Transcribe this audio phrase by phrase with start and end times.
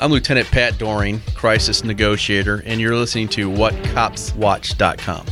[0.00, 5.26] I'm Lieutenant Pat Doering, crisis negotiator, and you're listening to WhatCopsWatch.com.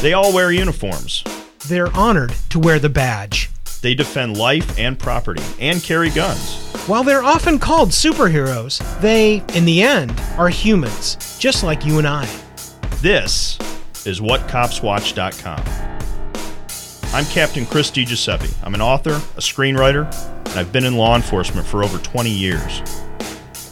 [0.00, 1.22] They all wear uniforms.
[1.68, 3.50] They're honored to wear the badge.
[3.82, 6.56] They defend life and property and carry guns.
[6.86, 12.06] While they're often called superheroes, they, in the end, are humans, just like you and
[12.08, 12.26] I.
[13.00, 13.58] This
[14.06, 15.62] is WhatCopsWatch.com.
[17.14, 18.54] I'm Captain Chris DiGiuseppe.
[18.64, 20.12] I'm an author, a screenwriter,
[20.46, 22.82] and I've been in law enforcement for over 20 years.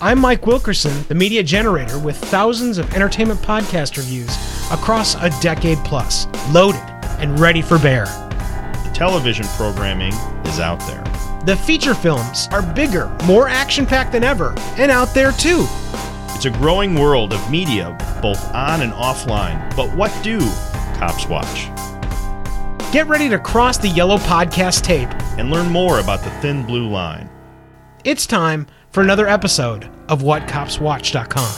[0.00, 4.34] I'm Mike Wilkerson, the media generator with thousands of entertainment podcast reviews
[4.70, 6.80] across a decade plus, loaded
[7.18, 8.04] and ready for bear.
[8.84, 10.12] The television programming
[10.46, 11.04] is out there.
[11.44, 15.66] The feature films are bigger, more action packed than ever, and out there too.
[16.40, 19.76] It's a growing world of media, both on and offline.
[19.76, 20.38] But what do
[20.98, 21.68] cops watch?
[22.94, 25.10] Get ready to cross the yellow podcast tape.
[25.36, 27.28] And learn more about the thin blue line.
[28.04, 31.52] It's time for another episode of WhatCopsWatch.com.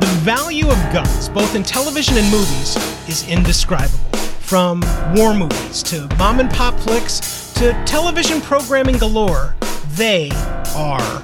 [0.00, 2.74] The value of guns, both in television and movies,
[3.06, 3.98] is indescribable.
[4.40, 4.80] From
[5.14, 9.56] war movies to mom and pop flicks to television programming galore,
[9.96, 10.30] they
[10.76, 11.20] are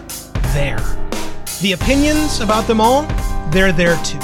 [0.53, 0.81] there.
[1.63, 3.03] The opinions about them all,
[3.53, 4.19] they're there too.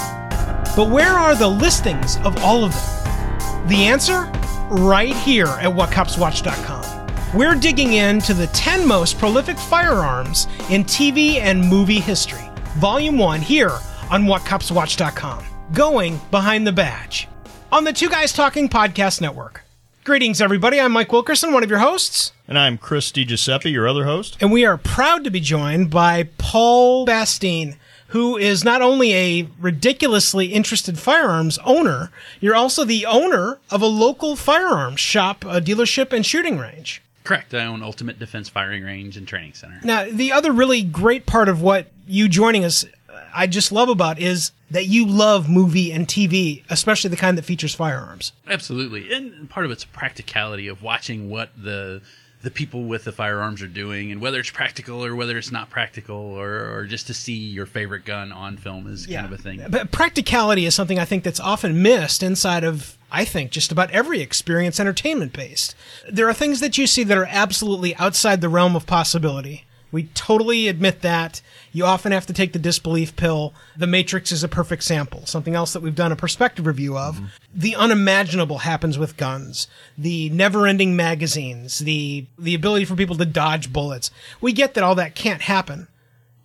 [0.75, 3.69] But where are the listings of all of them?
[3.69, 4.23] The answer?
[4.71, 7.07] Right here at WhatCopsWatch.com.
[7.33, 12.51] We're digging into the 10 most prolific firearms in TV and movie history.
[12.79, 13.79] Volume 1 here
[14.11, 15.45] on WhatCopsWatch.com.
[15.75, 17.29] Going behind the badge.
[17.71, 19.63] On the Two Guys Talking Podcast Network.
[20.03, 20.81] Greetings, everybody.
[20.81, 22.33] I'm Mike Wilkerson, one of your hosts.
[22.49, 24.39] And I'm Chris Giuseppe, your other host.
[24.41, 27.77] And we are proud to be joined by Paul Bastine,
[28.09, 33.87] who is not only a ridiculously interested firearms owner, you're also the owner of a
[33.87, 37.03] local firearms shop, a dealership, and shooting range.
[37.23, 37.53] Correct.
[37.53, 39.81] I own Ultimate Defense Firing Range and Training Center.
[39.85, 42.87] Now, the other really great part of what you joining us,
[43.35, 47.45] I just love about is that you love movie and TV, especially the kind that
[47.45, 48.33] features firearms.
[48.47, 49.13] Absolutely.
[49.13, 52.03] And part of it's practicality of watching what the
[52.43, 55.69] the people with the firearms are doing and whether it's practical or whether it's not
[55.69, 59.37] practical or, or just to see your favorite gun on film is kind of a
[59.37, 59.63] thing.
[59.69, 63.91] But practicality is something I think that's often missed inside of I think just about
[63.91, 65.75] every experience entertainment based.
[66.11, 69.67] There are things that you see that are absolutely outside the realm of possibility.
[69.93, 71.43] We totally admit that.
[71.73, 73.53] You often have to take the disbelief pill.
[73.77, 75.27] The Matrix is a perfect sample.
[75.27, 77.17] Something else that we've done a perspective review of.
[77.17, 77.27] Mm-hmm.
[77.55, 79.67] The unimaginable happens with guns.
[79.99, 81.81] The never-ending magazines.
[81.81, 84.11] The the ability for people to dodge bullets.
[84.41, 85.89] We get that all that can't happen.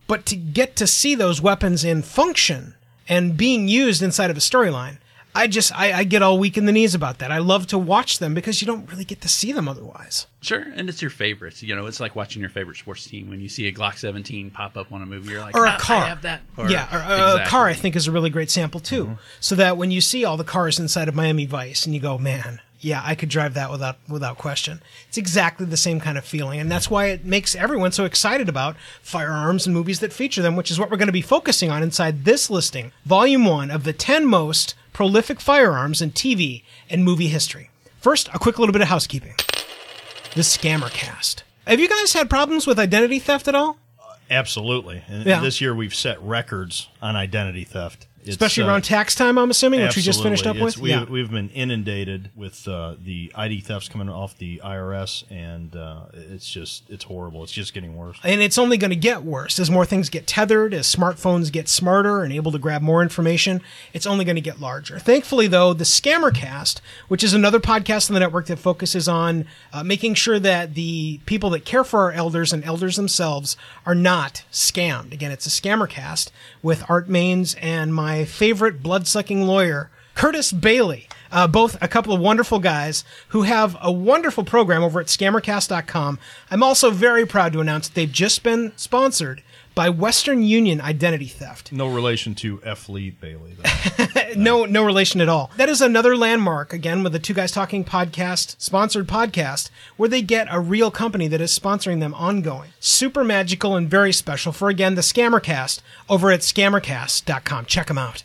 [0.07, 2.75] But to get to see those weapons in function
[3.07, 4.97] and being used inside of a storyline,
[5.35, 7.29] I just I, I, get all weak in the knees about that.
[7.29, 10.27] I love to watch them because you don't really get to see them otherwise.
[10.41, 11.61] Sure, and it's your favorites.
[11.61, 14.49] You know, it's like watching your favorite sports team when you see a Glock 17
[14.51, 15.31] pop up on a movie.
[15.31, 15.97] You're like, or a ah, car.
[15.97, 16.41] I have that.
[16.55, 17.41] Or, yeah, or, uh, exactly.
[17.41, 17.67] a car.
[17.67, 19.05] I think is a really great sample too.
[19.05, 19.13] Mm-hmm.
[19.41, 22.17] So that when you see all the cars inside of Miami Vice and you go,
[22.17, 24.81] man, yeah, I could drive that without without question.
[25.07, 28.47] It's exactly the same kind of feeling, and that's why it makes everyone so excited
[28.47, 31.71] about firearms and movies that feature them, which is what we're going to be focusing
[31.71, 37.03] on inside this listing, Volume One of the ten most prolific firearms in TV and
[37.03, 37.69] movie history.
[37.99, 39.33] First, a quick little bit of housekeeping.
[40.35, 41.43] The Scammer Cast.
[41.67, 43.77] Have you guys had problems with identity theft at all?
[43.99, 45.03] Uh, absolutely.
[45.09, 45.41] And yeah.
[45.41, 48.07] this year we've set records on identity theft.
[48.27, 50.77] Especially around uh, tax time, I'm assuming, which we just finished up it's, with.
[50.77, 51.05] We, yeah.
[51.05, 56.49] We've been inundated with uh, the ID thefts coming off the IRS, and uh, it's
[56.49, 57.43] just it's horrible.
[57.43, 60.27] It's just getting worse, and it's only going to get worse as more things get
[60.27, 63.61] tethered, as smartphones get smarter and able to grab more information.
[63.93, 64.99] It's only going to get larger.
[64.99, 69.83] Thankfully, though, the Scammercast, which is another podcast on the network that focuses on uh,
[69.83, 74.43] making sure that the people that care for our elders and elders themselves are not
[74.51, 75.13] scammed.
[75.13, 76.31] Again, it's a Scammercast
[76.61, 81.09] with Art Maines and my favorite blood-sucking lawyer, Curtis Bailey.
[81.31, 86.17] Uh, both a couple of wonderful guys who have a wonderful program over at scammercast.com.
[86.49, 89.43] I'm also very proud to announce that they've just been sponsored
[89.75, 91.71] by Western Union Identity Theft.
[91.71, 92.87] No relation to F.
[92.87, 93.57] Lee Bailey.
[94.35, 95.51] no, no relation at all.
[95.57, 100.21] That is another landmark, again, with the Two Guys Talking podcast, sponsored podcast, where they
[100.21, 102.69] get a real company that is sponsoring them ongoing.
[102.79, 107.65] Super magical and very special for, again, the Scammercast over at scammercast.com.
[107.65, 108.23] Check them out.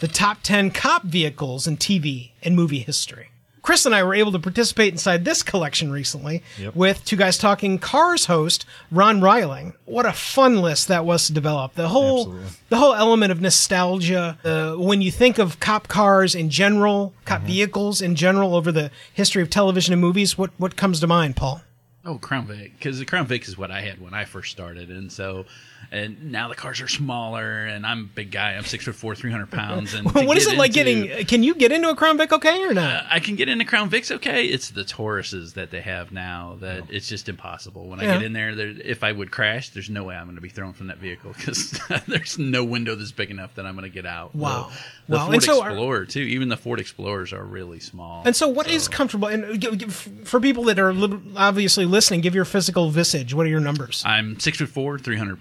[0.00, 3.30] The top 10 cop vehicles in TV and movie history.
[3.64, 6.76] Chris and I were able to participate inside this collection recently Yep.
[6.76, 9.72] with two guys talking cars host Ron Reiling.
[9.86, 11.74] What a fun list that was to develop.
[11.74, 12.46] The whole Absolutely.
[12.68, 14.38] the whole element of nostalgia.
[14.44, 17.46] Uh, when you think of cop cars in general, cop Mm-hmm.
[17.48, 21.34] vehicles in general over the history of television and movies, what what comes to mind,
[21.34, 21.62] Paul?
[22.06, 24.90] Oh, Crown Vic, because the Crown Vic is what I had when I first started,
[24.90, 25.46] and so,
[25.94, 28.52] and now the cars are smaller, and I'm a big guy.
[28.54, 31.26] I'm six foot four, three hundred pounds, and what is it like into- getting?
[31.26, 33.06] Can you get into a Crown Vic okay or not?
[33.10, 34.44] I can get into Crown Vics okay.
[34.46, 37.88] It's the Tauruses that they have now that it's just impossible.
[37.88, 40.36] When I get in there, there, if I would crash, there's no way I'm going
[40.36, 43.74] to be thrown from that vehicle because there's no window that's big enough that I'm
[43.74, 44.34] going to get out.
[44.34, 44.70] Wow.
[45.06, 45.24] The, the Wow.
[45.26, 46.20] Ford And so are- Explorer too.
[46.20, 48.22] Even the Ford Explorers are really small.
[48.24, 49.28] And so, what is comfortable?
[49.28, 50.92] And uh, for people that are
[51.36, 53.34] obviously listening, give your physical visage.
[53.34, 54.02] What are your numbers?
[54.06, 55.40] I'm six foot four, three hundred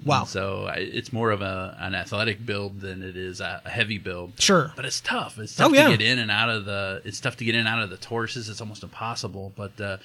[0.00, 0.06] pounds.
[0.06, 0.24] Wow.
[0.24, 3.98] So I, it's more of a an athletic build than it is a, a heavy
[3.98, 4.32] build.
[4.40, 4.72] Sure.
[4.76, 5.38] But it's tough.
[5.38, 5.88] It's tough Oh, yeah.
[5.90, 7.02] to get in and out of the.
[7.04, 8.48] It's tough to get in and out of the Tauruses.
[8.50, 9.52] It's almost impossible.
[9.56, 9.96] But uh,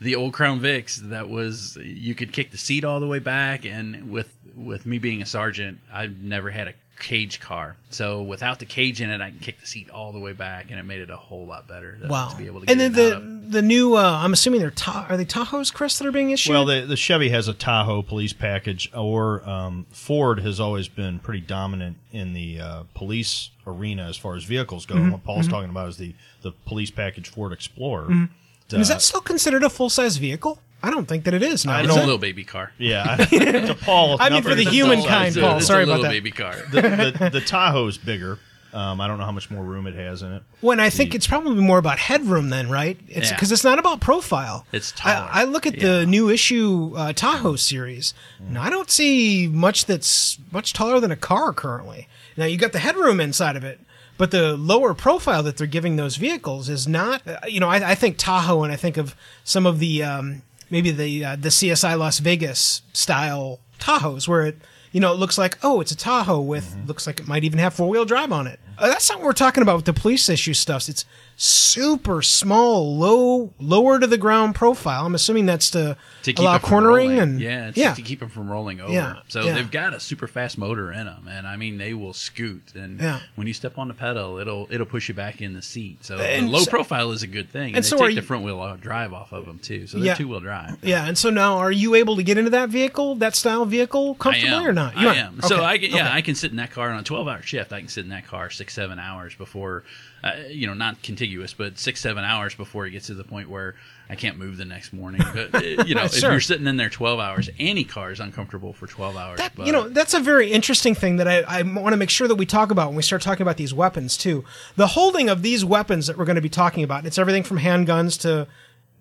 [0.00, 3.64] the old Crown Vics, that was you could kick the seat all the way back.
[3.64, 7.76] And with with me being a sergeant, I've never had a cage car.
[7.90, 10.70] So without the cage in it, I can kick the seat all the way back,
[10.70, 11.96] and it made it a whole lot better.
[11.96, 12.28] To, wow.
[12.28, 13.52] To be able to get and then in and out the of.
[13.52, 13.94] the new.
[13.96, 16.52] Uh, I'm assuming they're ta- are they Tahoes, Chris, that are being issued?
[16.52, 21.18] Well, the, the Chevy has a Tahoe police package, or um, Ford has always been
[21.18, 24.94] pretty dominant in the uh, police arena as far as vehicles go.
[24.94, 25.10] Mm-hmm.
[25.12, 28.06] What Paul's talking about is the, the police package Ford Explorer.
[28.10, 28.28] And
[28.72, 30.60] is Uh, that still considered a full size vehicle?
[30.82, 31.64] I don't think that it is.
[31.64, 32.04] Now, I is It's a it?
[32.04, 32.72] little baby car.
[32.78, 34.16] yeah, to Paul.
[34.20, 35.56] I mean, for the nothing- humankind, It's a- Paul.
[35.56, 36.10] it's a Sorry about little that.
[36.10, 36.54] baby car.
[36.70, 36.82] The,
[37.18, 38.38] the, the Tahoe's bigger.
[38.72, 40.42] Um, I don't know how much more room it has in it.
[40.60, 42.98] When I think it's probably more about headroom then, right?
[43.08, 43.36] It's Yeah.
[43.36, 44.66] because it's not about profile.
[44.70, 45.26] It's taller.
[45.32, 49.86] I, I look at the new issue uh, Tahoe series, and I don't see much
[49.86, 52.06] that's much taller than a car currently.
[52.36, 53.80] Now you got the headroom inside of it,
[54.18, 57.26] but the lower profile that they're giving those vehicles is not.
[57.26, 60.42] Uh, you know, I, I think Tahoe, and I think of some of the um,
[60.70, 64.58] maybe the uh, the CSI Las Vegas style Tahoes, where it
[64.92, 67.58] you know it looks like oh it's a Tahoe with looks like it might even
[67.58, 68.60] have four wheel drive on it.
[68.78, 70.88] Uh, that's not what we're talking about with the police issue stuff.
[70.88, 71.04] It's
[71.38, 75.04] super small, low, lower to the ground profile.
[75.04, 77.92] I'm assuming that's to, to keep allow cornering and yeah, it's yeah.
[77.92, 78.92] to keep them from rolling over.
[78.92, 79.54] Yeah, So yeah.
[79.54, 82.72] they've got a super fast motor in them, and I mean they will scoot.
[82.74, 83.20] And Yeah.
[83.34, 86.04] when you step on the pedal, it'll it'll push you back in the seat.
[86.06, 87.68] So And low so- profile is a good thing.
[87.68, 89.86] And, and they so take you- the front wheel drive off of them too.
[89.86, 90.78] So they're two wheel drive.
[90.82, 94.14] Yeah, and so now, are you able to get into that vehicle, that style vehicle,
[94.14, 94.96] comfortably or not?
[94.96, 95.18] You I are.
[95.18, 95.42] am.
[95.42, 96.14] So I can, yeah, Okay.
[96.16, 97.72] I can sit in that car on a 12 hour shift.
[97.74, 99.84] I can sit in that car six, seven hours before,
[100.26, 103.48] uh, you know, not contiguous, but six, seven hours before it gets to the point
[103.48, 103.74] where
[104.08, 105.22] I can't move the next morning.
[105.32, 108.72] But, uh, you know, if you're sitting in there 12 hours, any car is uncomfortable
[108.72, 109.38] for 12 hours.
[109.38, 112.10] That, but you know, that's a very interesting thing that I, I want to make
[112.10, 114.44] sure that we talk about when we start talking about these weapons too.
[114.76, 117.06] The holding of these weapons that we're going to be talking about.
[117.06, 118.46] It's everything from handguns to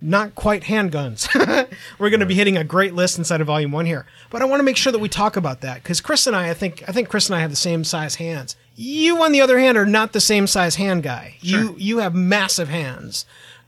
[0.01, 1.27] not quite handguns.
[1.99, 4.45] we're going to be hitting a great list inside of volume one here, but I
[4.45, 6.83] want to make sure that we talk about that because Chris and I, I think,
[6.87, 8.55] I think Chris and I have the same size hands.
[8.75, 11.37] You, on the other hand, are not the same size hand guy.
[11.39, 13.25] You, you have massive hands.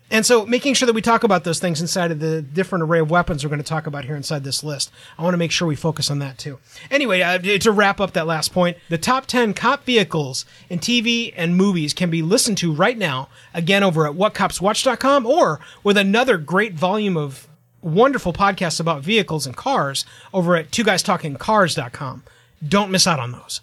[0.09, 2.99] And so making sure that we talk about those things inside of the different array
[2.99, 4.91] of weapons we're going to talk about here inside this list.
[5.17, 6.59] I want to make sure we focus on that too.
[6.89, 11.33] Anyway, uh, to wrap up that last point, the top 10 cop vehicles in TV
[11.35, 16.37] and movies can be listened to right now, again over at whatcopswatch.com or with another
[16.37, 17.47] great volume of
[17.81, 22.23] wonderful podcasts about vehicles and cars over at two guys talking cars.com.
[22.67, 23.61] Don't miss out on those.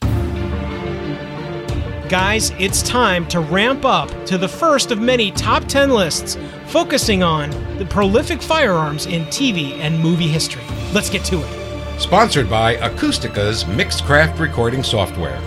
[2.11, 7.23] Guys, it's time to ramp up to the first of many top 10 lists focusing
[7.23, 10.63] on the prolific firearms in TV and movie history.
[10.93, 11.99] Let's get to it.
[11.99, 15.41] Sponsored by Acoustica's Mixcraft recording software,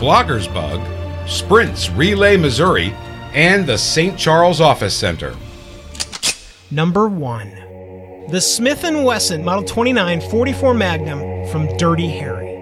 [0.00, 0.80] Blogger's Bug,
[1.28, 2.92] Sprints Relay Missouri,
[3.32, 4.18] and the St.
[4.18, 5.36] Charles Office Center.
[6.72, 8.26] Number 1.
[8.28, 12.58] The Smith & Wesson Model 29 44 Magnum from Dirty Harry.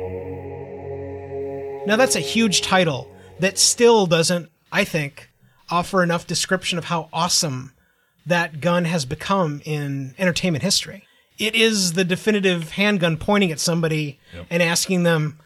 [1.87, 5.31] Now that's a huge title that still doesn't, I think,
[5.71, 7.73] offer enough description of how awesome
[8.27, 11.05] that gun has become in entertainment history.
[11.39, 14.19] It is the definitive handgun pointing at somebody
[14.51, 15.39] and asking them,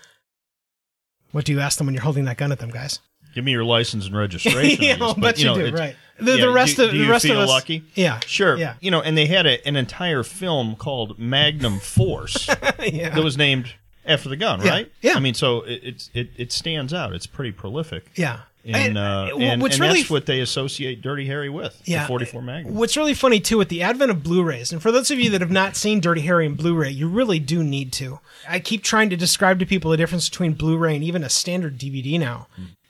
[1.30, 3.00] what do you ask them when you're holding that gun at them, guys?
[3.34, 4.82] Give me your license and registration.
[4.82, 4.98] Yeah.
[5.00, 5.96] I'll But, bet you, know, do, right.
[6.18, 7.84] The, yeah, the rest do, of do the rest of us, lucky?
[7.94, 8.56] Yeah, Sure.
[8.56, 12.48] Yeah, You know, and they had a, an entire film called Magnum Force
[12.80, 13.10] yeah.
[13.10, 13.74] that was named
[14.06, 14.92] after the gun, Yeah, right?
[15.02, 15.14] yeah.
[15.14, 17.12] I mean, so it, it's it, it stands out.
[17.12, 18.11] It's pretty prolific.
[18.14, 18.40] yeah.
[18.66, 21.78] And, uh, and, what's and really that's what they associate Dirty Harry with.
[21.84, 22.04] Yeah.
[22.04, 22.75] The 44 Magnum.
[22.75, 25.42] What's really funny too with the advent of Blu-rays, and for those of you that
[25.42, 28.20] have not seen Dirty Harry in Blu-ray, you really do need to.
[28.49, 31.76] I keep trying to describe to people the difference between Blu-ray and even a standard
[31.78, 32.46] DVD now,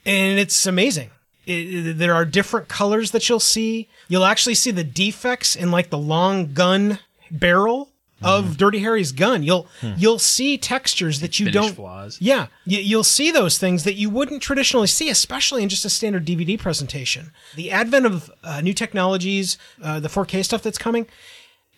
[0.06, 1.10] and it's amazing.
[1.44, 3.88] It- there are different colors that you'll see.
[4.06, 7.00] You'll actually see the defects in like the long gun
[7.32, 7.90] barrel
[8.22, 9.42] of Dirty Harry's gun.
[9.42, 9.66] You'll
[9.96, 11.74] you'll see textures that you don't.
[11.74, 12.16] flaws.
[12.20, 15.90] Yeah, you, you'll see those things that you wouldn't traditionally see, especially in just a
[15.90, 17.32] standard DVD presentation.
[17.54, 21.06] The advent of uh, new technologies, uh, the 4K stuff that's coming,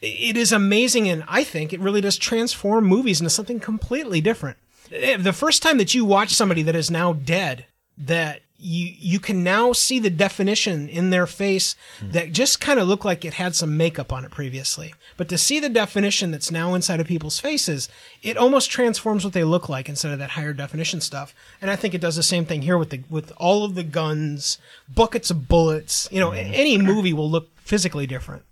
[0.03, 4.59] it is amazing, and I think it really does transform movies into something completely different.
[4.93, 7.67] Eh, The first time that you watch somebody that is now dead,
[7.99, 12.11] that you you can now see the definition in their face hmm.
[12.11, 14.95] that just kind of looked like it had some makeup on it previously.
[15.17, 17.89] But to see the definition that's now inside of people's faces,
[18.23, 21.35] it almost transforms what they look like instead of that higher definition stuff.
[21.61, 23.85] And I think it does the same thing here with the with all of the
[23.85, 24.59] guns,
[24.93, 26.09] buckets of bullets.
[26.11, 26.37] You know, hmm.
[26.37, 28.43] a- any movie will look physically different.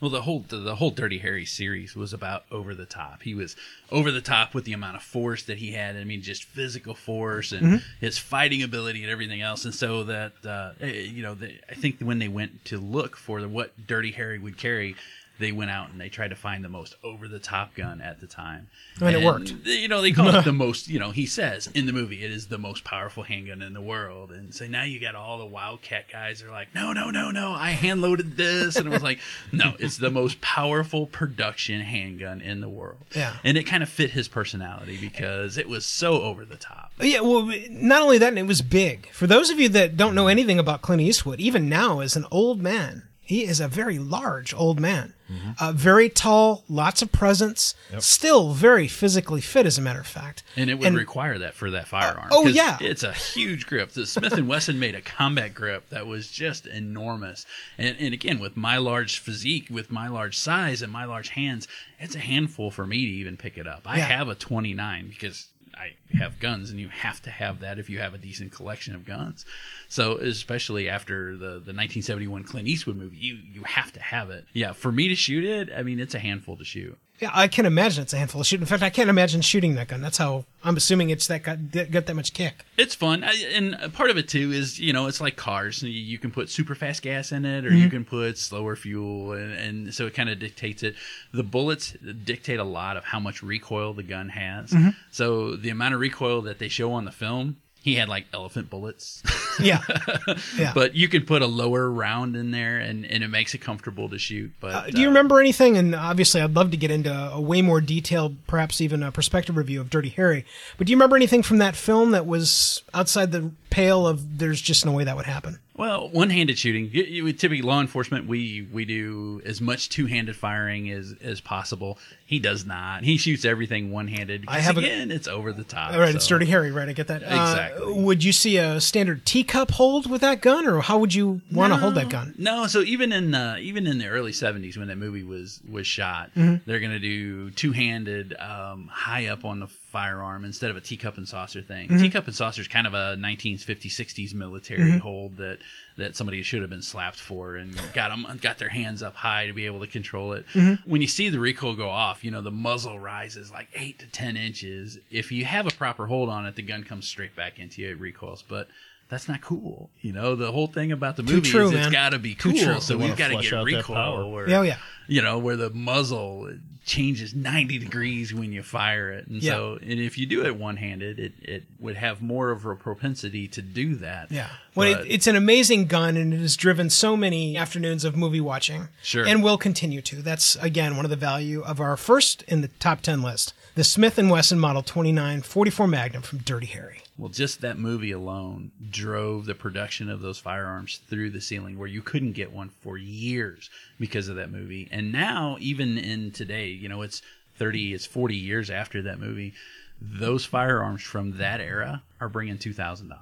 [0.00, 3.22] Well, the whole the, the whole Dirty Harry series was about over the top.
[3.22, 3.56] He was
[3.90, 5.96] over the top with the amount of force that he had.
[5.96, 7.76] I mean, just physical force and Mm-hmm.
[8.00, 9.64] his fighting ability and everything else.
[9.64, 13.16] And so that uh, eh, you know, the, I think when they went to look
[13.16, 14.96] for the, what Dirty Harry would carry,
[15.38, 18.20] they went out and they tried to find the most over the top gun at
[18.20, 18.68] the time.
[19.00, 19.52] And it worked.
[19.64, 20.88] You know, they call it the most.
[20.88, 23.80] You know, he says in the movie it is the most powerful handgun in the
[23.80, 24.30] world.
[24.32, 27.52] And so now you got all the Wildcat guys are like, no, no, no, no,
[27.52, 29.18] I hand loaded this, and it was like,
[29.52, 33.04] no, it's the most powerful production handgun in the world.
[33.14, 33.36] Yeah.
[33.44, 36.92] and it kind of fit his personality because it was so over the top.
[37.00, 39.10] Yeah, well, not only that, it was big.
[39.10, 42.24] For those of you that don't know anything about Clint Eastwood, even now as an
[42.30, 45.12] old man, he is a very large old man.
[45.30, 45.50] Mm-hmm.
[45.58, 50.44] Uh, very tall, lots of presence, still very physically fit, as a matter of fact.
[50.56, 52.28] And it would And- require that for that firearm.
[52.30, 52.78] Oh yeah.
[52.80, 53.90] it's a huge grip.
[53.90, 57.44] The Smith and Wesson made a combat grip that was just enormous.
[57.76, 61.66] And, and again, with my large physique, with my large size, and my large hands,
[61.98, 63.82] it's a handful for me to even pick it up.
[63.84, 64.04] I Yeah.
[64.06, 67.98] have a 29 because I have guns, and you have to have that if you
[67.98, 69.44] have a decent collection of guns.
[69.88, 74.44] So, especially after the, the 1971 Clint Eastwood movie, you you have to have it.
[74.52, 76.98] Yeah, for me to shoot it, I mean, it's a handful to shoot.
[77.20, 78.60] Yeah, I can imagine it's a handful of shoot.
[78.60, 80.02] In fact, I can't imagine shooting that gun.
[80.02, 82.66] That's how I'm assuming it's that got, got that much kick.
[82.76, 85.82] It's fun, I, and part of it too is you know it's like cars.
[85.82, 87.88] You, you can put super fast gas in it, or you mm-hmm.
[87.88, 90.94] can put slower fuel, and, and so it kind of dictates it.
[91.32, 91.92] The bullets
[92.24, 94.70] dictate a lot of how much recoil the gun has.
[94.70, 94.90] Mm-hmm.
[95.10, 98.68] So the amount of recoil that they show on the film, he had like elephant
[98.68, 99.22] bullets,
[99.60, 99.80] Yeah,
[100.58, 100.72] yeah.
[100.74, 104.08] but you can put a lower round in there, and, and it makes it comfortable
[104.08, 104.52] to shoot.
[104.60, 105.76] But Uh, do you uh, remember anything?
[105.76, 109.56] And obviously, I'd love to get into a way more detailed, perhaps even a perspective
[109.56, 110.44] review of Dirty Harry.
[110.76, 114.60] But do you remember anything from that film that was outside the pale of there's
[114.60, 115.60] just no way that would happen?
[115.76, 116.90] Well, one-handed shooting.
[116.92, 121.98] You, you, typically, law enforcement, we we do as much two-handed firing as as possible.
[122.28, 123.04] He does not.
[123.04, 124.46] He shoots everything one-handed.
[124.48, 125.92] I have a- again, it's over the top.
[125.92, 126.88] All right, it's Dirty Harry, right?
[126.88, 127.22] I get that.
[127.22, 127.92] Uh, Exactly.
[128.02, 131.72] would you see a standard teacup hold with that gun, or how would you want
[131.72, 132.34] to hold that gun?
[132.36, 135.86] No, so even in uh, even in the early '70s when that movie was was
[135.86, 136.68] shot, Mm-hmm.
[136.68, 141.26] they're gonna do two-handed, um, high up on the firearm instead of a teacup and
[141.28, 141.88] saucer thing.
[141.88, 142.02] Mm-hmm.
[142.02, 145.58] Teacup and saucer is kind of a 1950s, 60s military hold that
[145.96, 149.46] that somebody should have been slapped for and got them got their hands up high
[149.46, 150.44] to be able to control it.
[150.52, 150.90] Mm-hmm.
[150.90, 154.06] When you see the recoil go off, you know the muzzle rises like eight to
[154.06, 154.98] ten inches.
[155.10, 157.90] If you have a proper hold on it, the gun comes straight back into you.
[157.90, 158.68] It recoils, but
[159.08, 159.90] that's not cool.
[160.00, 161.92] You know, the whole thing about the movie true, is it's man.
[161.92, 162.60] got to be Too cool.
[162.60, 162.80] true.
[162.80, 164.26] So we've wanna got to flesh get out that recoil power.
[164.26, 164.78] where, Yeah, oh, yeah.
[165.06, 166.50] you know, where the muzzle
[166.84, 169.26] changes 90 degrees when you fire it.
[169.26, 172.64] And so, and if you do it one handed, it, it would have more of
[172.64, 174.30] a propensity to do that.
[174.30, 174.48] Yeah.
[174.76, 178.16] Well, But- it, it's an amazing gun, and it has driven so many afternoons of
[178.16, 178.88] movie watching.
[179.02, 179.26] Sure.
[179.26, 180.22] And will continue to.
[180.22, 183.84] That's again one of the value of our first in the top ten list, the
[183.84, 187.02] Smith Wesson Model 2944 Magnum from Dirty Harry.
[187.18, 191.86] Well, just that movie alone drove the production of those firearms through the ceiling where
[191.86, 193.68] you couldn't get one for years
[194.00, 194.88] because of that movie.
[194.90, 197.20] And now, even in today, you know, it's
[197.58, 199.52] 30, it's 40 years after that movie,
[200.00, 203.12] those firearms from that era are bringing $2,000.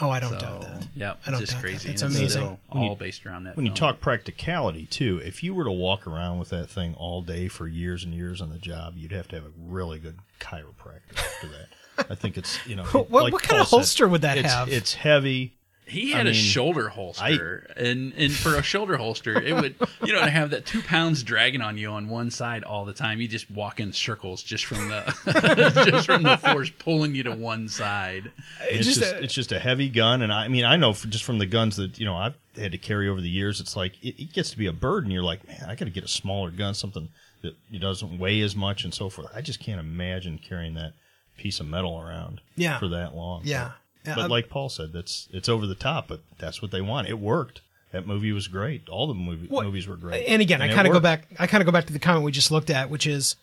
[0.00, 0.86] Oh, I don't So, doubt that.
[0.94, 1.68] Yeah, I don't just doubt that.
[1.68, 1.88] crazy.
[1.88, 2.42] That's and it's amazing.
[2.42, 3.56] still all based around that.
[3.56, 7.22] When you talk practicality too, if you were to walk around with that thing all
[7.22, 10.18] day for years and years on the job, you'd have to have a really good
[10.40, 12.06] chiropractor after that.
[12.10, 14.38] I think it's you know What- like what kind of Paul said, holster would that
[14.38, 14.68] it's, have?
[14.68, 15.54] It's heavy.
[15.90, 20.12] He I had a shoulder holster, and and for a shoulder holster, it would you
[20.12, 23.20] know to have that two pounds dragging on you on one side all the time.
[23.20, 27.32] You just walk in circles just from the just from the force pulling you to
[27.32, 28.30] one side.
[28.62, 30.92] It's just just, a- it's just a heavy gun, and I, I mean I know
[30.92, 33.60] for, just from the guns that you know I've had to carry over the years,
[33.60, 35.10] it's like it, it gets to be a burden.
[35.10, 37.08] You're like, man, I got to get a smaller gun, something
[37.42, 39.28] that doesn't weigh as much and so forth.
[39.34, 40.92] I just can't imagine carrying that
[41.38, 42.78] piece of metal around Yeah.
[42.78, 43.42] for that long.
[43.44, 43.70] Yeah.
[44.04, 47.08] But like Paul said, that's it's over the top, but that's what they want.
[47.08, 47.60] It worked.
[47.92, 48.88] That movie was great.
[48.88, 50.24] All the movie, What- movies were great.
[50.26, 51.26] And again, I kind of go back.
[51.38, 53.34] I kind of go back to the comment we just looked at, which is,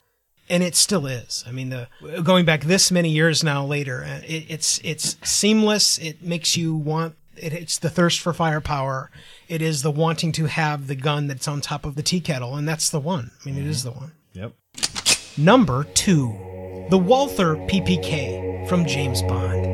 [0.49, 1.43] and it still is.
[1.45, 1.87] I mean, the
[2.23, 5.97] going back this many years now later, uh, it, it's it's seamless.
[5.97, 7.15] It makes you want.
[7.35, 9.11] It, it's the thirst for firepower.
[9.49, 12.55] It is the wanting to have the gun that's on top of the tea kettle,
[12.55, 13.31] and that's the one.
[13.45, 14.13] I mean, it is the one.
[14.33, 14.53] Yep.
[15.37, 19.66] Number two, the Walther PPK from James Bond.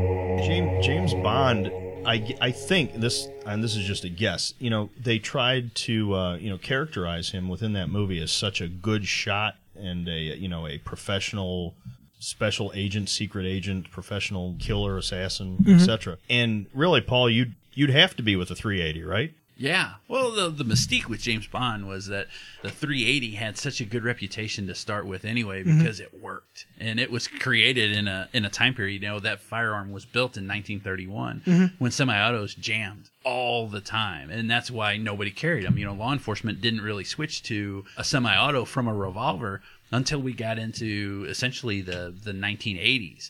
[0.46, 1.72] James James Bond.
[2.06, 4.54] I, I think this and this is just a guess.
[4.60, 8.60] You know, they tried to uh, you know characterize him within that movie as such
[8.62, 11.76] a good shot and a you know a professional
[12.20, 16.18] special agent, secret agent, professional killer, assassin, etc.
[16.30, 19.34] And really, Paul, you'd you'd have to be with a 380, right?
[19.58, 19.94] Yeah.
[20.08, 22.28] Well, the the mystique with James Bond was that
[22.62, 25.80] the 380 had such a good reputation to start with anyway mm-hmm.
[25.80, 29.02] because it worked and it was created in a in a time period.
[29.02, 31.66] You know that firearm was built in 1931 mm-hmm.
[31.78, 35.78] when semi-autos jammed all the time, and that's why nobody carried them.
[35.78, 40.34] You know, law enforcement didn't really switch to a semi-auto from a revolver until we
[40.34, 43.30] got into essentially the the 1980s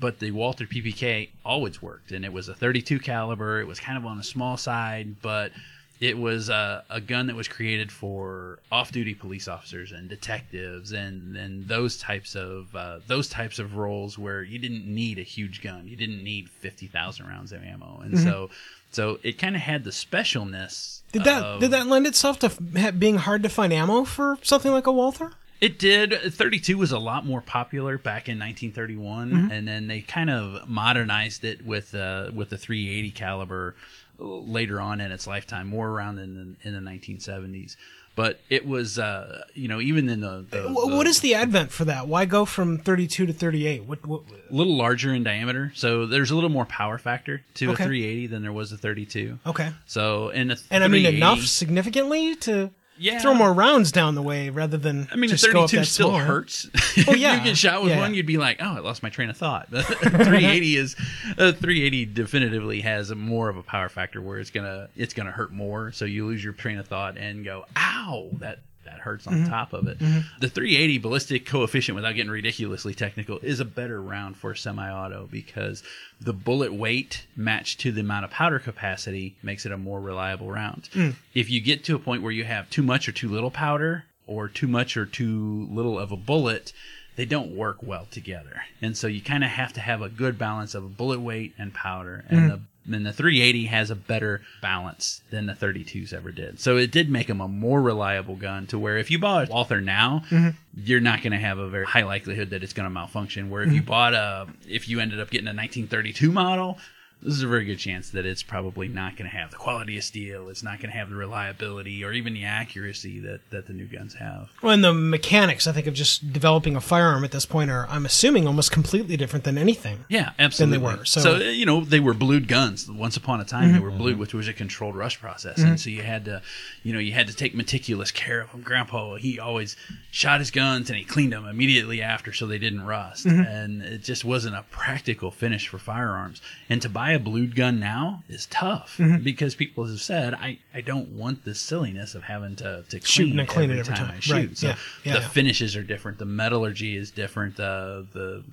[0.00, 3.60] but the Walther PPK always worked, and it was a 32 caliber.
[3.60, 5.52] It was kind of on a small side, but
[6.00, 11.36] it was a, a gun that was created for off-duty police officers and detectives, and,
[11.36, 15.60] and those types of uh, those types of roles where you didn't need a huge
[15.62, 18.48] gun, you didn't need 50,000 rounds of ammo, and so
[18.92, 21.00] so it kind of had the specialness.
[21.12, 24.38] Did that of- did that lend itself to f- being hard to find ammo for
[24.42, 25.32] something like a Walther?
[25.60, 26.12] It did.
[26.32, 29.50] 32 was a lot more popular back in 1931, Mm-hmm.
[29.52, 33.74] and then they kind of modernized it with uh, with the 380 caliber
[34.18, 37.76] later on in its lifetime, more around in the, in the 1970s.
[38.16, 41.70] But it was, uh, you know, even in the, the, the what is the advent
[41.70, 42.06] for that?
[42.08, 43.84] Why go from 32 to 38?
[43.84, 47.70] What, what a little larger in diameter, so there's a little more power factor to
[47.70, 47.84] Okay.
[47.84, 49.38] a 380 than there was a 32.
[49.46, 49.70] Okay.
[49.86, 52.70] So in a And I mean enough significantly to
[53.00, 53.18] Yeah.
[53.18, 55.76] throw more rounds down the way rather than I mean, just the go up 32
[55.80, 56.18] that still small.
[56.20, 56.68] hurts.
[57.08, 57.38] Oh, if yeah.
[57.38, 58.18] you get shot with Yeah, one, yeah.
[58.18, 60.96] you'd be like, "Oh, I lost my train of thought." The 380 is
[61.38, 65.30] uh, 380 definitively has a more of a power factor where it's gonna it's gonna
[65.30, 65.92] hurt more.
[65.92, 68.58] So you lose your train of thought and go, "Ow!" That
[68.90, 69.48] that hurts on Mm-hmm.
[69.50, 69.98] top of it.
[69.98, 75.82] The 380 ballistic coefficient, without getting ridiculously technical, is a better round for semi-auto because
[76.20, 80.50] the bullet weight matched to the amount of powder capacity makes it a more reliable
[80.50, 80.88] round.
[80.92, 81.14] Mm.
[81.34, 84.04] If you get to a point where you have too much or too little powder,
[84.26, 86.72] or too much or too little of a bullet,
[87.16, 88.62] they don't work well together.
[88.80, 91.74] And so you kind of have to have a good balance of bullet weight and
[91.74, 92.24] powder.
[92.28, 96.60] And the and the 380 has a better balance than the 32s ever did.
[96.60, 99.52] So it did make them a more reliable gun to where if you bought a
[99.52, 100.50] Walther now, mm-hmm.
[100.76, 103.50] you're not going to have a very high likelihood that it's going to malfunction.
[103.50, 103.88] Where if you mm-hmm.
[103.88, 106.78] bought a, if you ended up getting a 1932 model,
[107.22, 109.98] this is a very good chance that it's probably not going to have the quality
[109.98, 110.48] of steel.
[110.48, 113.86] It's not going to have the reliability or even the accuracy that, that the new
[113.86, 114.50] guns have.
[114.62, 117.86] Well, and the mechanics, I think, of just developing a firearm at this point are,
[117.90, 120.04] I'm assuming, almost completely different than anything.
[120.08, 120.78] Yeah, absolutely.
[120.78, 121.50] were, so- Mm-hmm.
[121.54, 122.90] you know, they were blued guns.
[122.90, 125.90] Once upon a time, they were blued, which was a controlled rush process, and so
[125.90, 126.42] you had to,
[126.82, 128.62] you know, you had to take meticulous care of them.
[128.62, 129.76] Grandpa, he always
[130.10, 133.40] shot his guns and he cleaned them immediately after, so they didn't rust, Mm-hmm.
[133.42, 136.40] and it just wasn't a practical finish for firearms.
[136.68, 139.22] And to buy a blued gun now is tough Mm-hmm.
[139.22, 143.32] because people have said, I, I don't want the silliness of having to to Shooting
[143.34, 144.16] clean, and clean it every every time, time.
[144.16, 144.32] I shoot.
[144.34, 145.28] Right, So yeah, yeah, the yeah.
[145.28, 146.18] finishes are different.
[146.18, 147.58] The metallurgy is different.
[147.60, 148.44] Uh, the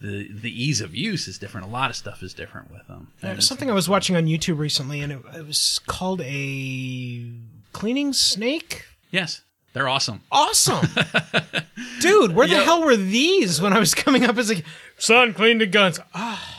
[0.00, 1.66] the the ease of use is different.
[1.66, 3.08] A lot of stuff is different with them.
[3.22, 7.30] And There's something I was watching on YouTube recently, and it, it was called a
[7.72, 8.84] cleaning snake.
[9.10, 10.20] yes, they're awesome.
[10.30, 10.86] Awesome,
[12.00, 12.34] dude!
[12.34, 12.64] Where the Yeah.
[12.64, 14.62] hell were these when I was coming up as a
[14.98, 15.32] son?
[15.34, 16.00] Cleaned the guns.
[16.14, 16.53] Ah,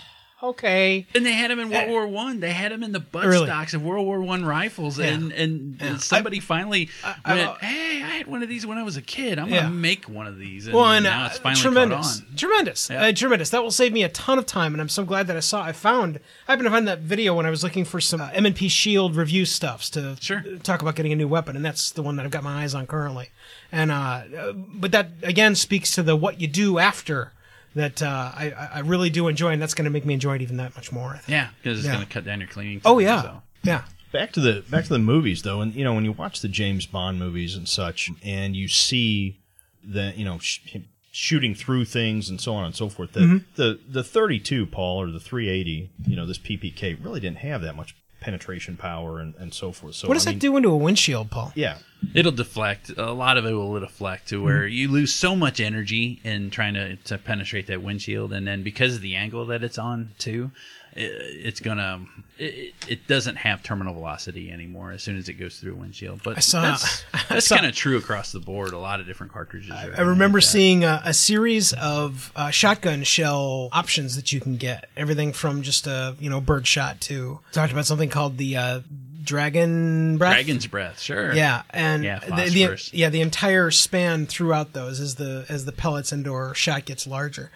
[0.50, 1.06] okay.
[1.16, 2.40] And they had them in World War One.
[2.40, 3.46] They had them in the butt Really?
[3.48, 5.00] stocks of World War One rifles.
[5.00, 8.84] And and, and somebody finally I- went, "Hey, I had one of these when I
[8.84, 9.40] was a kid.
[9.40, 9.64] I'm Yeah.
[9.64, 12.36] gonna make one of these." And Well, and now uh, it's finally tremendous, on.
[12.36, 13.06] tremendous, Yeah.
[13.06, 13.50] uh, tremendous.
[13.50, 15.64] That will save me a ton of time, and I'm so glad that I saw.
[15.64, 16.20] I found.
[16.48, 19.16] I happened to find that video when I was looking for some uh, M&P Shield
[19.16, 20.44] review stuffs to Sure.
[20.64, 22.74] talk about getting a new weapon, and that's the one that I've got my eyes
[22.74, 23.30] on currently.
[23.72, 23.96] And uh,
[24.38, 27.32] uh, but that again speaks to the what you do after
[27.76, 30.36] that uh, I I I really do enjoy, and that's going to make me enjoy
[30.36, 31.10] it even that much more.
[31.12, 31.30] I think.
[31.30, 31.94] Yeah, because it's Yeah.
[31.94, 32.82] gonna cut down your cleaning.
[32.86, 33.42] Oh yeah, so.
[33.64, 33.84] yeah.
[34.12, 36.48] back to the back to the movies though and you know when you watch the
[36.48, 39.38] james bond movies and such and you see
[39.84, 43.20] the you know sh- him shooting through things and so on and so forth the,
[43.20, 43.38] Mm-hmm.
[43.56, 47.76] the the 32 paul or the 380 you know this ppk really didn't have that
[47.76, 47.94] much
[48.26, 49.94] penetration power and, and so forth.
[49.94, 51.54] So What does I that do into a windshield, Paul?
[51.56, 51.78] Yeah,
[52.14, 52.92] It'll deflect.
[52.98, 56.74] A lot of it will deflect to where you lose so much energy in trying
[56.74, 60.52] to, to penetrate that windshield, and then because of the angle that it's on too,
[60.96, 62.06] it, it's gonna.
[62.38, 66.22] It, it doesn't have terminal velocity anymore as soon as it goes through a windshield.
[66.24, 68.74] But I saw- that's, that's kind of true across the board.
[68.74, 69.72] A lot of different cartridges.
[69.72, 74.40] are I remember like seeing a, a series of uh, shotgun shell options that you
[74.42, 74.90] can get.
[74.98, 78.80] Everything from just a you know bird shot to talked about something called the uh,
[79.24, 80.34] dragon breath.
[80.34, 81.00] Dragon's breath.
[81.02, 81.34] Sure.
[81.34, 85.72] Yeah, and Yeah, the, the yeah the entire span throughout those as the as the
[85.72, 87.52] pellets and or shot gets larger,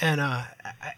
[0.00, 0.92] and uh, I,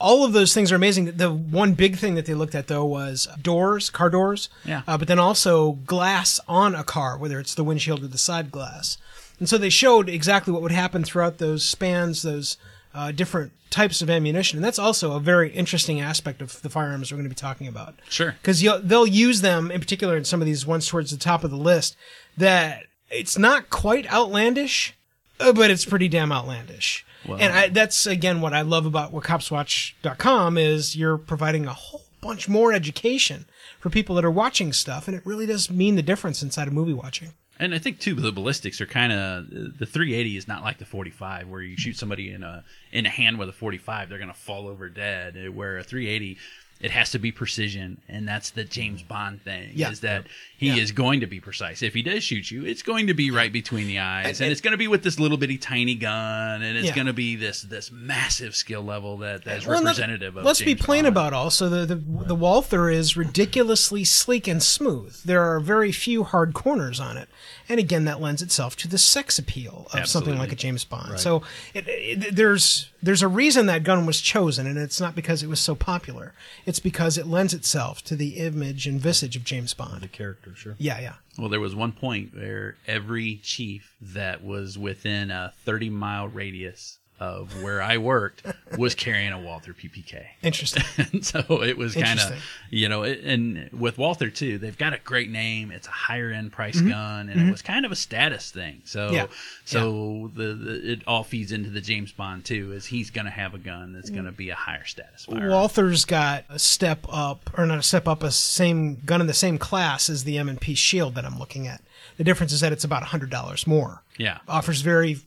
[0.00, 1.16] all of those things are amazing.
[1.16, 4.48] The one big thing that they looked at though was doors, car doors.
[4.64, 4.82] Yeah.
[4.86, 8.50] Uh, but then also glass on a car, whether it's the windshield or the side
[8.50, 8.98] glass.
[9.38, 12.56] And so they showed exactly what would happen throughout those spans, those
[12.94, 14.56] uh, different types of ammunition.
[14.58, 17.66] And that's also a very interesting aspect of the firearms we're going to be talking
[17.66, 18.36] about Sure.
[18.40, 21.50] because they'll use them in particular in some of these ones towards the top of
[21.50, 21.96] the list
[22.36, 24.94] that it's not quite outlandish
[25.40, 29.12] uh, but it's pretty damn outlandish Well- and I, that's again what i love about
[29.12, 33.44] what copswatch.com is you're providing a whole bunch more education
[33.80, 36.74] for people that are watching stuff and it really does mean the difference inside of
[36.74, 40.62] movie watching And I think too the ballistics are kind of the 380 is not
[40.62, 44.08] like the 45 where you shoot somebody in a in a hand with a 45
[44.08, 45.54] they're gonna fall over dead.
[45.54, 46.38] Where a 380
[46.80, 49.08] it has to be precision, and that's the James mm-hmm.
[49.08, 49.70] Bond thing.
[49.74, 49.90] Yeah.
[49.90, 50.76] Is that he Yeah.
[50.76, 51.82] is going to be precise.
[51.82, 54.60] If he does shoot you, it's going to be right between the eyes, and, it's
[54.60, 56.94] going to be with this little bitty tiny gun, and it's Yeah.
[56.94, 60.44] going to be this this massive skill level that that's Well, and representative of.
[60.44, 61.14] Let's be plain Bond.
[61.14, 65.16] about also the, the the Walther is ridiculously sleek and smooth.
[65.24, 67.28] There are very few hard corners on it,
[67.68, 71.20] and again that lends itself to the sex appeal of something like a James Bond.
[71.20, 75.42] So it, it, there's there's a reason that gun was chosen, and it's not because
[75.42, 76.32] it was so popular.
[76.64, 80.00] It's because it lends itself to the image and visage of James Bond.
[80.00, 80.74] the character, sure.
[80.78, 81.14] Yeah, yeah.
[81.38, 86.98] Well, there was one point where every chief that was within a 30 mile radius
[87.20, 88.42] of where I worked
[88.76, 90.24] was carrying a Walther PPK.
[90.42, 90.82] Interesting.
[91.12, 92.32] And so it was kind of,
[92.70, 95.70] you know, it, and with Walther too, they've got a great name.
[95.70, 96.88] It's a higher end price Mm-hmm.
[96.90, 98.82] gun, and it was kind of a status thing.
[98.84, 99.26] So, Yeah.
[99.64, 103.30] so The, the it all feeds into the James Bond too, is he's going to
[103.30, 105.24] have a gun that's going to be a higher status.
[105.26, 105.50] firearm.
[105.52, 109.34] Walther's got a step up, or not a step up, a same gun in the
[109.34, 111.80] same class as the M&P Shield that I'm looking at.
[112.16, 114.02] The difference is that it's about hundred dollars more.
[114.18, 114.38] Yeah.
[114.48, 115.18] offers very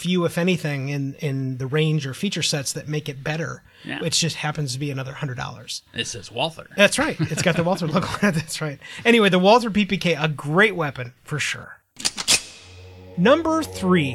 [0.00, 3.62] few, if anything, in in the range or feature sets that make it better.
[3.84, 4.00] Yeah.
[4.00, 5.82] Which just happens to be another hundred dollars.
[5.94, 6.66] It says Walther.
[6.76, 7.18] That's right.
[7.20, 8.34] It's got the Walther logo on it.
[8.34, 8.78] That's right.
[9.04, 11.80] Anyway, the Walther PPK, a great weapon for sure.
[13.16, 14.12] Number three,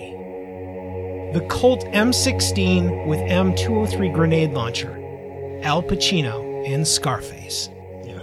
[1.34, 4.92] the Colt M16 with M203 grenade launcher.
[5.64, 7.70] Al Pacino in Scarface.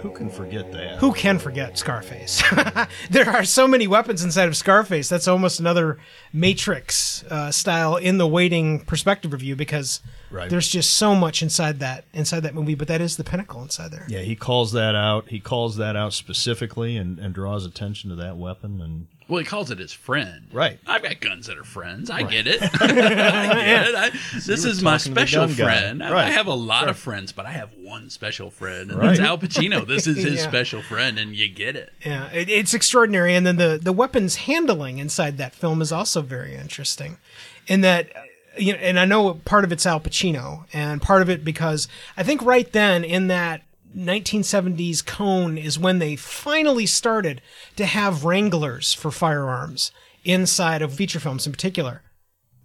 [0.03, 0.97] Who can forget that?
[0.99, 2.43] Who can forget Scarface?
[3.09, 5.07] there are so many weapons inside of Scarface.
[5.07, 5.97] That's almost another
[6.33, 10.49] Matrix uh, style in the waiting perspective review because Right.
[10.49, 12.73] there's just so much inside that inside that movie.
[12.75, 14.05] But that is the pinnacle inside there.
[14.09, 15.29] Yeah, he calls that out.
[15.29, 18.81] He calls that out specifically and, and draws attention to that weapon.
[18.81, 20.47] And Well, he calls it his friend.
[20.51, 20.79] Right.
[20.85, 22.09] I've got guns that are friends.
[22.09, 22.61] I get it.
[22.81, 23.95] I get it.
[23.95, 25.63] I, this is my talking to the special gun guy.
[25.63, 26.03] friend.
[26.03, 29.07] I- I have a lot of friends, but I have one special friend, and Right.
[29.17, 29.87] that's Al Pacino.
[29.87, 30.47] This is his Yeah.
[30.47, 31.93] special friend, and you get it.
[32.05, 33.33] Yeah, it, it's extraordinary.
[33.35, 37.17] And then the the weapons handling inside that film is also very interesting,
[37.67, 38.09] in that.
[38.55, 41.87] You know, and I know part of it's Al Pacino, and part of it because
[42.15, 43.63] I think right then in that
[43.95, 47.41] 1970s cone is when they finally started
[47.75, 49.91] to have wranglers for firearms
[50.23, 52.01] inside of feature films in particular,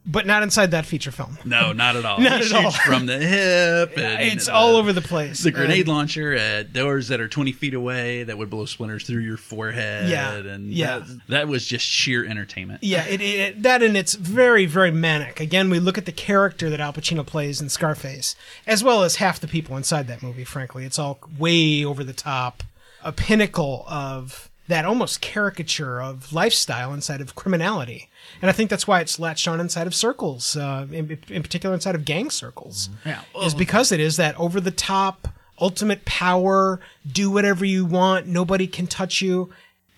[0.06, 1.36] but not inside that feature film.
[1.44, 2.18] No, not at all.
[2.28, 2.70] Not at all.
[2.70, 3.92] from the hip.
[3.98, 5.42] And It's the- all over the place.
[5.42, 9.04] The grenade And- launcher at doors that are 20 feet away that would blow splinters
[9.04, 10.08] through your forehead.
[10.08, 11.00] Yeah, And yeah.
[11.00, 12.82] That, that was just sheer entertainment.
[12.82, 15.40] Yeah, it, it, that and it's very, very manic.
[15.40, 18.34] Again, we look at the character that Al Pacino plays in Scarface,
[18.66, 20.44] as well as half the people inside that movie.
[20.44, 22.62] Frankly, it's all way over the top,
[23.04, 28.08] a pinnacle of that almost caricature of lifestyle inside of criminality.
[28.42, 31.74] And I think that's why it's latched on inside of circles, uh, in, in particular
[31.74, 33.22] inside of gang circles, Yeah.
[33.42, 35.28] is because it is that over the top,
[35.60, 39.50] ultimate power, do whatever you want, nobody can touch you,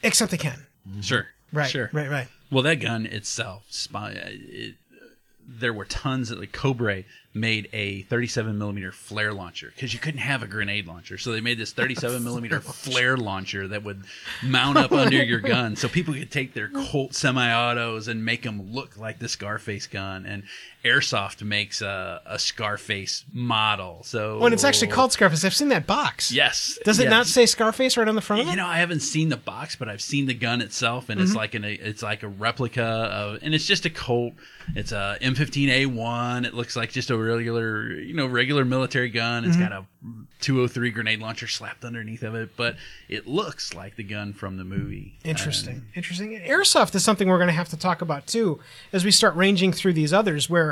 [0.02, 0.66] except they can.
[1.02, 1.26] Sure.
[1.52, 1.90] Right, Sure.
[1.92, 2.28] right, right.
[2.50, 4.74] Well, that gun itself, spy- it,
[5.46, 7.02] there were tons of like Cobra
[7.32, 11.16] made a 37 millimeter flare launcher because you couldn't have a grenade launcher.
[11.16, 14.02] So they made this 37 millimeter flare launcher that would
[14.42, 18.72] mount up under your gun, so people could take their Colt semi-autos and make them
[18.72, 20.26] look like the Scarface gun.
[20.26, 20.42] And
[20.84, 24.02] Airsoft makes a, a Scarface model.
[24.04, 26.32] So When it's actually called Scarface, I've seen that box.
[26.32, 26.78] yes.
[26.84, 27.10] Does it yes.
[27.10, 28.52] not say Scarface right on the front of it?
[28.52, 31.30] You know, I haven't seen the box, but I've seen the gun itself, and it's
[31.30, 31.38] mm-hmm.
[31.38, 34.32] like an it's like a replica of, and it's just a Colt.
[34.74, 36.46] It's a M15A1.
[36.46, 39.44] It looks like just a regular, you know, regular military gun.
[39.44, 39.68] It's mm-hmm.
[39.68, 39.84] got a
[40.40, 42.76] 203 grenade launcher slapped underneath of it, but
[43.08, 45.18] it looks like the gun from the movie.
[45.24, 45.82] Interesting.
[45.94, 46.34] Interesting.
[46.34, 48.60] And Airsoft is something we're going to have to talk about too
[48.92, 50.69] as we start ranging through these others where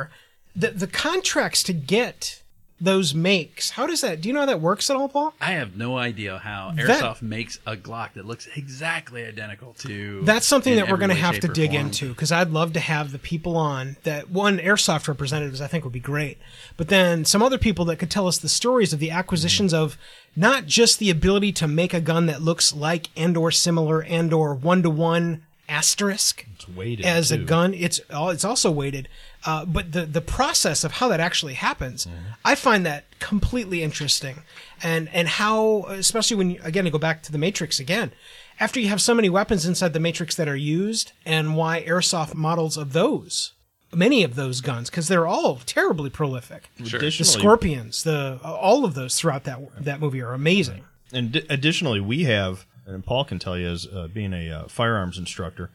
[0.55, 2.43] the the contracts to get
[2.81, 3.71] those makes.
[3.71, 4.21] How does that?
[4.21, 5.35] Do you know how that works at all, Paul?
[5.41, 10.23] I have no idea how That- Airsoft makes a Glock that looks exactly identical to.
[10.23, 11.87] That's something that we're going to have to dig form.
[11.87, 15.85] into because I'd love to have the people on that one airsoft representatives I think
[15.85, 16.39] would be great,
[16.77, 19.83] but then some other people that could tell us the stories of the acquisitions mm-hmm.
[19.83, 19.99] of
[20.37, 24.33] not just the ability to make a gun that looks like and or similar and
[24.33, 27.75] or one to one asterisk It's weighted as a gun.
[27.75, 29.09] It's al- it's also weighted,
[29.47, 32.07] uh, but the the process of how that actually happens,
[32.45, 34.43] I find that completely interesting,
[34.83, 38.13] and and how especially when you, again to go back to the Matrix again,
[38.61, 42.35] after you have so many weapons inside the Matrix that are used, and why airsoft
[42.35, 43.53] models of those.
[43.95, 46.69] Many of those guns, because they're all terribly prolific.
[46.85, 47.01] Sure.
[47.01, 50.85] The Scorpions, the all of those throughout that that movie are amazing.
[51.11, 54.69] And d- additionally, we have, and Paul can tell you as uh, being a uh,
[54.69, 55.71] firearms instructor,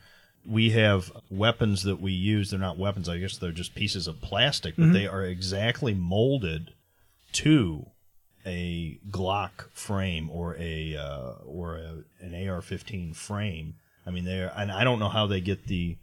[0.46, 2.52] we have weapons that we use.
[2.52, 6.74] They're not weapons, I guess they're just pieces of plastic, but they are exactly molded
[7.34, 7.88] to
[8.46, 13.76] a Glock frame or a uh, or a, an AR-15 frame.
[14.06, 15.98] I mean, they're and I don't know how they get the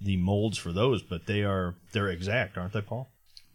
[0.00, 3.08] the molds for those, but they are they're exact, aren't they, Paul?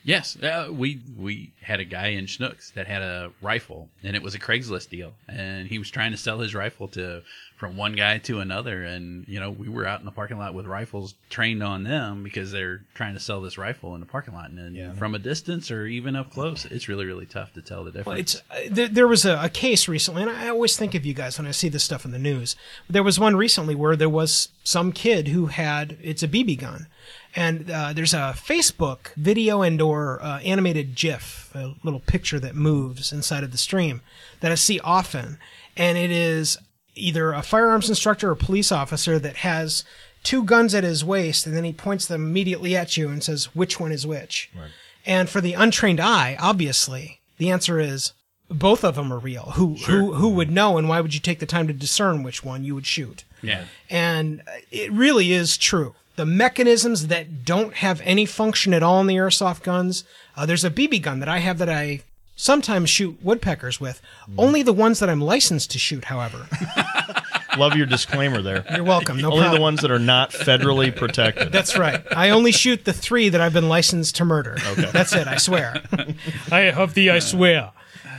[0.03, 4.23] Yes, uh, we we had a guy in Schnucks that had a rifle, and it
[4.23, 7.21] was a Craigslist deal, and he was trying to sell his rifle to
[7.61, 10.55] from one guy to another, and you know we were out in the parking lot
[10.55, 14.33] with rifles trained on them because they're trying to sell this rifle in the parking
[14.33, 17.83] lot, and from a distance or even up close, it's really really tough to tell
[17.83, 18.19] the difference.
[18.19, 21.13] It's uh, there, there was a, a case recently, and I always think of you
[21.13, 22.55] guys when I see this stuff in the news.
[22.89, 26.87] There was one recently where there was some kid who had it's a BB gun,
[27.35, 32.55] and uh, there's a Facebook video and or uh, animated GIF, a little picture that
[32.55, 34.01] moves inside of the stream
[34.39, 35.37] that I see often,
[35.77, 36.57] and it is
[36.95, 39.83] either a firearms instructor or police officer that has
[40.23, 43.45] two guns at his waist, and then he points them immediately at you and says
[43.55, 44.51] which one is which.
[44.55, 44.69] Right.
[45.05, 48.13] And for the untrained eye, obviously, the answer is
[48.49, 49.51] both of them are real.
[49.55, 52.43] Who who who would know, and why would you take the time to discern which
[52.43, 53.23] one you would shoot?
[53.41, 55.95] yeah, And it really is true.
[56.17, 60.03] The mechanisms that don't have any function at all in the airsoft guns.
[60.35, 62.01] Uh, there's a BB gun that I have that I
[62.35, 64.01] sometimes shoot woodpeckers with.
[64.37, 66.47] Only the ones that I'm licensed to shoot, however.
[67.57, 68.63] Love your disclaimer there.
[68.73, 69.17] You're welcome.
[69.17, 69.55] No Only problem.
[69.57, 71.51] the ones that are not federally protected.
[71.51, 72.01] That's right.
[72.15, 74.57] I only shoot the three that I've been licensed to murder.
[74.67, 74.89] Okay.
[74.91, 75.27] That's it.
[75.27, 75.81] I swear.
[76.51, 77.71] I have the I swear.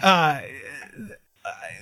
[0.03, 0.42] Uh,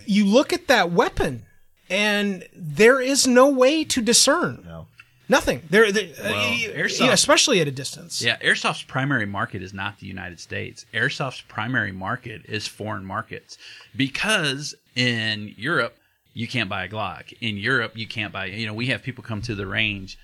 [0.06, 1.44] you look at that weapon,
[1.88, 4.62] and there is no way to discern.
[4.64, 4.86] No.
[5.30, 5.62] Nothing.
[5.70, 8.20] There, there uh, Well, you- airsoft- yeah, especially at a distance.
[8.20, 10.84] Yeah, Airsoft's primary market is not the United States.
[10.92, 13.56] Airsoft's primary market is foreign markets
[13.96, 15.96] because in Europe
[16.34, 17.32] you can't buy a Glock.
[17.40, 18.46] In Europe you can't buy.
[18.46, 20.18] You know, we have people come to the range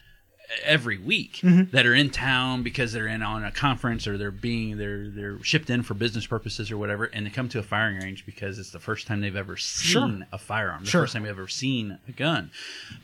[0.63, 1.71] every week mm-hmm.
[1.75, 5.43] that are in town because they're in on a conference or they're being they're they're
[5.43, 8.59] shipped in for business purposes or whatever, and they come to a firing range because
[8.59, 11.03] it's the first time they've ever seen a firearm, the Sure.
[11.03, 12.51] first time they've ever seen a gun.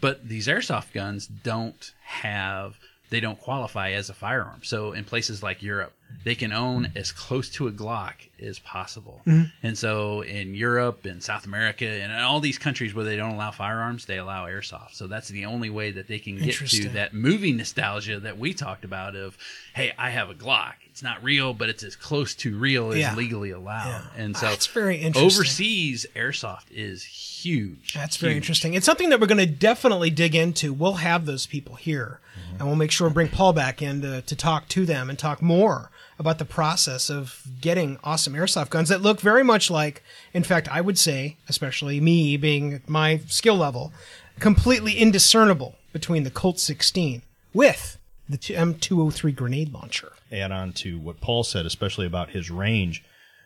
[0.00, 2.78] But these airsoft guns don't have
[3.10, 4.60] they don't qualify as a firearm.
[4.62, 5.92] So in places like Europe,
[6.24, 9.20] they can own as close to a Glock as possible.
[9.26, 9.44] Mm-hmm.
[9.62, 13.50] And so in Europe and South America and all these countries where they don't allow
[13.50, 14.94] firearms, they allow airsoft.
[14.94, 18.52] So that's the only way that they can get to that movie nostalgia that we
[18.54, 19.36] talked about of,
[19.74, 20.74] hey, I have a Glock.
[20.90, 23.14] It's not real, but it's as close to real as Yeah.
[23.14, 24.02] legally allowed.
[24.16, 25.24] And so That's very interesting.
[25.24, 27.94] overseas airsoft is huge.
[27.94, 28.42] That's very Huge.
[28.42, 28.74] interesting.
[28.74, 30.72] It's something that we're going to definitely dig into.
[30.72, 32.20] We'll have those people here,
[32.58, 35.18] and we'll make sure and bring Paul back in to, to talk to them and
[35.18, 40.02] talk more about the process of getting awesome airsoft guns that look very much like,
[40.32, 43.92] in fact, I would say, especially me being my skill level,
[44.38, 47.22] completely indiscernible between the Colt 16
[47.52, 47.98] with
[48.28, 50.12] the M203 grenade launcher.
[50.30, 53.04] add on to what Paul said, especially about his range.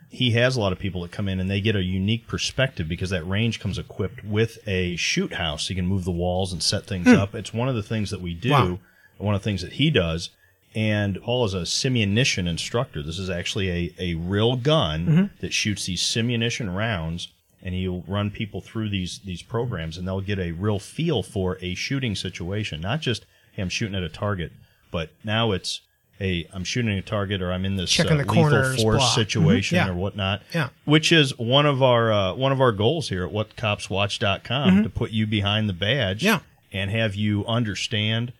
[0.08, 2.88] He has a lot of people that come in and they get a unique perspective
[2.88, 5.68] because that range comes equipped with a shoot house.
[5.68, 7.16] You can move the walls and set things hmm.
[7.16, 7.34] up.
[7.34, 8.50] It's one of the things that we do.
[8.50, 8.78] Wow.
[9.18, 10.30] One of the things that he does
[10.74, 13.02] And Paul is a simunition instructor.
[13.02, 17.28] This is actually a, a real gun that shoots these simunition rounds,
[17.62, 21.56] and he'll run people through these these programs, and they'll get a real feel for
[21.62, 22.80] a shooting situation.
[22.82, 24.52] Not just hey, I'm shooting at a target,
[24.90, 25.80] but now it's
[26.18, 29.02] hey, I'm shooting a target, or I'm in this uh, lethal force.
[29.02, 29.88] Mhm, situation yeah.
[29.88, 30.42] or whatnot.
[30.54, 30.68] Yeah.
[30.84, 35.10] Which is one of our uh, one of our goals here at whatcopswatch.com to put
[35.10, 36.26] you behind the badge Mm-hmm.
[36.26, 36.80] Yeah.
[36.80, 38.32] and have you understand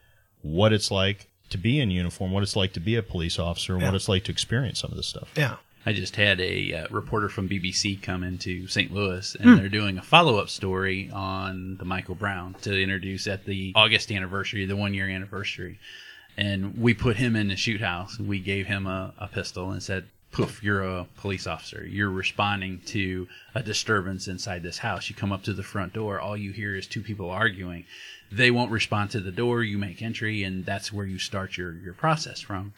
[0.43, 3.75] what it's like to be in uniform, what it's like to be a police officer,
[3.75, 3.89] and Yeah.
[3.89, 5.31] what it's like to experience some of this stuff.
[5.37, 5.57] Yeah.
[5.89, 8.93] I just had a uh, reporter from BBC come into St.
[8.93, 13.45] Louis, and they're doing a follow up story on the Michael Brown to introduce at
[13.45, 15.79] the August anniversary, the one year anniversary.
[16.37, 18.19] And we put him in the shoot house.
[18.19, 21.87] We gave him a, a pistol and said, Poof, you're a police officer.
[21.89, 25.09] You're responding to a disturbance inside this house.
[25.09, 27.85] You come up to the front door, all you hear is two people arguing.
[28.31, 29.63] They won't respond to the door.
[29.63, 32.73] You make entry, and that's where you start your, your process from.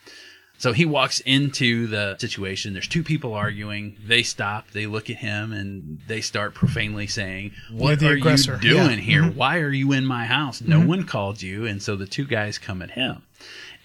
[0.58, 2.72] So he walks into the situation.
[2.72, 3.96] There's two people arguing.
[4.04, 4.72] They stop.
[4.72, 9.04] They look at him and they start profanely saying, "What are aggressor." you doing Yeah.
[9.04, 9.22] here?
[9.22, 9.38] Mm-hmm.
[9.38, 10.60] Why are you in my house?
[10.60, 10.88] No mm-hmm.
[10.88, 13.22] one called you." And so the two guys come at him.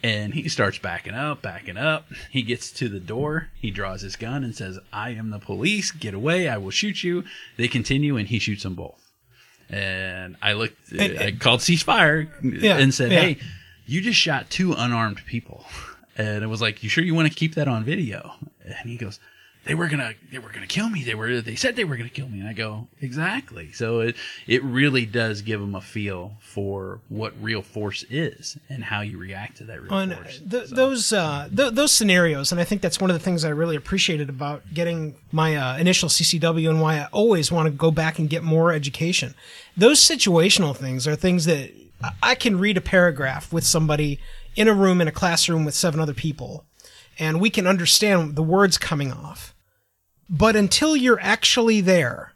[0.02, 2.08] And he starts backing up, backing up.
[2.30, 3.50] He gets to the door.
[3.56, 5.92] He draws his gun and says, I am the police.
[5.92, 6.50] Get away.
[6.50, 7.24] I will shoot you.
[7.56, 9.03] They continue and he shoots them both.
[9.70, 13.22] And I looked, And- I called ceasefire Yeah, and said, yeah.
[13.22, 13.38] Hey,
[13.86, 15.66] you just shot two unarmed people.
[16.18, 18.34] And it was like, you sure you want to keep that on video?
[18.64, 19.20] And he goes,
[19.66, 21.04] they were gonna, they were gonna kill me.
[21.04, 22.40] They were, they said they were gonna kill me.
[22.40, 23.72] And I go, exactly.
[23.72, 24.16] So it,
[24.48, 29.18] it really does give them a feel for what real force is and how you
[29.18, 30.42] react to that real on force.
[30.50, 33.46] th- So- those uh, th- those scenarios, and I think that's one of the things
[33.46, 37.72] I really appreciated about getting my uh, initial CCW and why I always want to
[37.72, 39.34] go back and get more education.
[39.78, 41.72] Those situational things are things that
[42.04, 44.20] I- I can read a paragraph with somebody
[44.56, 46.66] in a room in a classroom with seven other people,
[47.18, 49.53] and we can understand the words coming off.
[50.36, 52.34] But until you're actually there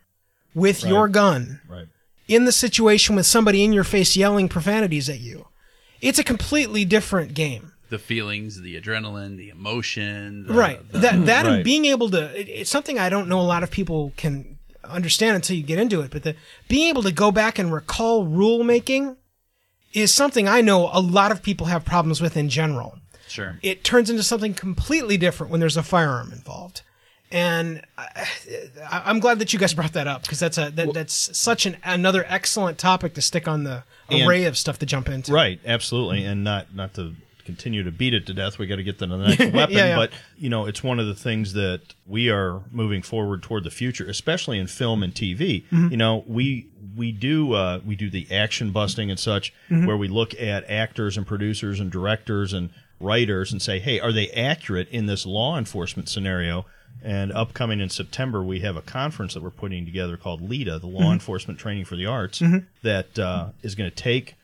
[0.53, 1.87] with your gun Right.
[2.27, 5.47] in the situation with somebody in your face yelling profanities at you,
[5.99, 7.73] it's a completely different game.
[7.89, 10.91] the feelings, the adrenaline, the emotion, the, right.
[10.91, 11.53] the- that that Right.
[11.55, 14.57] and being able to it, it's something I don't know a lot of people can
[14.83, 16.35] understand until you get into it, but the
[16.67, 19.15] being able to go back and recall rule making
[19.93, 22.99] is something I know a lot of people have problems with in general.
[23.29, 23.57] sure.
[23.63, 26.81] It turns into something completely different when there's a firearm involved.
[27.31, 28.27] And I,
[29.05, 31.77] I'm glad that you guys brought that up because that's a that, that's such an
[31.83, 35.31] another excellent topic to stick on the And- array of stuff to jump into.
[35.33, 38.57] Right, absolutely, and not not to continue to beat it to death.
[38.59, 39.95] We got to get to the next weapon, Yeah, yeah.
[39.95, 43.71] but you know, it's one of the things that we are moving forward toward the
[43.71, 45.63] future, especially in film and TV.
[45.65, 45.87] Mm-hmm.
[45.89, 49.85] You know, we we do uh, we do the action busting and such, Mm-hmm.
[49.85, 54.11] where we look at actors and producers and directors and writers and say, hey, are
[54.11, 56.65] they accurate in this law enforcement scenario?
[57.03, 60.87] And upcoming in September, we have a conference that we're putting together called LETA, the
[60.87, 61.11] Law Mm-hmm.
[61.13, 62.41] Enforcement Training for the Arts,
[62.83, 64.35] that uh, is going to take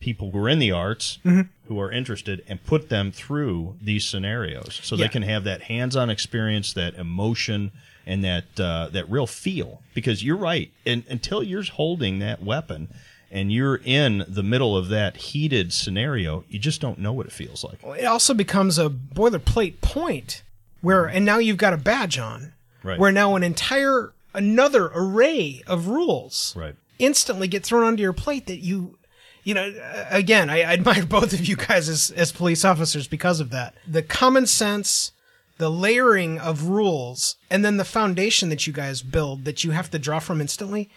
[0.00, 1.42] people who are in the arts Mm-hmm.
[1.66, 5.04] who are interested and put them through these scenarios so Yeah.
[5.04, 7.72] they can have that hands-on experience that emotion
[8.06, 12.88] and that uh, that real feel because you're right and until you're holding that weapon
[13.30, 17.32] and you're in the middle of that heated scenario you just don't know what it
[17.32, 20.42] feels like it also becomes a boilerplate point
[20.80, 22.52] where and now you've got a badge on
[22.84, 22.98] Right.
[22.98, 26.76] where now an entire another array of rules right.
[26.98, 28.96] instantly get thrown onto your plate that you
[29.42, 29.74] you know
[30.10, 33.74] again I, I admire both of you guys as, as police officers because of that.
[33.86, 35.12] The common sense
[35.58, 39.90] the layering of rules and then the foundation that you guys build that you have
[39.90, 40.88] to draw from instantly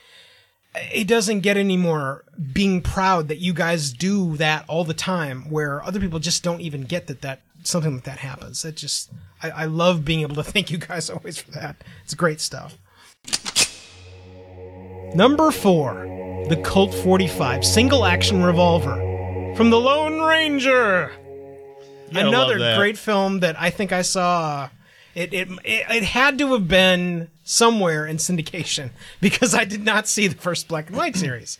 [0.93, 5.49] it doesn't get any more being proud that you guys do that all the time
[5.49, 8.61] where other people just don't even get that that something like that happens.
[8.61, 9.11] That just
[9.43, 11.83] I, I love being able to thank you guys always for that.
[12.03, 12.77] It's great stuff.
[15.13, 16.07] Number four
[16.49, 18.95] the colt 45 single action revolver
[19.55, 21.11] from the lone ranger.
[22.11, 24.69] Gotta another great film that I think I saw.
[25.13, 30.07] It, it it it had to have been somewhere in syndication because I did not
[30.07, 31.57] see the first black and white series.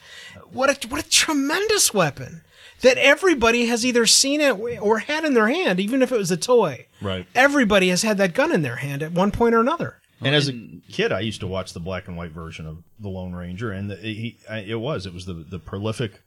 [0.52, 2.42] What a what a tremendous weapon
[2.82, 6.32] that everybody has either seen it or had in their hand, even if it was
[6.32, 6.88] a toy.
[7.02, 7.26] Right.
[7.36, 9.98] Everybody has had that gun in their hand at one point or another.
[10.22, 10.54] and as a
[10.92, 13.90] kid, I used to watch the black and white version of the Lone Ranger, and
[13.90, 16.22] the, he, it was it was the the prolific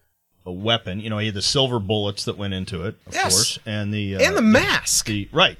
[0.47, 0.99] uh, weapon.
[1.01, 3.35] You know, he had the silver bullets that went into it, of Yes.
[3.35, 5.07] course, and the uh, and the mask.
[5.07, 5.57] the right.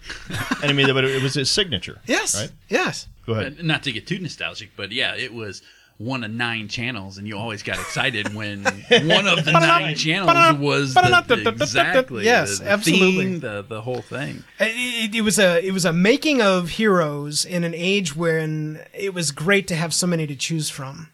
[0.63, 2.01] and I mean, but it was his signature.
[2.07, 2.35] yes.
[2.41, 2.51] Right.
[2.69, 3.07] Yes.
[3.27, 3.57] Go ahead.
[3.61, 5.63] Uh, Not to get too nostalgic, but yeah, it was
[5.99, 8.65] one of nine channels, and you always got excited when
[9.07, 13.25] one of the nine channels was the, exactly Yes, the, the absolutely.
[13.25, 14.43] theme, the the whole thing.
[14.59, 18.85] It, it, it was a it was a making of heroes in an age when
[18.93, 21.11] it was great to have so many to choose from,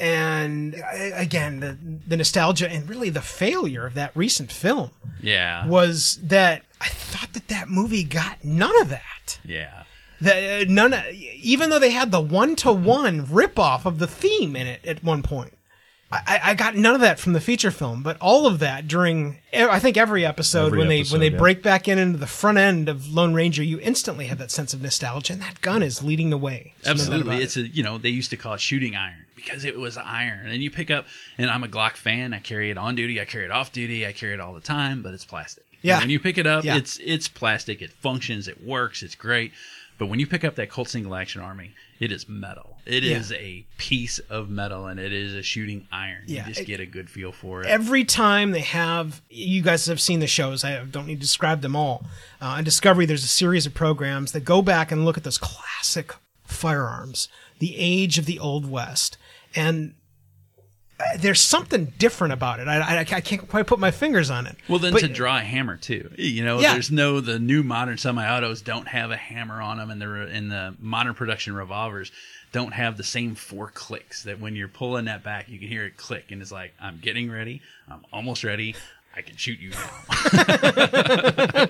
[0.00, 0.74] and
[1.14, 4.90] again the the nostalgia and really the failure of that recent film
[5.22, 9.38] Yeah, was that I thought that that movie got none of that.
[9.44, 9.84] yeah.
[10.20, 14.06] The, uh, none, even though they had the one to one rip off of the
[14.06, 15.52] theme in it at one point.
[16.10, 19.38] I, I got none of that from the feature film, but all of that during
[19.52, 21.38] I think every episode Every when they episode, when they yeah.
[21.38, 24.72] break back in into the front end of Lone Ranger, you instantly have that sense
[24.72, 26.74] of nostalgia, and that gun is leading the way.
[26.82, 29.76] There's Absolutely, it's a you know they used to call it shooting iron because it
[29.76, 31.06] was iron, and you pick up.
[31.38, 32.32] And I'm a Glock fan.
[32.32, 33.20] I carry it on duty.
[33.20, 34.06] I carry it off duty.
[34.06, 35.64] I carry it all the time, but it's plastic.
[35.82, 35.94] Yeah.
[35.94, 36.76] And when you pick it up, Yeah.
[36.76, 37.82] it's it's plastic.
[37.82, 38.46] It functions.
[38.46, 39.02] It works.
[39.02, 39.52] It's great.
[39.98, 42.76] But when you pick up that Colt Single Action Army, it is metal.
[42.84, 43.16] It Yeah.
[43.18, 46.24] is a piece of metal, and it is a shooting iron.
[46.26, 47.66] Yeah, you just it- get a good feel for it.
[47.68, 51.62] every time they have you guys have seen the shows i don't need to describe
[51.62, 52.04] them all
[52.42, 55.38] uh, on discovery there's a series of programs that go back and look at those
[55.38, 56.12] classic
[56.44, 57.28] firearms
[57.58, 59.16] the age of the old west
[59.54, 59.94] and
[61.18, 64.56] there's something different about it I, I, I can't quite put my fingers on it
[64.68, 66.72] Well, then But- to draw a hammer too, you know, Yeah.
[66.72, 70.48] there's no the new modern semi-autos don't have a hammer on them, and the in
[70.48, 72.10] the modern production revolvers
[72.52, 75.84] don't have the same four clicks that when you're pulling that back, you can hear
[75.84, 78.74] it click, and it's like I'm getting ready, I'm almost ready.
[79.14, 79.90] I can shoot you now.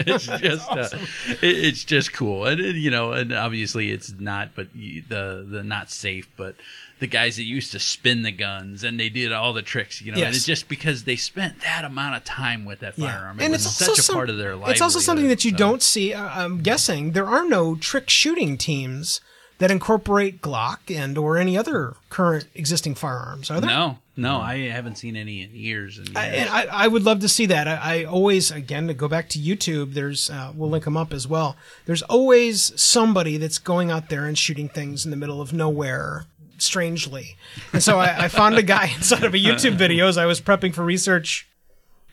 [0.06, 0.88] it's just, uh,
[1.30, 5.62] it, it's just cool, and it- you know, and obviously it's not, but the the
[5.64, 6.56] not safe, but
[6.98, 10.12] the guys that used to spin the guns and they did all the tricks, you
[10.12, 10.36] know, and Yes.
[10.36, 13.38] it's just because they spent that amount of time with that firearm.
[13.38, 14.70] It and was it's such a some- part of their life.
[14.70, 16.14] It's also something that you don't see.
[16.14, 19.20] Uh, I'm guessing there are no trick shooting teams
[19.58, 23.50] that incorporate Glock and or any other current existing firearms.
[23.50, 23.70] Are there?
[23.70, 25.96] No, no, I haven't seen any in years.
[25.96, 26.16] And years.
[26.16, 27.66] I, and I, I would love to see that.
[27.66, 31.10] I, I always, again, to go back to YouTube, there's, uh, we'll link them up
[31.14, 31.56] as well.
[31.86, 36.26] There's always somebody that's going out there and shooting things in the middle of nowhere,
[36.58, 37.36] strangely.
[37.72, 40.40] And so I, I found a guy inside of a YouTube video as I was
[40.40, 41.48] prepping for research,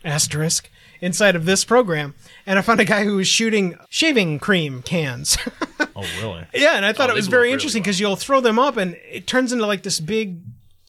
[0.06, 0.70] asterisk,
[1.02, 2.14] inside of this program.
[2.46, 5.38] And I found a guy who was shooting shaving cream cans.
[5.96, 6.44] Oh, really?
[6.56, 7.84] Yeah, and I thought Oh, it was very really interesting well.
[7.84, 10.39] because you'll throw them up and it turns into like this big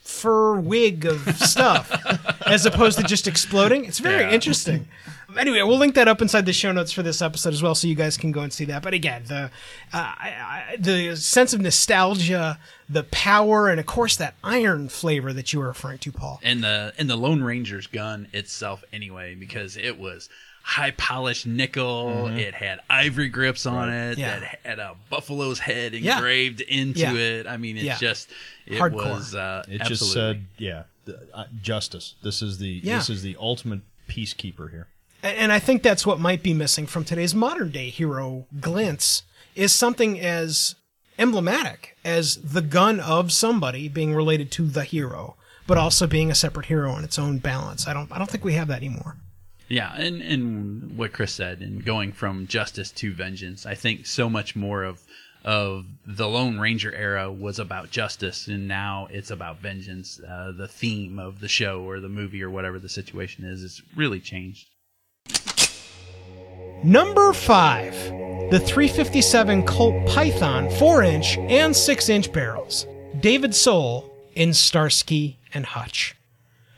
[0.02, 1.90] fur wig of stuff
[2.46, 3.84] as opposed to just exploding.
[3.84, 4.30] It's very Yeah.
[4.32, 4.88] interesting.
[5.36, 7.86] Anyway, we'll link that up inside the show notes for this episode as well, so
[7.86, 8.82] you guys can go and see that.
[8.82, 9.48] But again, the uh,
[9.92, 12.58] I, I, the sense of nostalgia,
[12.88, 16.40] the power, and of course that iron flavor that you were referring to, Paul.
[16.42, 20.28] and the and the Lone Ranger's gun itself, anyway, because it was
[20.62, 22.26] high polished nickel.
[22.28, 24.12] It had ivory grips on it.
[24.12, 24.20] Mm-hmm.
[24.20, 24.40] Yeah.
[24.40, 26.16] That had a buffalo's head Yeah.
[26.16, 27.12] engraved into Yeah.
[27.12, 27.46] it.
[27.46, 27.98] I mean, it's Yeah.
[27.98, 28.30] just
[28.66, 28.94] it Hardcore.
[28.94, 29.86] was uh, It absolutely.
[29.96, 32.14] just said, yeah, the, uh, justice.
[32.22, 32.96] This is the Yeah.
[32.98, 34.86] this is the ultimate peacekeeper here.
[35.22, 39.22] And and I think that's what might be missing from today's modern day hero glints
[39.54, 40.76] is something as
[41.18, 45.36] emblematic as the gun of somebody being related to the hero,
[45.66, 47.86] but also being a separate hero on its own balance.
[47.86, 49.16] I don't I don't think we have that anymore.
[49.68, 54.28] Yeah, and and what Chris said, and going from justice to vengeance, I think so
[54.28, 55.02] much more of
[55.44, 60.20] of the Lone Ranger era was about justice, and now it's about vengeance.
[60.20, 63.82] Uh, the theme of the show or the movie or whatever the situation is, has
[63.94, 64.68] really changed.
[66.84, 67.94] Number five,
[68.50, 72.86] the 357 Colt Python 4 inch and 6 inch barrels.
[73.20, 76.14] David Soul in Starsky and Hutch.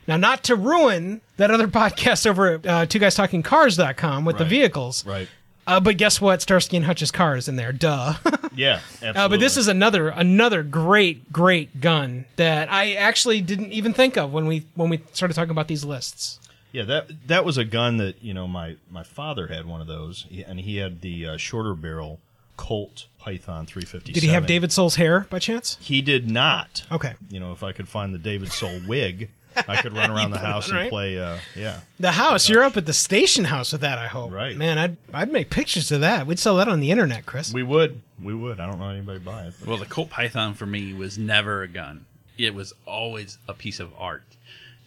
[0.06, 4.38] Now, not to ruin that other podcast over at uh, two guys talking cars.com with
[4.38, 5.26] the vehicles, Right.
[5.66, 6.40] uh, but guess what?
[6.40, 7.72] Starsky and Hutch's car is in there.
[7.72, 8.14] Duh.
[8.56, 8.80] Yeah.
[9.02, 9.20] Absolutely.
[9.20, 14.16] Uh, but this is another another great great gun that I actually didn't even think
[14.16, 16.40] of when we when we started talking about these lists.
[16.76, 19.86] Yeah, that that was a gun that you know my my father had one of
[19.86, 22.20] those, and he had the uh, shorter barrel
[22.58, 24.12] Colt Python 357.
[24.12, 25.78] Did he have David Soul's hair by chance?
[25.80, 26.84] He did not.
[26.92, 27.14] Okay.
[27.30, 29.30] You know, if I could find the David Soul wig,
[29.68, 30.82] I could run around the house on, right?
[30.82, 31.18] and play.
[31.18, 31.80] Uh, yeah.
[31.98, 32.48] The house.
[32.48, 33.96] You're up at the station house with that.
[33.98, 34.30] I hope.
[34.32, 34.54] Right.
[34.56, 36.26] Man, I'd I'd make pictures of that.
[36.26, 37.52] We'd sell that on the internet, Chris.
[37.54, 38.02] We would.
[38.22, 38.60] We would.
[38.60, 39.54] I don't know anybody buy it.
[39.60, 42.04] but- Well, the Colt Python for me was never a gun.
[42.36, 44.22] It was always a piece of art.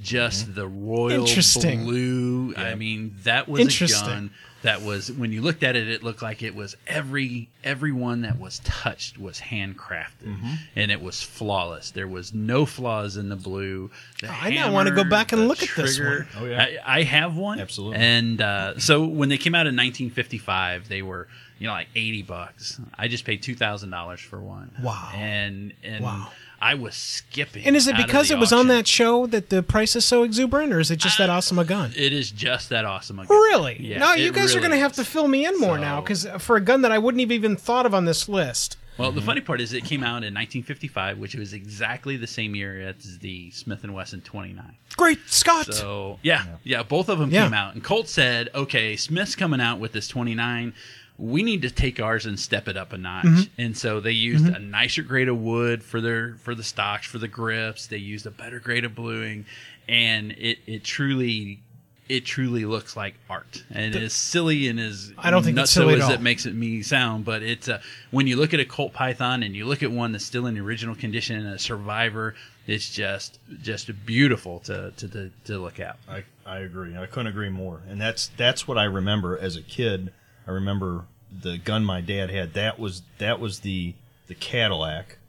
[0.02, 1.84] Just the royal Interesting.
[1.84, 2.54] blue.
[2.56, 4.08] I mean, that was Interesting.
[4.08, 4.32] a gun
[4.62, 8.38] that was when you looked at it, it looked like it was every everyone that
[8.40, 11.92] was touched was handcrafted, and it was flawless.
[11.92, 13.90] There was no flaws in the blue.
[14.22, 16.28] The I now wanna go back and look at this one.
[16.38, 16.62] Oh, yeah.
[16.86, 17.60] I, I have one.
[17.60, 17.98] Absolutely.
[17.98, 21.28] And uh, so when they came out in 1955, they were
[21.58, 22.80] you know like 80 bucks.
[22.98, 24.72] I just paid two thousand dollars for one.
[24.82, 25.12] Wow.
[25.16, 26.30] And and Wow.
[26.62, 27.66] I was skipping.
[27.66, 30.24] And is it out because it was on that show that the price is so
[30.24, 31.94] exuberant, or is it just that uh, awesome a gun?
[31.96, 33.20] It is just that awesome.
[33.20, 33.38] A gun.
[33.38, 33.78] Really?
[33.80, 36.02] Yeah, no, you it guys are going to have to fill me in more now
[36.02, 38.78] because for a gun that I wouldn't have even thought of on this list.
[38.98, 39.28] Well, the mm-hmm.
[39.28, 43.18] funny part is it came out in 1955, which was exactly the same year as
[43.20, 44.76] the Smith and Wesson 29.
[44.98, 45.74] Great Scott!
[45.74, 47.46] So yeah, yeah, both of them Yeah.
[47.46, 50.74] came out, and Colt said, "Okay, Smith's coming out with this 29.
[51.20, 53.62] We need to take ours and step it up a notch." Mm-hmm.
[53.62, 57.18] And so they used a nicer grade of wood for their for the stocks for
[57.18, 57.88] the grips.
[57.88, 59.46] They used a better grade of bluing,
[59.88, 61.60] and it it truly.
[62.08, 65.94] It truly looks like art, and as silly and as I don't think that's silly
[65.94, 68.66] at as it makes it me sound, but it's a when you look at a
[68.66, 71.60] Colt Python and you look at one that's still in the original condition, and a
[71.60, 72.34] survivor,
[72.66, 75.98] it's just just beautiful to to to, to look at.
[76.10, 76.98] I, I agree.
[76.98, 77.82] I couldn't agree more.
[77.88, 80.12] And that's that's what I remember as a kid.
[80.50, 81.06] I remember
[81.44, 82.56] the gun my dad had.
[82.56, 83.94] That was that was the
[84.28, 85.20] the Cadillac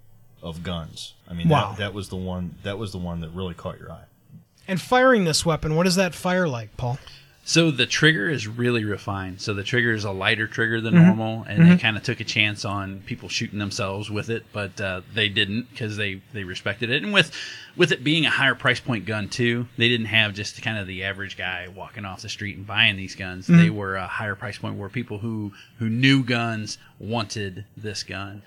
[0.42, 1.12] of guns.
[1.28, 1.72] I mean, Wow.
[1.72, 2.54] that, that was the one.
[2.62, 4.04] That was the one that really caught your eye.
[4.66, 6.98] and firing this weapon, what does that fire like, Paul?
[7.42, 9.40] So the trigger is really refined.
[9.40, 11.06] So the trigger is a lighter trigger than Mm-hmm.
[11.06, 14.80] normal, and they kind of took a chance on people shooting themselves with it, but
[14.80, 17.02] uh, they didn't because they they respected it.
[17.02, 17.32] And with
[17.76, 20.86] with it being a higher price point gun too, they didn't have just kind of
[20.86, 23.46] the average guy walking off the street and buying these guns.
[23.46, 23.58] Mm-hmm.
[23.60, 28.42] They were a higher price point where people who who knew guns wanted this gun.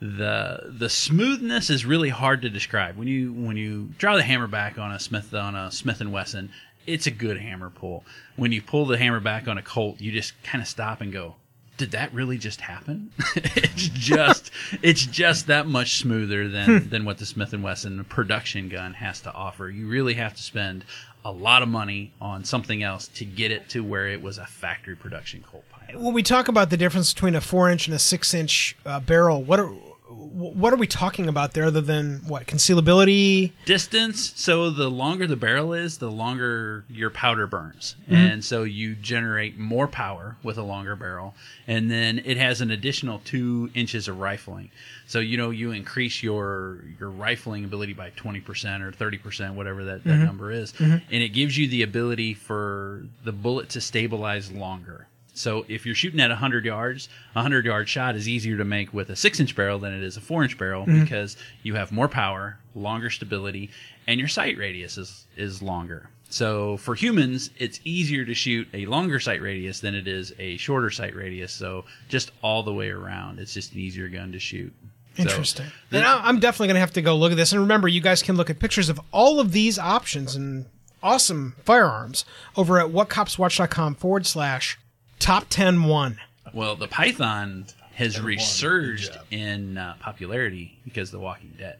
[0.00, 2.96] The the smoothness is really hard to describe.
[2.96, 6.12] When you when you draw the hammer back on a Smith on a Smith and
[6.12, 6.50] Wesson,
[6.86, 8.04] it's a good hammer pull.
[8.36, 11.12] When you pull the hammer back on a Colt, you just kind of stop and
[11.12, 11.36] go,
[11.76, 14.50] "Did that really just happen?" it's just
[14.82, 19.20] it's just that much smoother than than what the Smith and Wesson production gun has
[19.22, 19.68] to offer.
[19.68, 20.84] You really have to spend
[21.24, 24.44] a lot of money on something else to get it to where it was a
[24.44, 26.02] factory production Colt Python.
[26.02, 29.00] When we talk about the difference between a four inch and a six inch uh,
[29.00, 29.72] barrel, what are
[30.14, 33.52] what are we talking about there other than what concealability?
[33.64, 34.32] distance.
[34.36, 37.96] So the longer the barrel is the longer your powder burns.
[38.04, 38.14] Mm-hmm.
[38.14, 41.34] And so you generate more power with a longer barrel.
[41.66, 44.70] And then it has an additional two inches of rifling.
[45.06, 50.04] So you know you increase your your rifling ability by 20% or 30% whatever that,
[50.04, 50.24] that mm-hmm.
[50.24, 50.72] number is.
[50.72, 51.12] Mm-hmm.
[51.12, 55.94] And it gives you the ability for the bullet to stabilize longer so if you're
[55.94, 59.40] shooting at 100 yards, a 100 yard shot is easier to make with a 6
[59.40, 61.02] inch barrel than it is a 4 inch barrel mm-hmm.
[61.02, 63.70] because you have more power, longer stability,
[64.06, 66.08] and your sight radius is, is longer.
[66.30, 70.56] So for humans, it's easier to shoot a longer sight radius than it is a
[70.56, 71.52] shorter sight radius.
[71.52, 74.72] So just all the way around, it's just an easier gun to shoot.
[75.16, 75.66] So Interesting.
[75.90, 77.52] the- and I- I'm definitely going to have to go look at this.
[77.52, 80.66] And remember, you guys can look at pictures of all of these options and
[81.02, 82.24] awesome firearms
[82.56, 84.78] over at whatcopswatch.com forward slash
[85.18, 86.18] top 10 one.
[86.52, 91.78] well, the Python has resurged in uh, popularity because of The Walking Dead.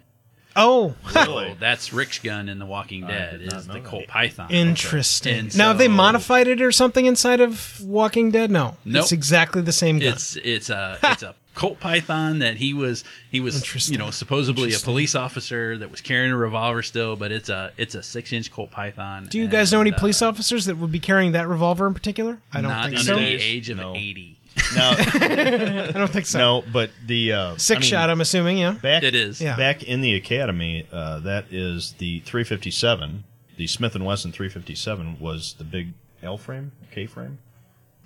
[0.56, 3.88] Oh, So that's Rick's gun in The Walking Dead did not is know the that.
[3.88, 4.50] Colt Python.
[4.52, 5.36] interesting.
[5.38, 8.52] And now, have they so- modified it or something inside of Walking Dead?
[8.52, 8.76] No.
[8.84, 9.02] Nope.
[9.02, 10.12] It's exactly the same gun.
[10.12, 14.74] It's it's a it's a Colt Python that he was he was you know supposedly
[14.74, 18.32] a police officer that was carrying a revolver still, but it's a it's a six
[18.32, 19.26] inch Colt Python.
[19.30, 21.94] Do you guys know any uh, police officers that would be carrying that revolver in
[21.94, 22.40] particular?
[22.52, 23.16] I don't not think under so.
[23.16, 23.94] the age of No.
[23.94, 24.38] eighty.
[24.76, 26.38] No, I don't think so.
[26.38, 28.72] no, but the uh, Six I mean, shot, I'm assuming, yeah.
[28.72, 29.40] Back, It is.
[29.40, 29.56] Yeah.
[29.56, 30.86] back in the academy.
[30.92, 33.24] Uh, that is the 357.
[33.56, 37.38] The Smith and Wesson 357 was the big L frame, K frame.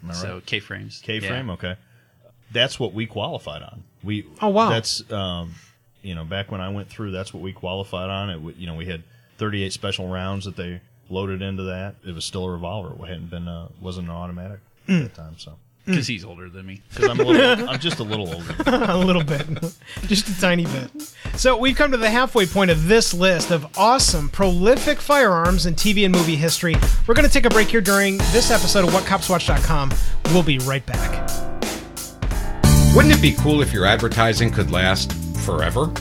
[0.02, 0.16] Am I right?
[0.16, 1.00] So K frames.
[1.02, 1.50] K frame.
[1.50, 1.76] Okay,
[2.52, 3.84] that's what we qualified on.
[4.02, 4.70] We Oh, wow.
[4.70, 5.54] That's um,
[6.02, 8.30] you know back when I went through, that's what we qualified on.
[8.30, 9.02] It you know we had
[9.38, 10.80] 38 special rounds that they
[11.10, 11.96] loaded into that.
[12.06, 12.94] It was still a revolver.
[13.04, 15.04] It hadn't been uh, wasn't an automatic Mm.
[15.04, 15.34] at the time.
[15.38, 16.82] So because he's older than me.
[16.90, 18.54] because I'm a little, I'm just a little older.
[18.66, 19.46] a little bit,
[20.06, 20.90] just a tiny bit.
[21.36, 25.74] So we've come to the halfway point of this list of awesome, prolific firearms in
[25.74, 26.74] TV and movie history.
[27.06, 29.92] We're going to take a break here during this episode of WhatCopsWatch.com.
[30.32, 31.47] We'll be right back.
[32.98, 35.12] Wouldn't it be cool if your advertising could last
[35.46, 35.92] forever?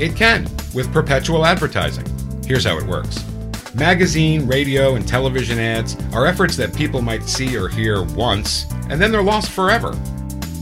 [0.00, 2.04] It can with perpetual advertising.
[2.44, 3.24] Here's how it works
[3.72, 9.00] magazine, radio, and television ads are efforts that people might see or hear once, and
[9.00, 9.96] then they're lost forever.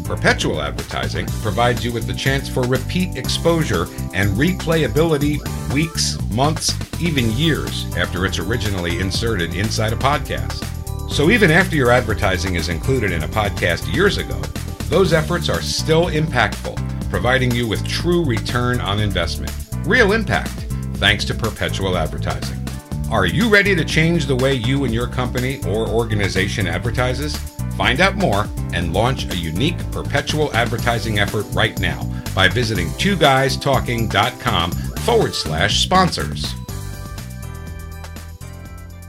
[0.04, 5.38] Perpetual advertising provides you with the chance for repeat exposure and replayability
[5.72, 10.66] weeks, months, even years after it's originally inserted inside a podcast.
[11.10, 14.38] So even after your advertising is included in a podcast years ago,
[14.88, 19.52] those efforts are still impactful, providing you with true return on investment.
[19.84, 20.66] Real impact,
[20.96, 22.58] thanks to perpetual advertising.
[23.10, 27.36] Are you ready to change the way you and your company or organization advertises?
[27.76, 32.02] Find out more and launch a unique perpetual advertising effort right now
[32.34, 36.54] by visiting twoguystalking.com forward slash sponsors.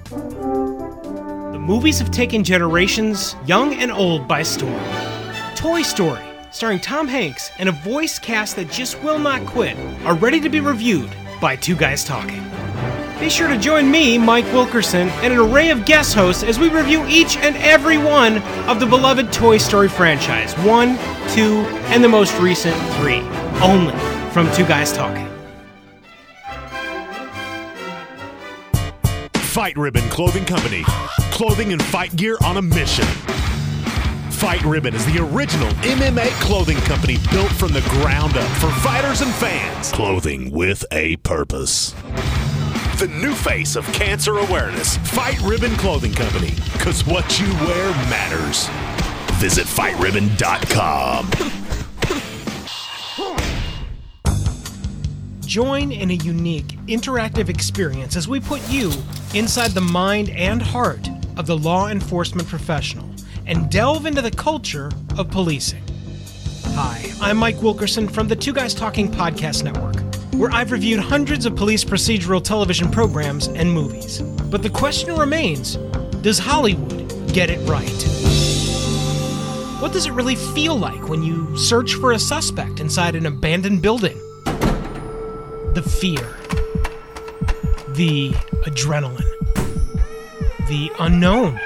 [0.09, 5.08] The movies have taken generations, young and old, by storm.
[5.59, 10.15] Toy Story, starring Tom Hanks and a voice cast that just will not quit, are
[10.15, 11.09] ready to be reviewed
[11.41, 12.41] by Two Guys Talking.
[13.19, 16.69] Be sure to join me, Mike Wilkerson, and an array of guest hosts as we
[16.69, 18.37] review each and every one
[18.69, 20.95] of the beloved Toy Story franchise one,
[21.31, 21.57] two,
[21.91, 23.19] and the most recent three.
[23.61, 23.91] Only
[24.31, 25.27] from Two Guys Talking.
[29.33, 30.83] Fight Ribbon Clothing Company.
[31.33, 33.05] Clothing and fight gear on a mission.
[34.39, 39.19] Fight Ribbon is the original MMA clothing company built from the ground up for fighters
[39.19, 39.91] and fans.
[39.91, 41.91] Clothing with a purpose.
[42.99, 44.95] The new face of cancer awareness.
[44.95, 46.53] Fight Ribbon Clothing Company.
[46.71, 48.69] Because what you wear matters.
[49.41, 51.29] Visit fightribbon.com.
[55.41, 58.93] Join in a unique, interactive experience as we put you
[59.35, 63.09] inside the mind and heart of the law enforcement professional
[63.49, 65.83] and delve into the culture of policing.
[66.75, 69.97] Hi, I'm Mike Wilkerson from the Two Guys Talking Podcast Network,
[70.35, 74.21] where I've reviewed hundreds of police procedural television programs and movies.
[74.21, 75.75] But the question remains
[76.21, 77.89] does Hollywood get it right?
[79.81, 83.81] What does it really feel like when you search for a suspect inside an abandoned
[83.81, 84.17] building?
[85.73, 86.35] the fear,
[87.93, 88.31] the
[88.65, 89.23] adrenaline,
[90.67, 91.59] the unknown.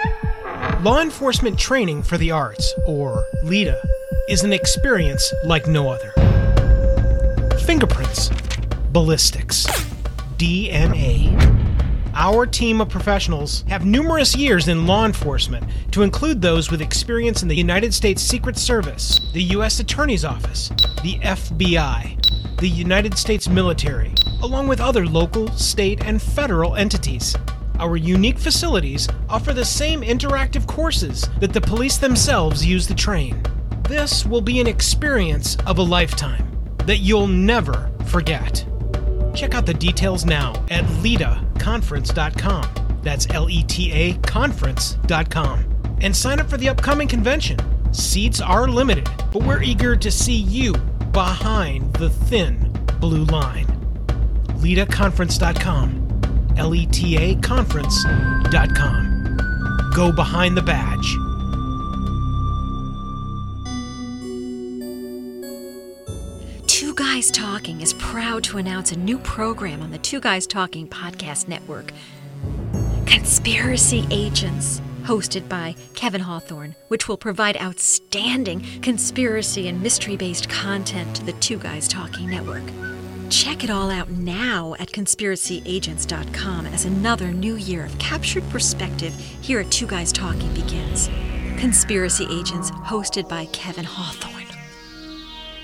[0.83, 3.81] Law enforcement training for the arts, or LETA,
[4.27, 6.11] is an experience like no other.
[7.65, 8.29] Fingerprints,
[8.91, 9.65] ballistics,
[10.35, 11.31] DNA.
[12.13, 17.43] Our team of professionals have numerous years in law enforcement, to include those with experience
[17.43, 19.79] in the United States Secret Service, the U.S.
[19.79, 20.67] Attorney's Office,
[21.01, 27.37] the FBI, the United States military, along with other local, state, and federal entities.
[27.79, 33.41] Our unique facilities offer the same interactive courses that the police themselves use to train.
[33.87, 36.49] This will be an experience of a lifetime
[36.85, 38.65] that you'll never forget.
[39.33, 42.99] Check out the details now at letaconference.com.
[43.01, 45.69] That's L E T A conference.com.
[46.01, 47.57] And sign up for the upcoming convention.
[47.93, 50.73] Seats are limited, but we're eager to see you
[51.11, 53.67] behind the thin blue line.
[54.59, 56.02] LETAconference.com.
[56.57, 59.37] L E T A conference.com.
[59.95, 61.15] Go behind the badge.
[66.67, 70.87] Two Guys Talking is proud to announce a new program on the Two Guys Talking
[70.87, 71.91] podcast network
[73.05, 81.15] Conspiracy Agents, hosted by Kevin Hawthorne, which will provide outstanding conspiracy and mystery based content
[81.15, 82.63] to the Two Guys Talking network.
[83.33, 89.11] Check it all out now at conspiracyagents.com as another new year of captured perspective
[89.41, 91.07] here at Two Guys Talking begins.
[91.59, 94.45] Conspiracy Agents, hosted by Kevin Hawthorne.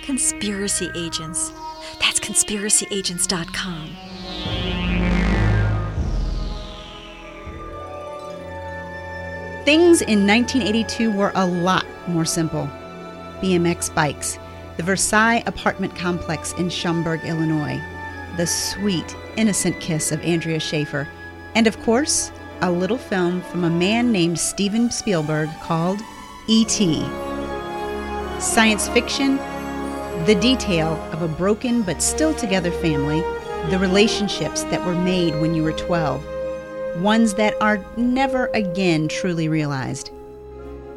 [0.02, 1.52] Conspiracy Agents.
[2.02, 3.90] That's conspiracyagents.com.
[9.64, 12.68] Things in 1982 were a lot more simple.
[13.44, 14.40] BMX bikes,
[14.80, 17.82] the Versailles apartment complex in Schaumburg, Illinois,
[18.38, 21.06] the sweet, innocent kiss of Andrea Schaefer,
[21.54, 26.00] and of course, a little film from a man named Steven Spielberg called
[26.48, 27.02] E.T.
[28.40, 29.36] Science fiction,
[30.24, 33.20] the detail of a broken but still together family,
[33.72, 39.50] the relationships that were made when you were 12, ones that are never again truly
[39.50, 40.12] realized.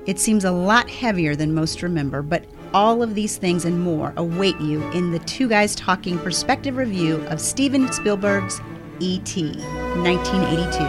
[0.06, 2.44] It seems a lot heavier than most remember, but
[2.74, 7.16] all of these things and more await you in the Two Guys Talking perspective review
[7.26, 8.60] of Steven Spielberg's
[9.00, 9.52] E.T.
[9.52, 10.82] 1982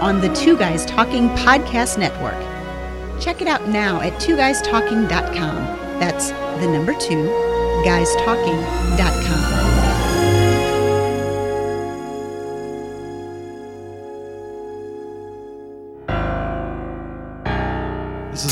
[0.00, 2.38] on the Two Guys Talking Podcast Network.
[3.20, 5.54] Check it out now at twoguystalking.com.
[6.00, 7.26] That's the number two,
[7.84, 9.79] guystalking.com.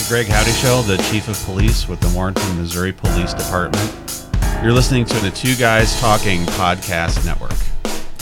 [0.08, 3.92] Greg Howdyshow, the Chief of Police with the Warrenton, Missouri Police Department.
[4.62, 7.52] You're listening to the Two Guys Talking Podcast Network.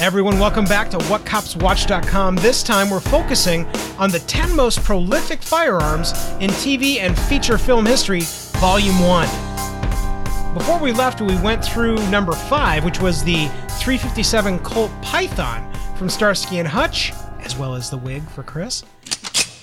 [0.01, 2.37] Everyone, welcome back to WhatCopsWatch.com.
[2.37, 3.67] This time we're focusing
[3.99, 6.11] on the 10 most prolific firearms
[6.41, 8.23] in TV and feature film history,
[8.59, 10.55] Volume 1.
[10.55, 13.47] Before we left, we went through number 5, which was the
[13.79, 17.13] 357 Colt Python from Starsky and Hutch,
[17.43, 18.83] as well as the wig for Chris.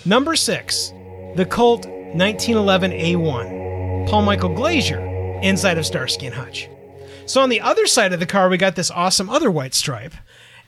[0.05, 0.93] Number 6,
[1.35, 4.99] the Colt 1911 A1, Paul Michael Glaser,
[5.41, 6.69] inside of Starsky and Hutch.
[7.25, 10.13] So on the other side of the car, we got this awesome other white stripe,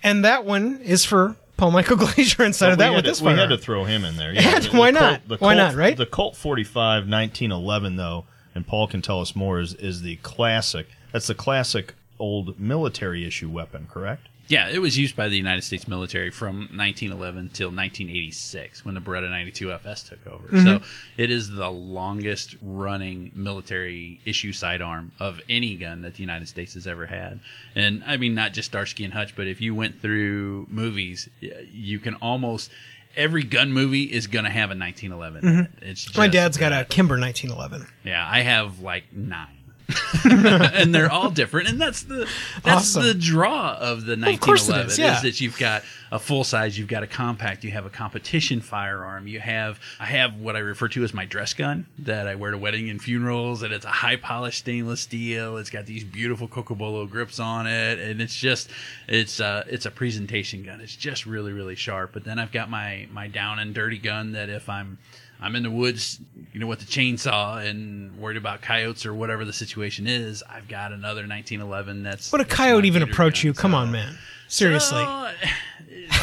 [0.02, 3.32] and that one is for Paul Michael Glaser inside of that with to, this we
[3.34, 4.34] had to throw him in there.
[4.34, 5.28] Yeah, the- why the not?
[5.28, 5.96] Colt- Why Colt- not, right?
[5.98, 8.26] The Colt 45 1911 though,
[8.56, 10.88] and Paul can tell us more is is the classic.
[11.12, 14.28] That's the classic old military issue weapon, correct?
[14.48, 19.02] Yeah, it was used by the United States military from 1911 till 1986 when the
[19.02, 20.48] Beretta 92 FS took over.
[20.48, 20.66] Mm-hmm.
[20.66, 20.82] So
[21.18, 26.76] it is the longest running military issue sidearm of any gun that the United States
[26.76, 27.40] has ever had.
[27.76, 32.00] And I mean, not just Starsky and Hutch, but if you went through movies, you
[32.00, 32.70] can almost.
[33.18, 35.48] Every gun movie is going to have a 1911.
[35.48, 35.72] in it.
[35.82, 36.22] It's just Mm-hmm.
[36.22, 36.84] My dad's got a.
[36.84, 37.88] Kimber 1911.
[38.04, 39.48] Yeah, I have like nine.
[40.24, 42.28] and they're all different, and that's the
[42.64, 43.04] that's Awesome.
[43.04, 45.22] the draw of the Of course it 1911 is, yeah.
[45.22, 49.28] that you've got a full size, you've got a compact, you have a competition firearm,
[49.28, 52.52] you have I have what I refer to as my dress gun that I wear
[52.52, 55.58] to wedding and funerals, and it's a high polished stainless steel.
[55.58, 58.70] It's got these beautiful Cocobolo grips on it, and it's just
[59.08, 60.82] it's uh it's a presentation gun.
[60.82, 62.12] It's just really really sharp.
[62.14, 64.98] But then I've got my my down and dirty gun that if I'm
[65.42, 66.20] I'm in the woods,
[66.54, 70.44] you know, with the chainsaw and worried about coyotes or whatever the situation is.
[70.50, 72.32] I've got another 1911 that's.
[72.32, 73.54] Would a that's coyote my even beater approach gun, you?
[73.54, 74.18] Come so- on, man.
[74.48, 75.02] Seriously.
[75.04, 75.32] Uh,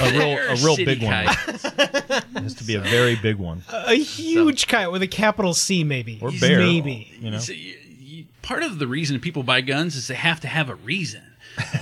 [0.01, 1.13] A real a real big one.
[1.13, 3.63] It has to be a very big one.
[3.71, 6.19] a huge coyote with a capital C, maybe.
[6.23, 6.59] Or bear.
[6.59, 7.13] Maybe.
[7.21, 7.39] You know.
[7.39, 10.69] So you- you- part of the reason people buy guns is they have to have
[10.71, 11.23] a reason.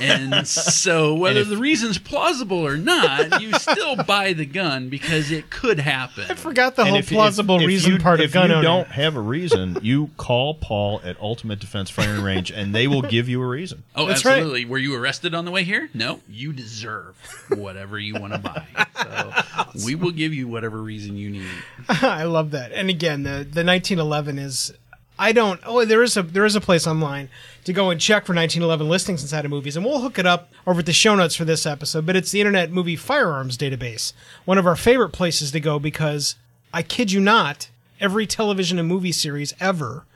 [0.01, 5.31] And so, whether if- the reason's plausible or not, you still buy the gun because
[5.31, 6.25] it could happen.
[6.29, 8.47] I forgot the And whole if- plausible if- if reason you, part of if gun
[8.47, 8.65] If you owning.
[8.65, 13.03] don't have a reason, you call Paul at Ultimate Defense Firing Range, and they will
[13.03, 13.83] give you a reason.
[13.95, 14.39] Oh, That's right.
[14.39, 14.65] absolutely.
[14.65, 15.91] Were you arrested on the way here?
[15.95, 17.17] No, you deserve
[17.51, 18.67] whatever you want to buy.
[19.03, 19.33] So
[19.87, 21.49] we will give you whatever reason you need.
[21.89, 22.73] I love that.
[22.73, 24.73] And again, the the 1911 is
[25.21, 27.29] I don't oh there is a there is a place online
[27.65, 30.51] to go and check for 1911 listings inside of movies and we'll hook it up
[30.67, 34.15] over at the show notes for this episode, but it's the Internet Movie Firearms Database.
[34.47, 36.37] One of our favorite places to go because
[36.73, 37.69] I kid you not,
[38.01, 40.07] every television and movie series ever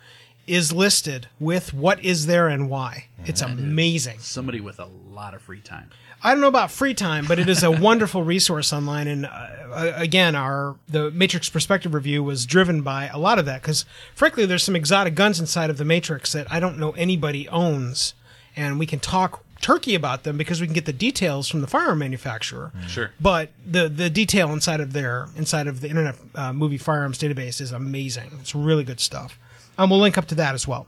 [0.46, 3.06] is listed with what is there and why.
[3.26, 4.20] It's amazing.
[4.20, 5.90] Somebody with a lot of free time.
[6.24, 9.06] I don't know about free time, but it is a wonderful resource online.
[9.06, 13.60] And uh, again, our the Matrix Perspective review was driven by a lot of that
[13.60, 17.46] because, frankly, there's some exotic guns inside of the Matrix that I don't know anybody
[17.50, 18.14] owns,
[18.56, 21.66] and we can talk turkey about them because we can get the details from the
[21.66, 22.72] firearm manufacturer.
[22.88, 23.12] Sure.
[23.20, 27.60] But the the detail inside of their inside of the Internet uh, Movie Firearms database
[27.60, 28.30] is amazing.
[28.40, 29.38] It's really good stuff.
[29.76, 30.86] And we'll link up to that as well.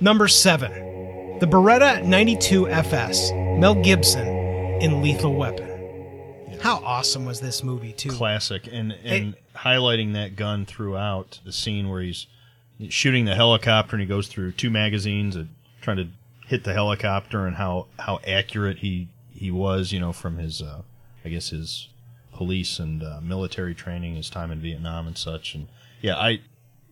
[0.00, 0.72] Number seven,
[1.42, 4.28] the Beretta 92 FS, Mel Gibson
[4.80, 6.56] in Lethal Weapon.
[6.60, 8.10] How awesome was this movie too?
[8.10, 12.28] Classic, and and highlighting that gun throughout the scene where he's
[12.90, 15.48] shooting the helicopter, and he goes through two magazines and
[15.80, 16.06] trying to
[16.46, 20.82] hit the helicopter, and how how accurate he he was, you know, from his uh,
[21.24, 21.88] I guess his
[22.32, 25.66] police and uh, military training, his time in Vietnam and such, and
[26.00, 26.40] yeah, I.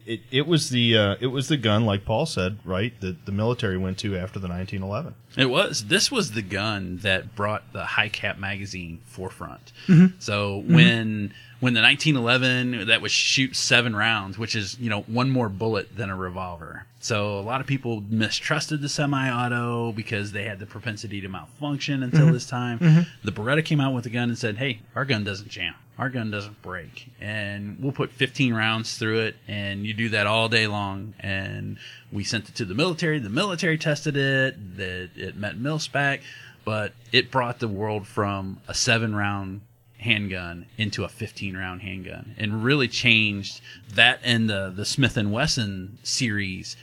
[0.07, 3.32] It, it was the uh, it was the gun like Paul said right that the
[3.32, 5.86] military went to after the 1911 It was.
[5.86, 9.72] This was the gun that brought the high cap magazine forefront.
[10.18, 15.30] So when when the 1911 that was shoot seven rounds, which is you know one
[15.30, 16.86] more bullet than a revolver.
[17.00, 22.02] So a lot of people mistrusted the semi-auto because they had the propensity to malfunction
[22.02, 22.32] until mm-hmm.
[22.32, 22.78] this time.
[22.78, 23.00] Mm-hmm.
[23.24, 25.74] The Beretta came out with a gun and said, "Hey, our gun doesn't jam.
[25.98, 30.26] Our gun doesn't break, and we'll put 15 rounds through it, and you do that
[30.26, 31.76] all day long." And
[32.11, 33.18] we sent it to the military.
[33.18, 34.76] The military tested it.
[34.78, 36.22] That it met mil spec,
[36.64, 39.61] but it brought the world from a seven round
[40.01, 43.61] handgun into a 15 round handgun and really changed
[43.94, 46.76] that and the the Smith and Wesson series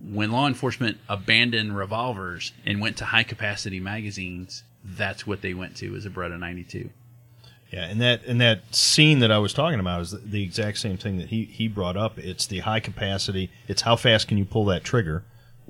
[0.00, 5.76] when law enforcement abandoned revolvers and went to high capacity magazines that's what they went
[5.76, 6.90] to as a Beretta 92
[7.70, 10.96] Yeah, and that and that scene that I was talking about is the, exact same
[10.96, 12.18] thing that he he brought up.
[12.18, 13.50] It's the high capacity.
[13.66, 15.24] It's how fast can you pull that trigger.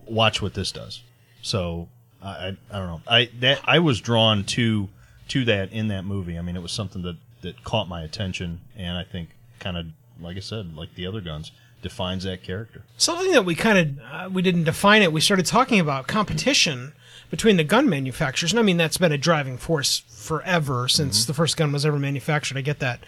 [0.07, 1.03] Watch what this does.
[1.43, 1.89] So
[2.23, 3.01] I, I don't know.
[3.07, 4.89] I that I was drawn to
[5.29, 6.39] to that in that movie.
[6.39, 9.87] I mean, it was something that that caught my attention, and I think kind of
[10.21, 11.53] like I said, like the other guns,
[11.83, 12.83] defines that character.
[12.97, 15.13] Something that we kind of uh, we didn't define it.
[15.13, 16.93] We started talking about competition
[17.31, 21.35] between the gun manufacturers, and I mean that's been a driving force forever since the
[21.35, 22.57] first gun was ever manufactured.
[22.57, 23.01] I get that,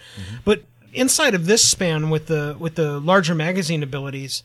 [0.45, 4.43] but inside of this span with the with the larger magazine abilities,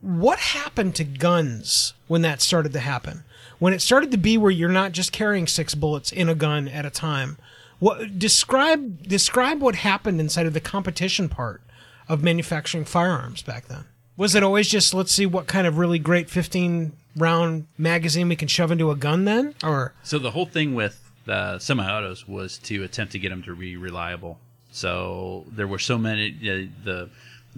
[0.00, 3.24] what happened to guns when that started to happen?
[3.58, 6.68] When it started to be where you're not just carrying six bullets in a gun
[6.68, 7.38] at a time.
[7.78, 11.62] What describe describe what happened inside of the competition part
[12.08, 13.84] of manufacturing firearms back then?
[14.16, 18.36] Was it always just let's see what kind of really great 15 round magazine we
[18.36, 19.54] can shove into a gun then?
[19.62, 23.54] Or So the whole thing with the semi-autos was to attempt to get them to
[23.54, 24.38] be reliable.
[24.72, 27.10] So there were so many uh, the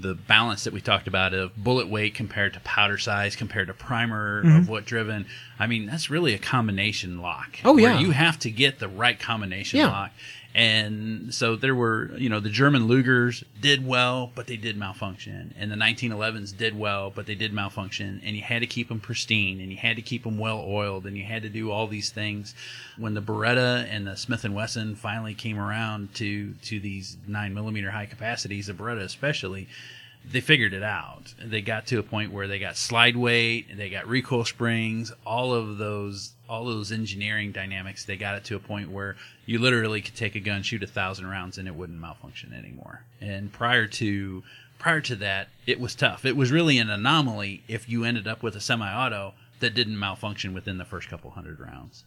[0.02, 3.74] the balance that we talked about of bullet weight compared to powder size compared to
[3.74, 4.56] primer Mm-hmm.
[4.58, 5.26] of what driven.
[5.58, 7.58] I mean, that's really a combination lock.
[7.64, 7.98] Oh, where yeah.
[8.00, 9.88] you have to get the right combination Yeah.
[9.88, 10.10] lock.
[10.54, 15.54] And so there were, you know, the German Lugers did well, but they did malfunction.
[15.56, 18.20] And the 1911s did well, but they did malfunction.
[18.24, 21.06] And you had to keep them pristine, and you had to keep them well oiled,
[21.06, 22.54] and you had to do all these things.
[22.96, 27.54] When the Beretta and the Smith and Wesson finally came around to to these nine
[27.54, 29.68] millimeter high capacities, the Beretta especially,
[30.24, 31.34] they figured it out.
[31.42, 35.54] They got to a point where they got slide weight, they got recoil springs, all
[35.54, 38.04] of those all those engineering dynamics.
[38.04, 40.86] They got it to a point where you literally could take a gun, shoot a
[40.86, 43.04] thousand rounds, and it wouldn't malfunction anymore.
[43.20, 44.42] And prior to
[44.78, 46.24] prior to that, it was tough.
[46.24, 50.52] It was really an anomaly if you ended up with a semi-auto that didn't malfunction
[50.54, 52.04] within the first couple hundred rounds.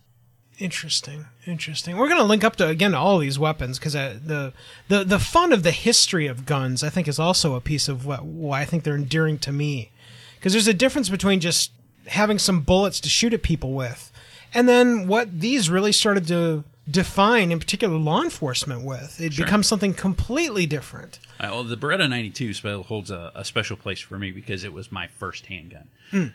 [0.59, 1.97] Interesting, interesting.
[1.97, 4.53] We're going to link up to again to all these weapons because uh, the
[4.87, 8.05] the the fun of the history of guns, I think, is also a piece of
[8.05, 9.91] what why I think they're endearing to me.
[10.35, 11.71] Because there's a difference between just
[12.07, 14.11] having some bullets to shoot at people with,
[14.53, 19.21] and then what these really started to define, in particular, law enforcement with.
[19.21, 21.19] It becomes something completely different.
[21.39, 24.73] Uh, well, the Beretta 92 still holds a, a special place for me because it
[24.73, 25.89] was my first handgun.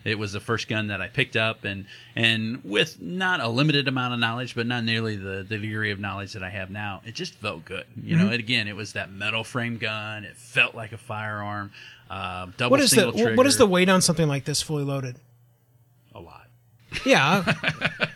[0.05, 3.87] It was the first gun that I picked up, and and with not a limited
[3.87, 7.01] amount of knowledge, but not nearly the, the degree of knowledge that I have now,
[7.05, 7.85] it just felt good.
[8.03, 10.25] You know, and again, it was that metal frame gun.
[10.25, 11.71] It felt like a firearm.
[12.11, 14.83] Uh, double What is the single what is the weight on something like this fully
[14.83, 15.21] loaded?
[16.91, 17.07] A lot?
[17.07, 17.55] Yeah,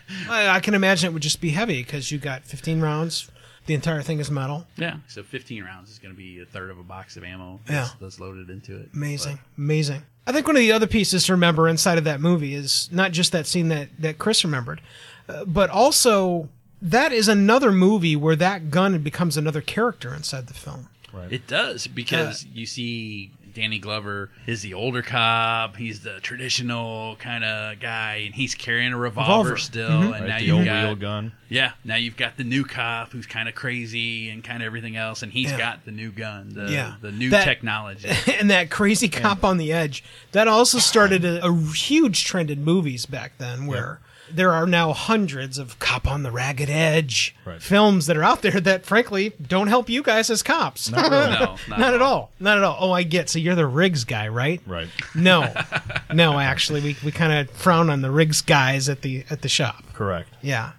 [0.29, 3.29] I, I can imagine it would just be heavy because you got 15 rounds.
[3.65, 4.65] The entire thing is metal.
[4.75, 7.61] Yeah, so 15 rounds is going to be a third of a box of ammo.
[7.69, 7.81] Yeah.
[7.81, 8.89] that's, that's loaded into it.
[8.93, 10.03] Amazing, amazing.
[10.27, 13.11] I think one of the other pieces to remember inside of that movie is not
[13.11, 14.81] just that scene that that Chris remembered,
[15.29, 16.49] uh, but also
[16.81, 20.89] that is another movie where that gun becomes another character inside the film.
[21.13, 21.31] Right.
[21.31, 25.75] It does because you see Danny Glover is the older cop.
[25.77, 29.57] He's the traditional kind of guy, and he's carrying a revolver, Revolver.
[29.57, 29.89] still.
[29.89, 30.01] Mhm.
[30.03, 31.31] And Right, now the you've old got wheel gun.
[31.49, 31.71] yeah.
[31.85, 35.21] Now you've got the new cop who's kind of crazy and kind of everything else,
[35.21, 35.57] and he's Yeah.
[35.57, 36.95] got the new gun, the Yeah.
[37.01, 38.09] the new That- technology.
[38.39, 42.63] and that crazy cop on the edge that also started a, a huge trend in
[42.63, 43.99] movies back then where
[44.33, 47.61] there are now hundreds of cop on the ragged edge Right.
[47.61, 50.89] films that are out there that frankly don't help you guys as cops.
[50.89, 51.23] Not really.
[51.39, 52.31] No, not not at at all.
[52.39, 52.77] not at all.
[52.79, 53.29] Oh i get.
[53.29, 54.61] So you're the Riggs guy right?
[54.65, 54.87] Right.
[55.15, 55.53] no.
[56.13, 59.49] No actually we, we kind of frown on the Riggs guys at the at the
[59.49, 59.83] shop.
[59.93, 60.29] Correct.
[60.41, 60.71] yeah.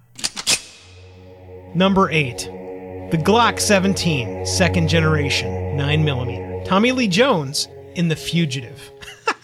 [1.73, 2.49] Number eight.
[3.11, 8.91] The glock 17 second generation 9mm tommy lee jones in the fugitive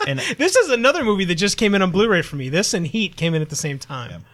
[0.08, 2.50] And this is another movie that just came in on Blu-ray for me.
[2.50, 4.26] This and Heat came in at the same time.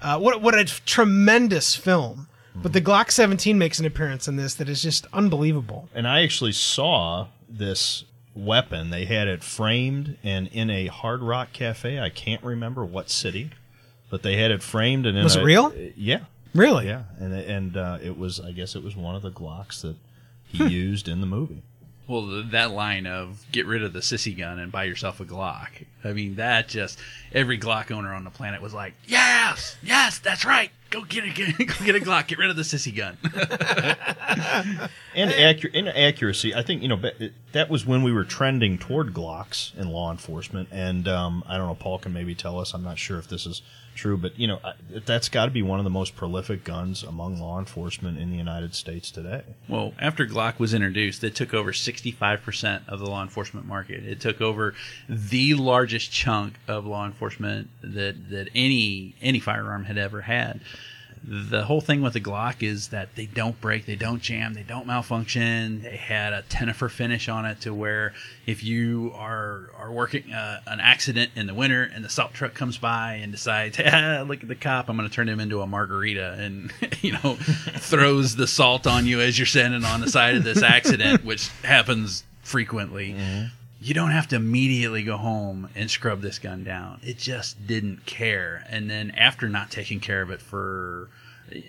[0.00, 2.28] Uh, what what a tremendous film!
[2.54, 5.88] But the Glock 17 makes an appearance in this that is just unbelievable.
[5.94, 8.04] and I actually saw this
[8.34, 8.90] weapon.
[8.90, 12.00] They had it framed and in a Hard Rock Cafe.
[12.00, 13.50] I can't remember what city,
[14.10, 15.72] but they had it framed and in Was a- it real?
[15.96, 16.20] Yeah,
[16.54, 16.86] Really?
[16.86, 18.40] yeah, and and uh, it was.
[18.40, 19.96] I guess it was one of the Glocks that
[20.46, 21.62] he used in the movie.
[22.08, 25.84] Well, that line of "get rid of the sissy gun and buy yourself a Glock."
[26.04, 26.98] I mean, that just
[27.32, 30.70] every Glock owner on the planet was like, "Yes, yes, that's right.
[30.90, 31.28] Go get a
[31.64, 32.28] go get a Glock.
[32.28, 33.18] Get rid of the sissy gun."
[35.14, 36.54] and accur- and accuracy.
[36.54, 37.00] I think you know
[37.52, 41.66] that was when we were trending toward Glocks in law enforcement, and um, I don't
[41.66, 41.74] know.
[41.74, 42.72] Paul can maybe tell us.
[42.72, 43.62] I'm not sure if this is
[43.96, 44.60] true, but you know
[45.04, 48.36] that's got to be one of the most prolific guns among law enforcement in the
[48.36, 49.42] United States today.
[49.68, 54.04] Well, after Glock was introduced, it took over 65% of the law enforcement market.
[54.04, 54.74] It took over
[55.08, 60.60] the largest chunk of law enforcement that, that any any firearm had ever had.
[61.28, 64.62] The whole thing with the Glock is that they don't break, they don't jam, they
[64.62, 65.82] don't malfunction.
[65.82, 68.14] They had a Tenifer finish on it to where
[68.46, 72.54] if you are are working uh, an accident in the winter and the salt truck
[72.54, 75.62] comes by and decides, ah, look at the cop, I'm going to turn him into
[75.62, 76.72] a margarita and
[77.02, 80.62] you know throws the salt on you as you're standing on the side of this
[80.62, 83.16] accident, which happens frequently.
[83.86, 86.98] You don't have to immediately go home and scrub this gun down.
[87.04, 88.66] It just didn't care.
[88.68, 91.08] And then after not taking care of it for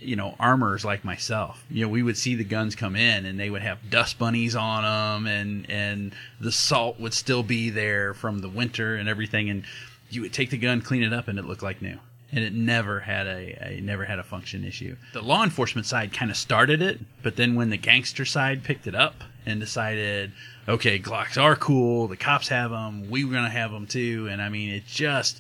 [0.02, 3.40] you know armors like myself you know we would see the guns come in and
[3.40, 8.16] they would have dust bunnies on them and and the salt would still be there
[8.16, 9.64] from the winter and everything and
[10.10, 12.00] you would take the gun clean it up and it looked like new
[12.32, 16.12] and it never had a, a never had a function issue the law enforcement side
[16.14, 20.32] kind of started it but then when the gangster side picked it up and decided
[20.68, 24.28] okay glocks are cool the cops have them we were going to have them too
[24.30, 25.40] and i mean it just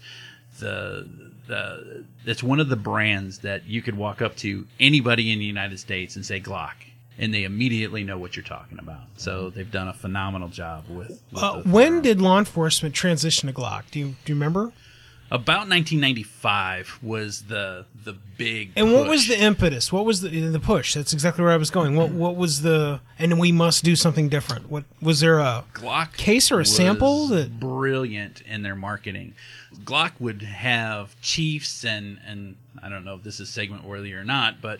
[0.59, 1.07] the
[1.47, 5.45] the it's one of the brands that you could walk up to anybody in the
[5.45, 6.73] United States and say Glock,
[7.17, 9.03] and they immediately know what you're talking about.
[9.17, 11.21] So they've done a phenomenal job with.
[11.31, 13.83] with Uh, when did law enforcement transition to Glock?
[13.91, 14.71] Do you do you remember?
[15.29, 19.91] About 1995 was the the big And what was the impetus?
[19.91, 20.93] What was the the push?
[20.93, 21.95] That's exactly where I was going.
[21.95, 24.69] What what was the and we must do something different.
[24.69, 29.33] What was there a Glock case or a sample that brilliant in their marketing.
[29.83, 34.23] Glock would have chiefs and and I don't know if this is segment worthy or
[34.23, 34.79] not, but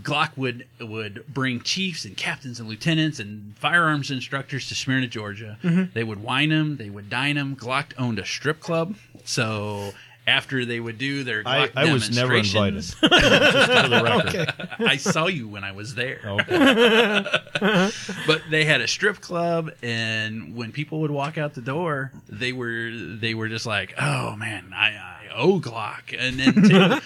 [0.00, 5.58] Glock would would bring chiefs and captains and lieutenants and firearms instructors to Smyrna, Georgia.
[5.62, 5.92] Mm-hmm.
[5.94, 7.56] They would wine them, they would dine them.
[7.56, 9.92] Glock owned a strip club, so
[10.26, 12.74] after they would do their I, Glock I was never invited.
[12.82, 14.68] Just for the record.
[14.80, 16.20] I saw you when I was there.
[16.24, 17.24] Okay.
[18.26, 22.52] but they had a strip club and when people would walk out the door they
[22.52, 27.00] were they were just like oh man i, I owe glock and then too,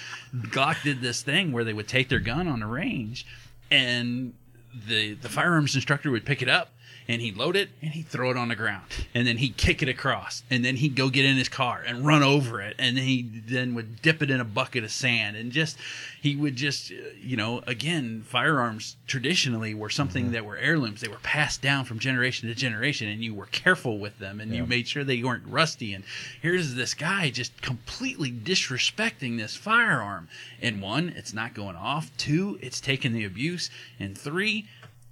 [0.49, 3.27] glock did this thing where they would take their gun on the range
[3.71, 4.35] and
[4.89, 6.71] the the firearms instructor would pick it up
[7.09, 8.85] and he'd load it and he'd throw it on the ground.
[9.15, 12.07] and then he'd kick it across and then he'd go get in his car and
[12.07, 15.37] run over it and then he then would dip it in a bucket of sand
[15.37, 15.77] and just
[16.21, 20.33] he would just you know again firearms traditionally were something mm-hmm.
[20.35, 21.01] that were heirlooms.
[21.01, 24.55] They were passed down from generation to generation and you were careful with them and
[24.55, 25.95] you made sure they weren't rusty.
[25.95, 26.05] And
[26.41, 30.29] here's this guy just completely disrespecting this firearm.
[30.63, 32.11] And one it's not going off.
[32.17, 33.71] Two it's taking the abuse.
[33.99, 34.69] And three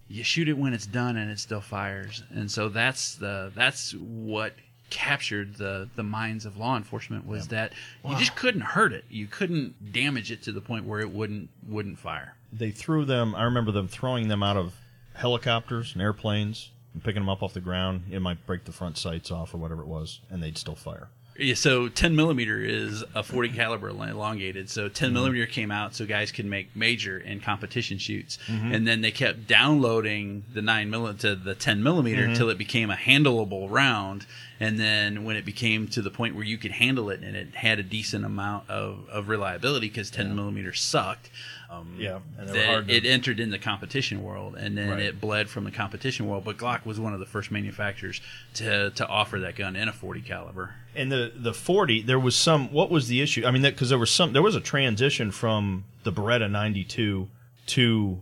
[0.09, 3.92] you shoot it when it's done and it still fires and so that's the that's
[3.92, 4.54] what
[4.90, 7.74] captured the the minds of law enforcement was that
[8.09, 11.50] you just couldn't hurt it you couldn't damage it to the point where it wouldn't
[11.68, 13.34] wouldn't fire they threw them.
[13.34, 14.74] I remember them throwing them out of
[15.14, 18.04] helicopters and airplanes and picking them up off the ground.
[18.11, 21.09] It might break the front sights off or whatever it was, and they'd still fire.
[21.39, 24.68] Yeah, so 10 millimeter is a 40 caliber elongated.
[24.68, 25.14] So 10 mm-hmm.
[25.14, 28.72] millimeter came out so guys could make major and competition shoots, mm-hmm.
[28.72, 32.32] and then they kept downloading the nine millimeter to the 10 millimeter mm-hmm.
[32.32, 34.26] until it became a handleable round.
[34.61, 37.55] And then when it became to the point where you could handle it and it
[37.55, 41.30] had a decent amount of, of reliability because 10 millimeter sucked.
[41.70, 45.00] Um, Yeah, and that to- it entered in the competition world, and then Right.
[45.00, 46.44] it bled from the competition world.
[46.44, 48.20] But Glock was one of the first manufacturers
[48.54, 50.74] to to offer that gun in a 40 caliber.
[50.94, 52.72] And the the forty, there was some.
[52.72, 53.44] What was the issue?
[53.44, 54.32] I mean, because there was some.
[54.32, 57.28] There was a transition from the Beretta ninety two
[57.66, 58.20] to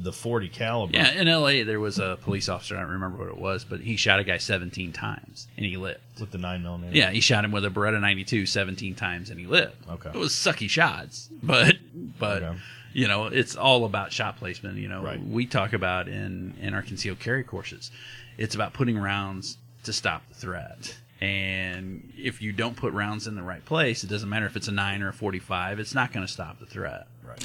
[0.00, 0.96] the forty caliber.
[0.96, 1.62] Yeah, in L.A.
[1.62, 2.76] there was a police officer.
[2.76, 5.76] I don't remember what it was, but he shot a guy 17 times and he
[5.76, 6.00] lived.
[6.20, 6.96] with the nine millimeter.
[6.96, 9.74] Yeah, he shot him with a Beretta 92 17 times and he lived.
[9.88, 10.10] Okay.
[10.10, 11.76] It was sucky shots, but
[12.18, 12.58] but Okay.
[12.98, 14.76] You know it's all about shot placement.
[14.78, 15.24] You know, Right.
[15.24, 17.92] we talk about in in our concealed carry courses,
[18.36, 20.96] it's about putting rounds to stop the threat.
[21.20, 24.66] And if you don't put rounds in the right place, it doesn't matter if it's
[24.68, 25.78] a nine or a 45.
[25.78, 27.06] It's not going to stop the threat.
[27.24, 27.44] Right.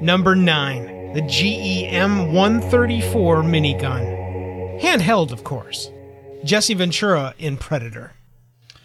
[0.00, 4.80] Number 9, the GE M134 minigun.
[4.80, 5.90] Handheld, of course.
[6.44, 8.12] Jesse Ventura in Predator.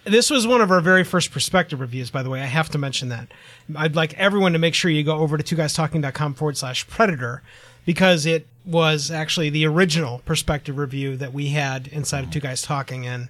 [0.06, 2.42] This was one of our very first perspective reviews, by the way.
[2.42, 3.28] I have to mention that.
[3.76, 6.88] I'd like everyone to make sure you go over to two guys guystalking.com forward slash
[6.88, 7.42] predator
[7.86, 12.62] because it was actually the original perspective review that we had inside of Two Guys
[12.62, 13.06] Talking.
[13.06, 13.30] And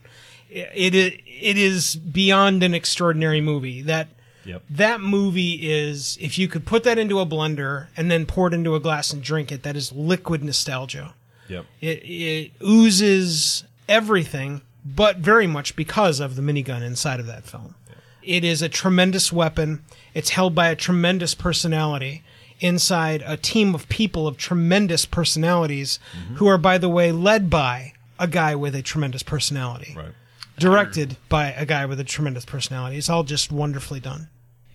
[0.49, 3.81] it, it, it is beyond an extraordinary movie.
[3.81, 4.07] That
[4.45, 4.63] Yep.
[4.69, 8.53] that movie is if you could put that into a blender and then pour it
[8.53, 11.13] into a glass and drink it that is liquid nostalgia
[11.49, 11.65] Yep.
[11.81, 17.75] it, it oozes everything but very much because of the minigun inside of that film.
[18.21, 19.83] It is a tremendous weapon.
[20.13, 22.23] It's held by a tremendous personality
[22.59, 26.35] inside a team of people of tremendous personalities mm-hmm.
[26.35, 29.93] who are by the way led by a guy with a tremendous personality.
[29.95, 30.13] Right.
[30.57, 32.97] directed by a guy with a tremendous personality.
[32.97, 34.27] It's all just wonderfully done.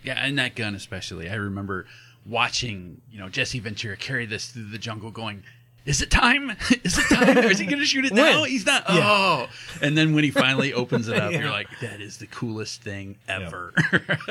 [0.02, 1.28] Yeah, and that gun especially.
[1.28, 1.86] I remember
[2.24, 5.42] watching, you know, Jesse Ventura carry this through the jungle going,
[5.86, 6.50] is it time?
[6.84, 7.38] Is it time?
[7.38, 8.40] Is he going to shoot it now?
[8.40, 8.50] When?
[8.50, 8.84] He's not.
[8.88, 9.00] Yeah.
[9.04, 9.46] Oh.
[9.82, 11.40] And then when he finally opens it up, Yeah.
[11.40, 13.72] you're like, that is the coolest thing ever.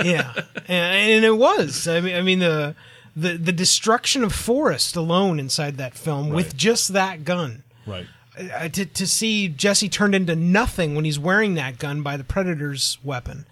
[0.04, 0.34] yeah,
[0.68, 1.88] and, and it was.
[1.88, 2.76] I mean, I mean the
[3.16, 7.62] the the destruction of forest alone inside that film with just that gun.
[7.86, 8.08] Right.
[8.36, 12.24] Uh, to to see Jesse turned into nothing when he's wearing that gun by the
[12.24, 13.46] Predator's weapon,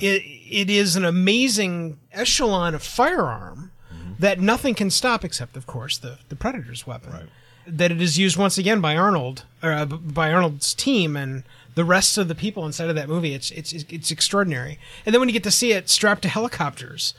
[0.00, 3.72] it it is an amazing echelon of firearm
[4.20, 7.12] that nothing can stop except, of course, the the Predator's weapon.
[7.12, 7.28] Right.
[7.68, 11.42] That it is used once again by Arnold or uh, by Arnold's team and
[11.74, 13.34] the rest of the people inside of that movie.
[13.34, 14.78] It's it's it's extraordinary.
[15.04, 17.14] And then when you get to see it strapped to helicopters,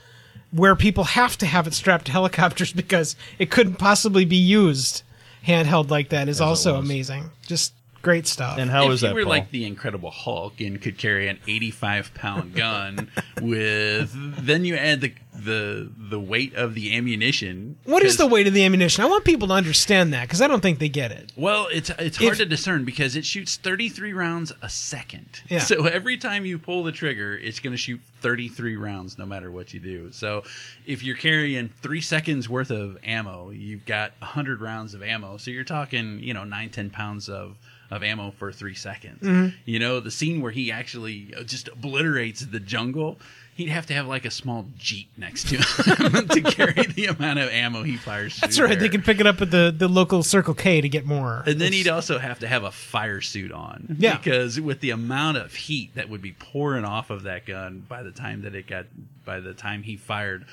[0.51, 5.03] where people have to have it strapped to helicopters because it couldn't possibly be used
[5.45, 7.31] handheld like that is also amazing.
[7.47, 8.57] Just Great stuff.
[8.57, 9.29] And how if is you were Paul?
[9.29, 13.09] like the Incredible Hulk and could carry an 85 pound gun
[13.41, 14.11] with,
[14.45, 17.77] then you add the the the weight of the ammunition.
[17.85, 19.03] What is the weight of the ammunition?
[19.03, 21.31] I want people to understand that because I don't think they get it.
[21.35, 25.41] Well, it's it's hard If- to discern because it shoots 33 rounds a second.
[25.49, 25.59] Yeah.
[25.59, 29.49] So every time you pull the trigger, it's going to shoot 33 rounds no matter
[29.51, 30.11] what you do.
[30.11, 30.43] So
[30.85, 35.37] if you're carrying 3 seconds worth of ammo, you've got 100 rounds of ammo.
[35.37, 37.55] So you're talking, you know, nine ten pounds of
[37.91, 39.21] of ammo for 3 seconds.
[39.23, 39.55] Mm-hmm.
[39.65, 43.17] You know, the scene where he actually uh, just obliterates the jungle,
[43.55, 47.39] he'd have to have like a small jeep next to him to carry the amount
[47.39, 48.37] of ammo he fires.
[48.39, 48.77] That's right.
[48.79, 51.43] They can pick it up at the, the local Circle K to get more.
[51.45, 53.95] And then It's- he'd also have to have a fire suit on.
[53.99, 54.17] Yeah.
[54.17, 58.03] Because with the amount of heat that would be pouring off of that gun by
[58.03, 58.85] the time that it got,
[59.25, 60.45] by the time he fired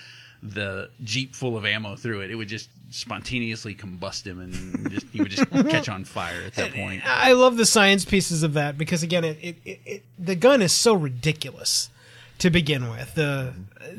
[0.42, 5.06] the Jeep full of ammo through it, it would just spontaneously combust him and just,
[5.08, 7.02] he would just catch on fire at that point.
[7.04, 10.62] I love the science pieces of that because again, it, it, it, it the gun
[10.62, 11.90] is so ridiculous
[12.38, 13.14] to begin with.
[13.14, 13.54] The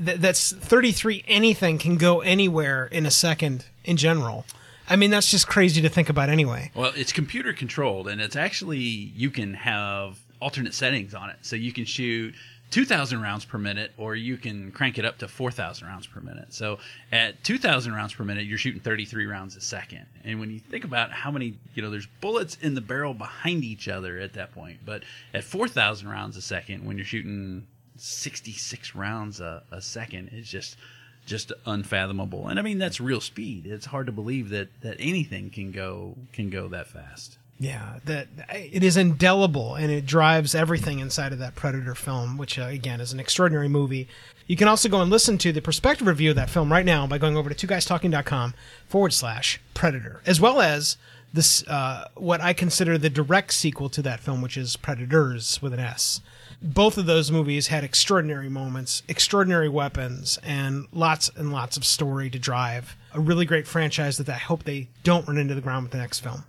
[0.05, 4.45] th- that's 33 anything can go anywhere in a second in general.
[4.89, 6.71] I mean, that's just crazy to think about anyway.
[6.73, 11.55] Well, it's computer controlled, and it's actually you can have alternate settings on it, so
[11.55, 12.35] you can shoot.
[12.71, 16.53] 2,000 rounds per minute, or you can crank it up to 4,000 rounds per minute.
[16.53, 16.79] So
[17.11, 20.05] at 2,000 rounds per minute, you're shooting 33 rounds a second.
[20.23, 23.63] And when you think about how many, you know, there's bullets in the barrel behind
[23.63, 24.79] each other at that point.
[24.85, 25.03] But
[25.33, 30.77] at 4,000 rounds a second, when you're shooting 66 rounds a, a second, it's just
[31.25, 32.47] just unfathomable.
[32.47, 33.67] And I mean, that's real speed.
[33.67, 37.37] It's hard to believe that that anything can go can go that fast.
[37.59, 42.59] Yeah, that it is indelible and it drives everything inside of that Predator film, which
[42.59, 44.07] uh, again is an extraordinary movie.
[44.45, 47.07] You can also go and listen to the perspective review of that film right now
[47.07, 48.53] by going over to twoguystalking.com
[48.87, 50.97] forward slash Predator, as well as
[51.33, 55.73] this uh, what I consider the direct sequel to that film, which is Predators with
[55.73, 56.21] an S.
[56.61, 62.29] Both of those movies had extraordinary moments, extraordinary weapons, and lots and lots of story
[62.29, 62.95] to drive.
[63.13, 65.99] A really great franchise that I hope they don't run into the ground with the
[65.99, 66.45] next film.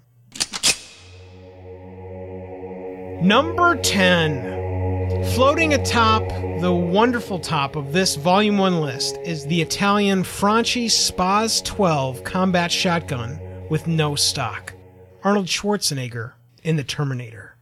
[3.23, 5.25] Number 10.
[5.35, 6.23] Floating atop
[6.61, 12.71] the wonderful top of this Volume 1 list is the Italian Franchi SPAS 12 combat
[12.71, 14.73] shotgun with no stock.
[15.25, 17.57] Arnold Schwarzenegger in The Terminator.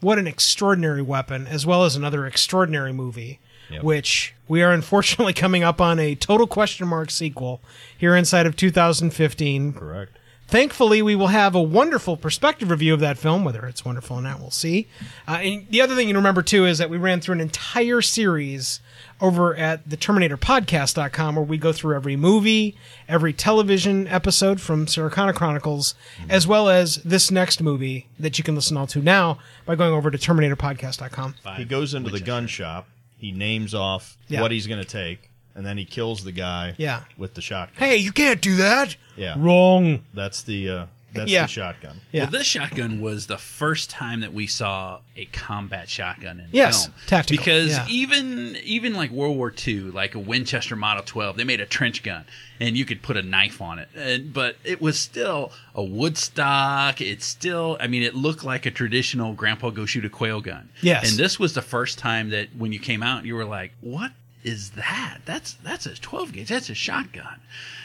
[0.00, 3.38] What an extraordinary weapon, as well as another extraordinary movie,
[3.80, 7.60] which we are unfortunately coming up on a total question mark sequel
[7.96, 9.74] here inside of 2015.
[9.74, 10.18] Correct.
[10.48, 13.44] Thankfully, we will have a wonderful perspective review of that film.
[13.44, 14.88] Whether it's wonderful or not, we'll see.
[15.28, 18.00] Uh, and the other thing you remember too is that we ran through an entire
[18.00, 18.80] series
[19.20, 22.76] over at the TerminatorPodcast.com where we go through every movie,
[23.08, 25.94] every television episode from Sarah Connor Chronicles,
[26.30, 29.92] as well as this next movie that you can listen all to now by going
[29.92, 31.34] over to TerminatorPodcast.com.
[31.56, 32.86] He goes into the gun shop.
[33.18, 34.40] He names off Yeah.
[34.40, 35.27] what he's going to take,
[35.58, 36.74] and then he kills the guy.
[36.78, 37.02] Yeah.
[37.18, 37.76] with the shotgun.
[37.76, 38.96] Hey, you can't do that.
[39.16, 40.04] Yeah, Wrong.
[40.14, 41.42] that's the uh, that's Yeah.
[41.42, 42.00] the shotgun.
[42.12, 42.24] Yeah.
[42.24, 46.84] Well, this shotgun was the first time that we saw a combat shotgun in Yes,
[46.86, 46.94] film.
[47.06, 47.86] tactical, Because yeah.
[47.88, 52.02] even even like World War II, like a Winchester Model 12, they made a trench
[52.04, 52.24] gun,
[52.60, 53.88] and you could put a knife on it.
[53.96, 57.00] And, but it was still a wood stock.
[57.00, 60.68] It's still, I mean, it looked like a traditional Grandpa go shoot a quail gun.
[60.82, 61.10] Yes.
[61.10, 64.12] And this was the first time that when you came out, you were like, what?
[64.44, 66.48] Is that that's that's a 12 gauge?
[66.48, 67.40] That's a shotgun,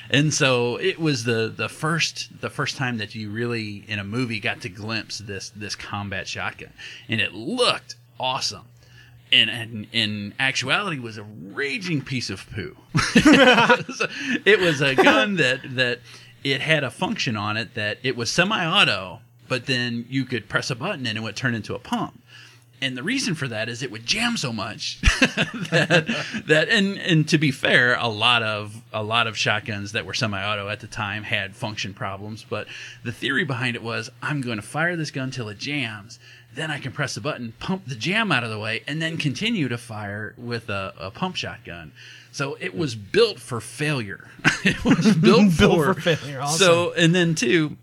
[0.10, 4.04] and so it was the the first the first time that you really in a
[4.04, 6.74] movie got to glimpse this this combat shotgun,
[7.10, 8.66] and it looked awesome
[9.34, 12.78] and, and in actuality was a raging piece of poo.
[13.96, 14.08] So
[14.46, 16.00] it was a gun that that
[16.44, 20.70] it had a function on it that it was semi-auto, but then you could press
[20.70, 22.22] a button and it would turn into a pump.
[22.84, 25.00] And the reason for that is it would jam so much
[25.72, 30.06] that that and and to be fair, a lot of a lot of shotguns that
[30.06, 32.46] were semi-auto at the time had function problems.
[32.48, 32.68] But
[33.04, 36.20] the theory behind it was I'm going to fire this gun till it jams,
[36.56, 39.18] then I can press the button, pump the jam out of the way, and then
[39.18, 41.92] continue to fire with a, a pump shotgun.
[42.32, 44.28] So it was built for failure.
[44.66, 46.60] it was built, Built for, for failure, awesome.
[46.60, 47.78] So and then too,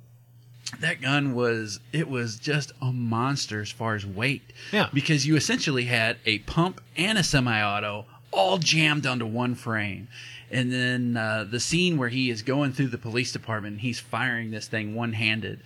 [0.78, 4.42] that gun was it was just a monster as far as weight.
[4.72, 4.88] Yeah.
[4.92, 10.08] Because you essentially had a pump and a semi-auto all jammed onto one frame.
[10.50, 14.00] And then uh, the scene where he is going through the police department, and he's
[14.00, 15.60] firing this thing one-handed.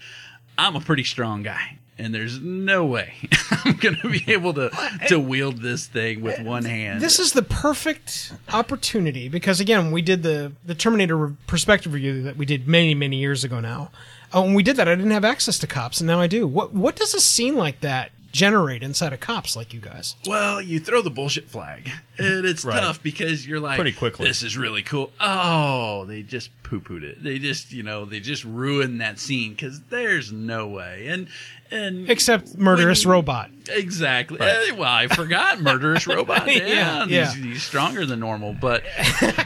[0.59, 3.14] I'm a pretty strong guy, and there's no way
[3.64, 4.70] I'm going to be able to
[5.09, 7.01] to wield this thing with one hand.
[7.01, 12.36] This is the perfect opportunity because again, we did the the Terminator perspective review that
[12.36, 13.90] we did many many years ago now.
[14.35, 16.47] Uh, when we did that, I didn't have access to cops, and now I do.
[16.47, 20.16] What what does a scene like that generate inside of cops like you guys?
[20.27, 21.89] Well, you throw the bullshit flag,
[22.19, 22.81] and it's Right.
[22.81, 24.27] tough because you're like, Pretty quickly.
[24.27, 25.12] This is really cool.
[25.20, 27.23] Oh, they just poo pooed it.
[27.23, 31.06] They just, you know, they just ruined that scene because there's no way.
[31.06, 31.28] And
[31.70, 33.51] and Except murderous when you- robot.
[33.69, 34.39] Exactly.
[34.40, 36.47] Eh, well, I forgot murderous robot.
[36.52, 37.32] Yeah, Yeah, he's, yeah.
[37.52, 38.82] he's stronger than normal, but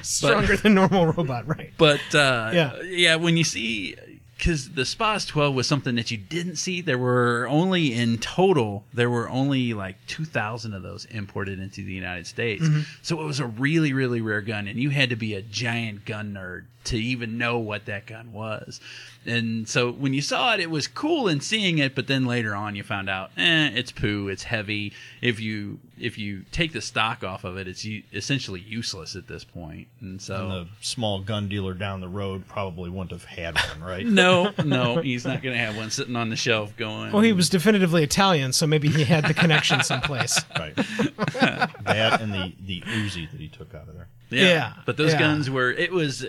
[0.03, 1.73] Stronger than normal robot, right?
[1.77, 2.81] but uh, Yeah.
[2.83, 3.97] yeah, when you see
[4.39, 6.81] because the Spas 12 was something that you didn't see.
[6.81, 11.93] There were only in total there were only like 2,000 of those imported into the
[11.93, 12.63] United States.
[12.63, 12.83] Mm-hmm.
[13.03, 16.05] So it was a really really rare gun, and you had to be a giant
[16.05, 18.81] gun nerd to even know what that gun was.
[19.27, 22.55] And so when you saw it, it was cool in seeing it, but then later
[22.55, 24.93] on you found out, eh, it's poo, it's heavy.
[25.21, 29.27] If you if you take the stock off of it, it's u- essentially useless at
[29.27, 29.89] this point.
[30.01, 33.83] And so And the small gun dealer down the road probably wouldn't have had one,
[33.87, 34.07] right?
[34.07, 37.13] no, no, he's not going to have one sitting on the shelf going.
[37.13, 40.41] Well, he was definitively Italian, so maybe he had the connection someplace.
[40.59, 40.75] Right.
[40.77, 44.09] that and the the Uzi that he took out of there.
[44.31, 44.43] Yeah.
[44.49, 45.19] yeah, But those yeah.
[45.19, 46.25] guns were it was,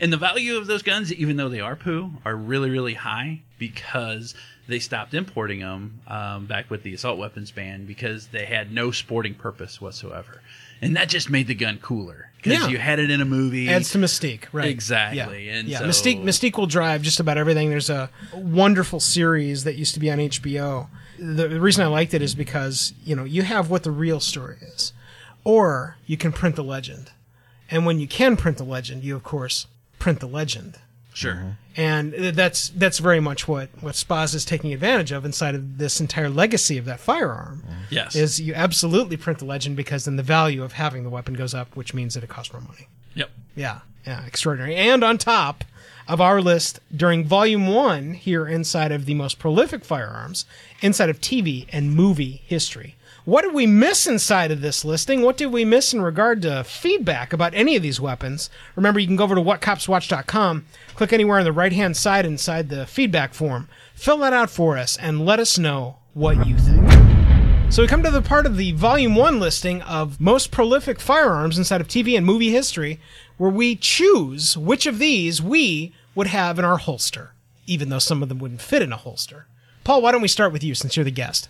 [0.00, 3.42] and the value of those guns, even though they are poo, are really really high
[3.58, 4.34] because
[4.66, 8.90] they stopped importing them um, back with the assault weapons ban because they had no
[8.90, 10.40] sporting purpose whatsoever,
[10.80, 12.68] and that just made the gun cooler because Yeah.
[12.68, 13.68] you had it in a movie.
[13.68, 14.68] Adds to mystique, right?
[14.70, 15.78] Exactly, Yeah, and yeah.
[15.80, 17.68] so- Mystique, Mystique will drive just about everything.
[17.70, 20.88] There's a wonderful series that used to be on HBO.
[21.18, 24.18] The, the reason I liked it is because you know you have what the real
[24.18, 24.92] story is,
[25.44, 27.10] or you can print the legend,
[27.70, 29.66] and when you can print the legend, you of course
[29.98, 30.78] print the legend.
[31.14, 31.34] sure.
[31.34, 31.50] Mm-hmm.
[31.76, 36.00] and that's that's very much what what SPAS is taking advantage of inside of this
[36.00, 37.62] entire legacy of that firearm.
[37.64, 37.80] Mm-hmm.
[37.90, 38.14] Yes.
[38.16, 41.54] Is you absolutely print the legend because then the value of having the weapon goes
[41.54, 42.88] up, which means that it costs more money.
[43.14, 43.30] Yep.
[43.56, 44.74] Yeah, yeah, extraordinary.
[44.76, 45.64] And on top
[46.06, 50.44] of our list during volume one here inside of the most prolific firearms,
[50.82, 52.94] inside of TV and movie history.
[53.24, 55.22] What did we miss inside of this listing?
[55.22, 58.50] What did we miss in regard to feedback about any of these weapons?
[58.76, 62.68] Remember, you can go over to whatcopswatch.com, click anywhere on the right hand side inside
[62.68, 67.72] the feedback form, fill that out for us, and let us know what you think.
[67.72, 71.56] So we come to the part of the Volume 1 listing of most prolific firearms
[71.56, 73.00] inside of TV and movie history,
[73.38, 77.32] where we choose which of these we would have in our holster,
[77.66, 79.46] even though some of them wouldn't fit in a holster.
[79.82, 81.48] Paul, why don't we start with you since you're the guest?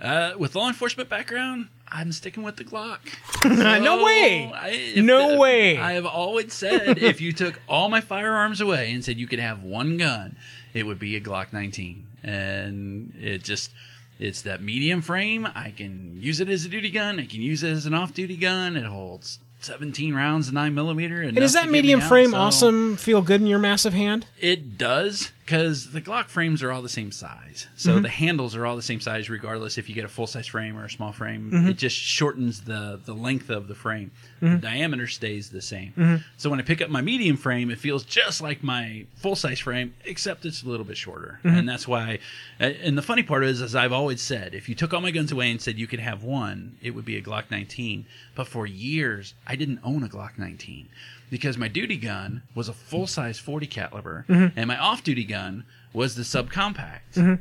[0.00, 2.98] Uh, with law enforcement background, I'm sticking with the Glock.
[3.44, 4.52] no way!
[4.52, 5.78] I- if No way!
[5.78, 9.38] I have always said if you took all my firearms away and said you could
[9.38, 10.36] have one gun,
[10.74, 12.06] it would be a Glock 19.
[12.22, 13.70] And it just,
[14.18, 15.48] it's that medium frame.
[15.54, 17.18] I can use it as a duty gun.
[17.20, 18.76] I can use it as an off duty gun.
[18.76, 21.22] It holds 17 rounds of 9 millimeter.
[21.22, 22.96] And is that medium frame awesome?
[22.96, 24.26] Feel good in your massive hand?
[24.40, 27.68] It does because the Glock frames are all the same size.
[27.76, 28.02] So Mm-hmm.
[28.02, 30.76] the handles are all the same size, regardless if you get a full size frame
[30.76, 31.52] or a small frame.
[31.52, 31.68] Mm-hmm.
[31.68, 34.10] It just shortens the the length of the frame.
[34.40, 36.24] The diameter stays the same.
[36.36, 39.60] So when I pick up my medium frame, it feels just like my full size
[39.60, 41.38] frame, except it's a little bit shorter.
[41.44, 41.56] Mm-hmm.
[41.58, 42.18] And that's why.
[42.58, 45.30] And the funny part is, as I've always said, if you took all my guns
[45.32, 48.04] away and said you could have one, it would be a Glock 19.
[48.34, 50.88] But for years, I didn't own a Glock 19
[51.30, 54.58] because my duty gun was a full size 40 caliber mm-hmm.
[54.58, 57.14] and my off duty gun was the subcompact.
[57.14, 57.34] Mm-hmm.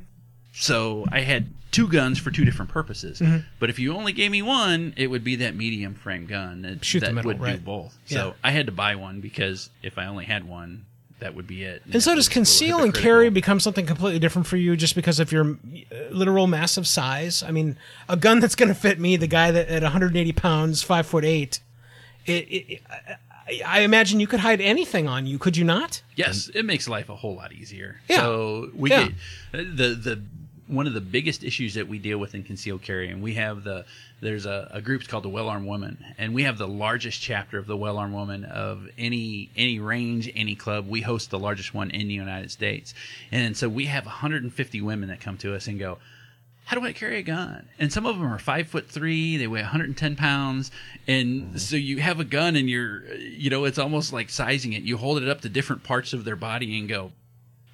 [0.53, 3.19] So I had two guns for two different purposes.
[3.19, 3.39] Mm-hmm.
[3.59, 6.85] But if you only gave me one, it would be that medium frame gun that,
[6.85, 7.63] Shoot that middle, would do right.
[7.63, 7.97] both.
[8.07, 8.17] Yeah.
[8.17, 10.85] So I had to buy one because if I only had one,
[11.19, 11.81] that would be it.
[11.91, 14.75] And so does was a little conceal and carry become something completely different for you
[14.77, 17.43] just because of your uh, literal massive size?
[17.43, 20.83] I mean, a gun that's going to fit me, the guy that at 180 pounds,
[20.83, 21.59] five foot eight,
[22.25, 22.81] it, it,
[23.65, 26.01] I, imagine you could hide anything on you, could you not?
[26.15, 28.01] Yes, it makes life a whole lot easier.
[28.09, 28.17] Yeah.
[28.17, 29.03] So we Yeah.
[29.07, 29.13] get
[29.53, 30.21] uh, the the
[30.67, 33.63] one of the biggest issues that we deal with in concealed carry, and we have
[33.63, 33.85] the
[34.21, 37.59] there's a, a group called the Well Armed Woman, and we have the largest chapter
[37.59, 40.87] of the Well Armed Woman of any any range, any club.
[40.89, 42.95] We host the largest one in the United States,
[43.31, 45.99] and so we have 150 women that come to us and go.
[46.65, 47.67] How do I carry a gun?
[47.77, 49.37] And some of them are five foot three.
[49.37, 50.71] They weigh 110 pounds,
[51.07, 51.57] and mm-hmm.
[51.57, 54.81] so you have a gun, and you're, you know, it's almost like sizing it.
[54.81, 57.11] You hold it up to different parts of their body and go,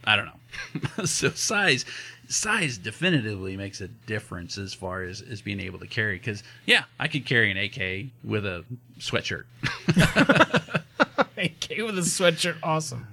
[0.04, 1.06] I don't know.
[1.06, 1.86] so size,
[2.28, 6.18] size definitively makes a difference as far as as being able to carry.
[6.18, 8.66] Because yeah, I could carry an AK with a
[9.00, 9.46] sweatshirt.
[11.38, 13.08] AK with a sweatshirt, awesome.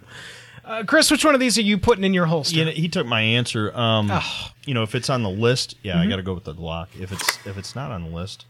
[0.68, 2.56] Uh, Chris, which one of these are you putting in your holster?
[2.56, 3.74] You know, he took my answer.
[3.76, 4.50] Um, Oh.
[4.66, 6.00] You know, if it's on the list, yeah, Mhm.
[6.00, 6.88] I got to go with the Glock.
[7.00, 8.44] If it's if it's not on the list,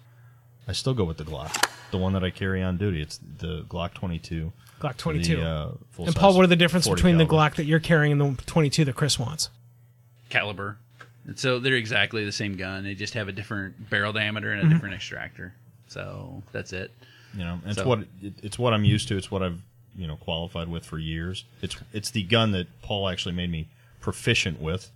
[0.66, 3.00] I still go with the Glock, the one that I carry on duty.
[3.00, 4.52] It's the Glock 22.
[4.80, 5.36] Glock 22.
[5.36, 5.70] The, uh,
[6.04, 7.26] and Paul, what are the difference 40 between the.
[7.26, 9.50] Glock that you're carrying and the 22 that Chris wants?
[10.28, 10.76] caliber.
[11.26, 12.84] And so they're exactly the same gun.
[12.84, 14.70] They just have a different barrel diameter and a Mhm.
[14.74, 15.54] different extractor.
[15.86, 16.90] So that's it.
[17.32, 19.16] You know, it's So- what it, it's what I'm used to.
[19.16, 19.62] It's what I've
[19.98, 21.44] you know qualified with for years.
[21.60, 23.68] It's it's the gun that Paul actually made me
[24.00, 24.90] proficient with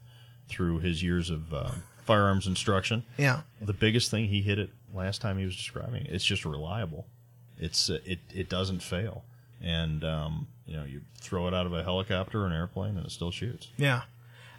[0.48, 1.70] through his years of uh,
[2.04, 3.04] firearms instruction.
[3.18, 3.40] Yeah.
[3.60, 6.06] The biggest thing he hit it last time he was describing.
[6.06, 7.06] It's just reliable.
[7.58, 9.24] It's uh, it it doesn't fail,
[9.60, 13.06] and um, you know you throw it out of a helicopter or an airplane and
[13.06, 13.68] it still shoots.
[13.76, 14.02] Yeah.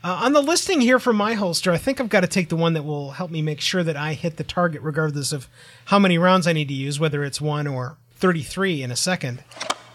[0.06, 2.58] Uh, on the listing here for my holster, I think I've got to take the
[2.58, 5.48] one that will help me make sure that I hit the target regardless of
[5.86, 9.46] how many rounds I need to use, whether it's one or 33 in a second.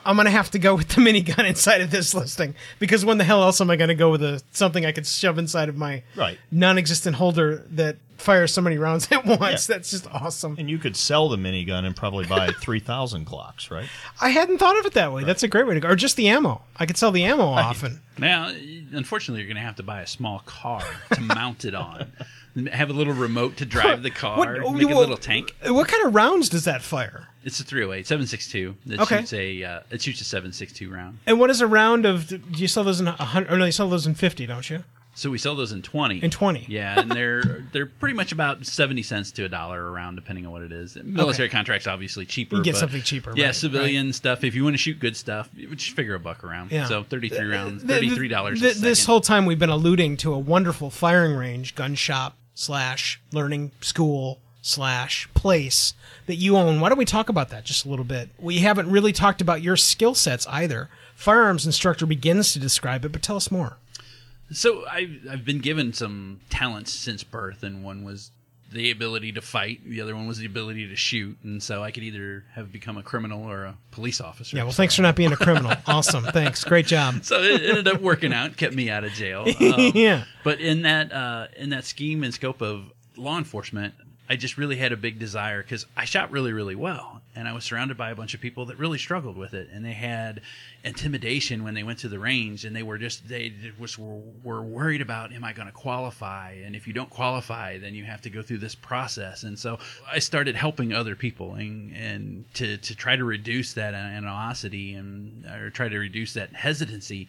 [0.09, 3.19] I'm going to have to go with the minigun inside of this listing because when
[3.19, 5.69] the hell else am I going to go with a something I could shove inside
[5.69, 6.39] of my Right.
[6.51, 9.69] non-existent holder that fires so many rounds at once?
[9.69, 9.75] Yeah.
[9.77, 10.57] That's just awesome.
[10.59, 13.89] And you could sell the minigun and probably buy three thousand Glocks, right?
[14.21, 15.25] I hadn't thought of it that way.
[15.25, 15.89] That's a great way to go.
[15.89, 16.63] Or just the ammo.
[16.77, 18.49] I could sell the ammo off and Now,
[18.93, 20.83] unfortunately, you're going to have to buy a small car
[21.13, 22.11] to mount it on.
[22.67, 24.37] Have a little remote to drive the car.
[24.39, 25.55] What- make a little tank.
[25.67, 27.29] What kind of rounds does that fire?
[27.45, 28.75] It's a 308, 762.
[28.91, 29.19] It Okay.
[29.21, 31.19] shoots a uh, it shoots a 762 round.
[31.27, 32.29] And what is a round of?
[32.29, 33.53] Do you sell those in a hundred?
[33.53, 34.85] Or no, you sell those in fifty, don't you?
[35.15, 36.23] So we sell those in 20.
[36.23, 36.67] In 20.
[36.69, 40.47] Yeah, and they're they're pretty much about 70 cents to a dollar a round depending
[40.47, 40.95] on what it is.
[41.03, 42.55] Military contracts obviously cheaper.
[42.55, 44.45] You get something cheaper, Yeah, right, civilian stuff.
[44.45, 46.71] If you want to shoot good stuff, you just figure a buck around.
[46.71, 46.87] Yeah.
[46.87, 50.89] So 33 rounds, Th- th- $33 This whole time we've been alluding to a wonderful
[50.89, 55.95] firing range, gun shop slash learning school slash place
[56.27, 56.81] that you own.
[56.81, 58.31] Why don't we talk about that just a little bit?
[58.39, 60.91] We haven't really talked about your skill sets either.
[61.15, 63.79] Firearms instructor begins to describe it, but tell us more.
[64.51, 68.31] So I've I've been given some talents since birth, and one was
[68.71, 69.81] the ability to fight.
[69.85, 72.99] The other one was the ability to shoot, and so I could either have become
[72.99, 74.57] a criminal or a police officer.
[74.57, 75.73] Yeah, well, thanks for not being a criminal.
[75.87, 77.25] awesome, thanks, great job.
[77.25, 79.47] so it ended up working out, kept me out of jail.
[79.61, 80.25] Um, Yeah.
[80.45, 83.95] But in that uh, in that scheme and scope of law enforcement,
[84.29, 87.53] I just really had a big desire because I shot really really well, and I
[87.53, 90.41] was surrounded by a bunch of people that really struggled with it, and they had
[90.83, 94.61] intimidation when they went to the range, and they were just they was were, were
[94.61, 98.21] worried about am I going to qualify, and if you don't qualify, then you have
[98.23, 99.79] to go through this process, and so
[100.11, 104.95] I started helping other people and and to to try to reduce that uh, animosity
[104.95, 107.29] and or try to reduce that hesitancy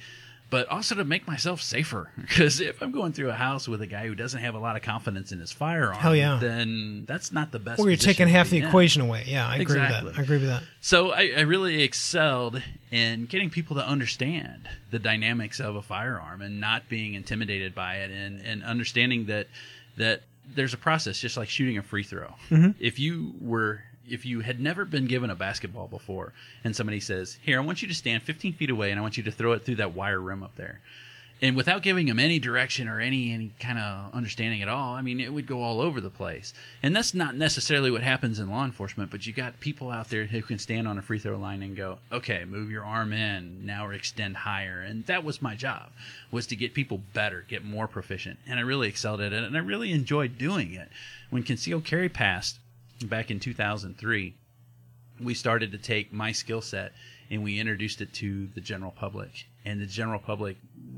[0.50, 2.10] but also to make myself safer.
[2.18, 4.76] Because if I'm going through a house with a guy who doesn't have a lot
[4.76, 6.38] of confidence in his firearm, Hell yeah.
[6.40, 7.80] then that's not the best.
[7.80, 8.66] Well, you're taking half the in.
[8.66, 9.24] equation away.
[9.28, 10.18] Yeah, I agree with that.
[10.18, 10.64] I agree with that.
[10.82, 12.62] So I, I really excelled
[12.92, 17.96] in getting people to understand the dynamics of a firearm and not being intimidated by
[17.98, 19.48] it, and, and understanding that
[19.98, 20.22] that
[20.56, 22.34] there's a process, just like shooting a free throw.
[22.50, 22.74] Mhm.
[22.80, 23.82] If you were
[24.12, 26.34] if you had never been given a basketball before,
[26.64, 29.18] and somebody says, "Here, I want you to stand 15 feet away, and I want
[29.18, 30.82] you to throw it through that wire rim up there,"
[31.42, 35.02] and without giving them any direction or any any kind of understanding at all, I
[35.02, 36.54] mean, it would go all over the place.
[36.84, 40.26] And that's not necessarily what happens in law enforcement, but you got people out there
[40.26, 43.66] who can stand on a free throw line and go, "Okay, move your arm in
[43.66, 45.92] now or extend higher." And that was my job,
[46.30, 49.56] was to get people better, get more proficient, and I really excelled at it, and
[49.56, 50.92] I really enjoyed doing it.
[51.30, 52.60] When concealed carry passed
[53.04, 54.34] back in 2003,
[55.20, 56.92] we started to take my skill set
[57.32, 60.56] and we introduced it to the general public and the general public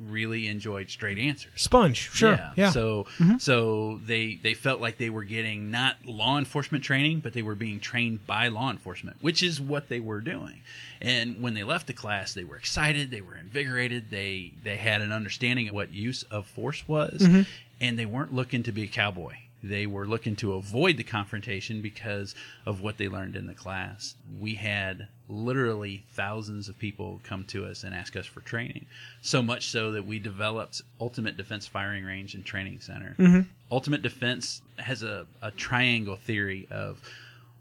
[0.07, 2.69] really enjoyed straight answers Sponge, sure, yeah.
[2.69, 3.41] so Mhm.
[3.41, 7.55] so they they felt like they were getting not law enforcement training but they were
[7.55, 10.61] being trained by law enforcement which is what they were doing
[11.01, 15.01] and when they left the class they were excited they were invigorated they they had
[15.01, 17.45] an understanding of what use of force was Mhm.
[17.79, 19.35] and they weren't looking to be a cowboy.
[19.63, 22.33] They were looking to avoid the confrontation because
[22.65, 24.15] of what they learned in the class.
[24.39, 28.85] We had literally thousands of people come to us and ask us for training.
[29.21, 33.15] So much so that we developed Ultimate Defense Firing Range and Training Center.
[33.17, 33.45] Mhm.
[33.71, 36.99] Ultimate Defense has a, a triangle theory of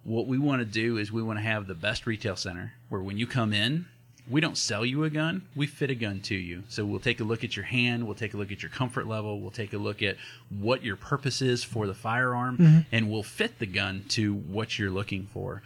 [0.03, 3.03] what we want to do is we want to have the best retail center where
[3.03, 3.85] when you come in,
[4.31, 6.63] we don't sell you a gun, we fit a gun to you.
[6.69, 9.07] So we'll take a look at your hand, we'll take a look at your comfort
[9.07, 10.17] level, we'll take a look at
[10.51, 12.87] what your purpose is for the firearm, Mhm.
[12.93, 15.63] and we'll fit the gun to what you're looking for.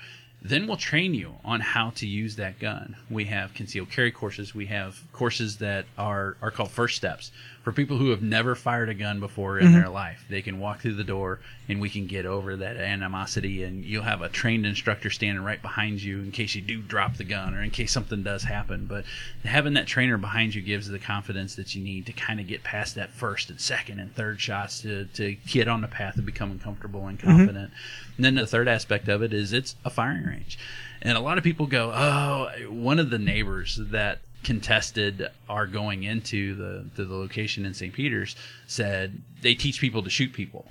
[0.47, 2.95] then we'll train you on how to use that gun.
[3.09, 4.55] We have concealed carry courses.
[4.55, 7.31] We have courses that are, are called first steps
[7.65, 9.81] for people who have never fired a gun before in mm-hmm.
[9.81, 10.23] their life.
[10.28, 14.03] They can walk through the door and we can get over that animosity and you'll
[14.03, 17.55] have a trained instructor standing right behind you in case you do drop the gun
[17.55, 18.85] or in case something does happen.
[18.85, 19.07] But
[19.45, 22.62] having that trainer behind you gives the confidence that you need to kind of get
[22.62, 26.27] past that first and second and third shots to, to get on the path of
[26.27, 27.31] becoming comfortable and mm-hmm.
[27.31, 27.73] confident.
[28.16, 30.59] And then the third aspect of it is it's a firing range.
[31.01, 36.04] And a lot of people go, oh, one of the neighbors that contested our going
[36.04, 37.92] into the to the location in St.
[37.92, 40.66] Peter's said they teach people to shoot people.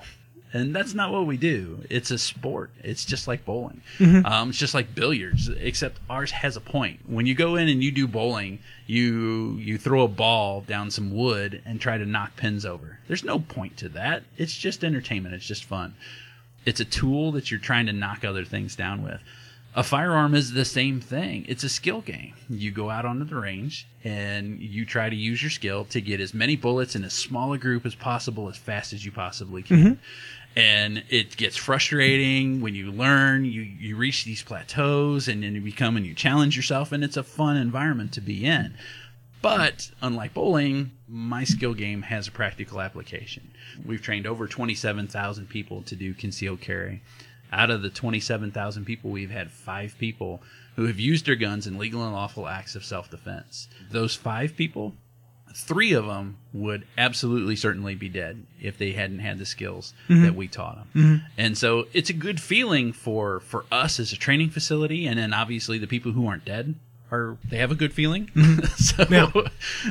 [0.56, 1.84] And that's not what we do.
[1.90, 2.70] It's a sport.
[2.84, 3.82] It's just like bowling.
[4.24, 7.00] Um, it's just like billiards, except ours has a point.
[7.08, 11.12] When you go in and you do bowling, you you throw a ball down some
[11.12, 13.00] wood and try to knock pins over.
[13.08, 14.24] There's no point to that.
[14.38, 15.34] It's just entertainment.
[15.34, 15.96] It's just fun.
[16.68, 19.22] It's a tool that you're trying to knock other things down with.
[19.76, 21.46] A firearm is the same thing.
[21.48, 22.34] It's a skill game.
[22.48, 26.20] You go out onto the range and you try to use your skill to get
[26.20, 29.64] as many bullets in as small a group as possible as fast as you possibly
[29.64, 29.78] can.
[29.78, 29.94] Mm-hmm.
[30.56, 35.62] And it gets frustrating when you learn, you, you reach these plateaus and then you
[35.62, 38.76] become and you challenge yourself and it's a fun environment to be in.
[39.42, 43.52] But unlike bowling, my skill game has a practical application.
[43.84, 47.02] We've trained over 27,000 people to do concealed carry.
[47.54, 50.42] Out of the 27,000 people, we've had five people
[50.76, 53.68] who have used their guns in legal and lawful acts of self defense.
[53.92, 54.96] Those five people,
[55.56, 60.24] three of them would absolutely certainly be dead if they hadn't had the skills mm-hmm.
[60.24, 60.88] that we taught them.
[60.96, 61.26] Mm-hmm.
[61.38, 65.32] And so it's a good feeling for for us as a training facility, and then
[65.32, 66.74] obviously the people who aren't dead
[67.14, 68.30] are they have a good feeling.
[68.76, 69.32] so Yeah.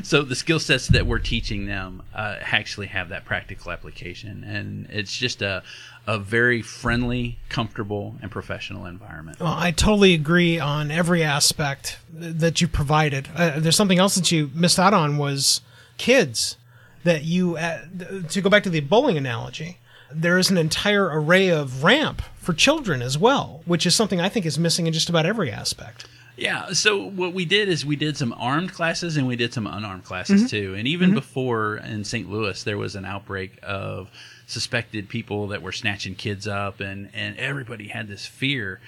[0.02, 4.88] so the skill sets that we're teaching them uh, actually have that practical application, and
[4.90, 5.62] it's just a
[6.06, 9.38] a very friendly, comfortable, and professional environment.
[9.38, 13.28] Well, I totally agree on every aspect that you provided.
[13.36, 15.60] Uh, there's something else that you missed out on was
[15.98, 16.56] kids
[17.04, 17.82] that you uh,
[18.30, 19.78] to go back to the bowling analogy.
[20.14, 24.28] There is an entire array of ramp for children as well, which is something I
[24.28, 26.06] think is missing in just about every aspect.
[26.42, 26.72] Yeah.
[26.72, 30.04] So what we did is we did some armed classes and we did some unarmed
[30.04, 30.48] classes mm-hmm.
[30.48, 30.74] too.
[30.74, 31.16] And even mm-hmm.
[31.16, 32.30] before in St.
[32.30, 34.10] Louis, there was an outbreak of
[34.46, 38.80] suspected people that were snatching kids up, and and everybody had this fear.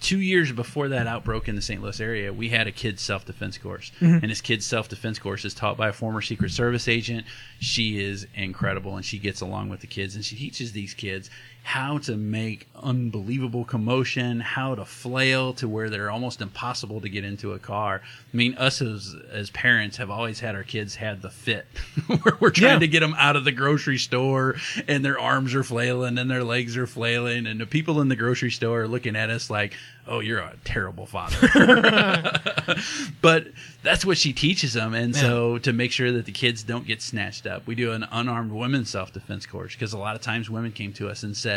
[0.00, 1.82] Two years before that outbreak in the St.
[1.82, 4.22] Louis area, we had a kids self defense course, mm-hmm.
[4.22, 7.26] and this kids self defense course is taught by a former Secret Service agent.
[7.58, 11.28] She is incredible, and she gets along with the kids, and she teaches these kids
[11.62, 17.22] how to make unbelievable commotion, how to flail to where they're almost impossible to get
[17.24, 18.00] into a car.
[18.04, 21.66] I mean, us as as parents have always had our kids had the fit,
[22.06, 22.78] where we're trying Yeah.
[22.80, 24.56] to get them out of the grocery store,
[24.88, 28.16] and their arms are flailing and their legs are flailing, and the people in the
[28.16, 29.74] grocery store are looking at us like,
[30.08, 31.36] "Oh, you're a terrible father."
[33.22, 33.46] but
[33.82, 37.00] that's what she teaches them and so to make sure that the kids don't get
[37.02, 40.70] snatched up we do an unarmed women's self-defense course because a lot of times women
[40.72, 41.49] came to us and said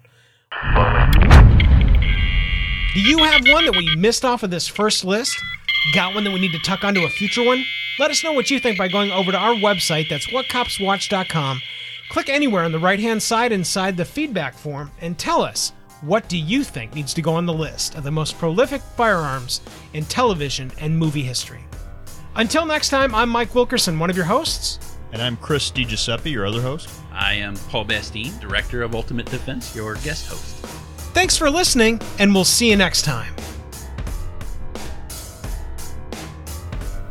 [2.94, 5.38] Do you have one that we missed off of this first list?
[5.94, 7.66] Got one that we need to tuck onto a future one?
[7.98, 11.62] Let us know what you think by going over to our website, that's whatcopswatch.com.
[12.10, 16.28] Click anywhere on the right hand side inside the feedback form and tell us what
[16.28, 19.62] do you think needs to go on the list of the most prolific firearms
[19.94, 21.64] in television and movie history.
[22.36, 24.98] Until next time, I'm Mike Wilkerson, one of your hosts.
[25.14, 26.90] And I'm Chris DiGiuseppe, your other host.
[27.14, 30.58] I am Paul Bastine, Director of Ultimate Defense, your guest host.
[31.14, 33.34] Thanks for listening, and we'll see you next time.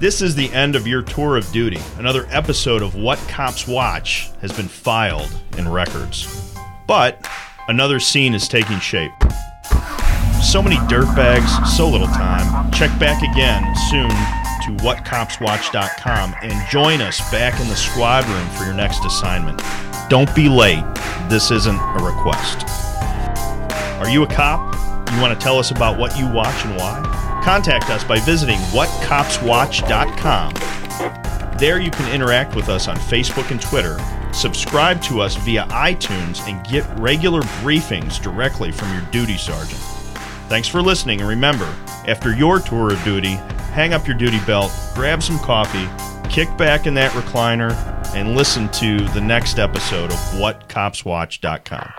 [0.01, 1.79] This is the end of your tour of duty.
[1.99, 6.53] Another episode of What Cops Watch has been filed in records.
[6.89, 7.25] But
[7.69, 9.13] another scene is taking shape.
[10.43, 12.73] So many dirtbags, so little time.
[12.73, 14.11] Check back again soon
[14.65, 19.63] to whatcopswatch.com and join us back in the squad room for your next assignment.
[20.11, 20.85] Don't be late.
[21.31, 22.67] This isn't a request.
[24.01, 24.75] Are you a cop?
[25.15, 27.41] You want to tell us about what you watch and why?
[27.45, 31.59] Contact us by visiting whatcopswatch.com.
[31.59, 33.97] There you can interact with us on Facebook and Twitter,
[34.33, 39.81] subscribe to us via iTunes, and get regular briefings directly from your duty sergeant.
[40.49, 41.73] Thanks for listening, and remember,
[42.09, 43.35] after your tour of duty,
[43.73, 45.89] hang up your duty belt, grab some coffee,
[46.29, 47.73] kick back in that recliner,
[48.17, 51.93] and listen to the next episode of WhatCopsWatch.com.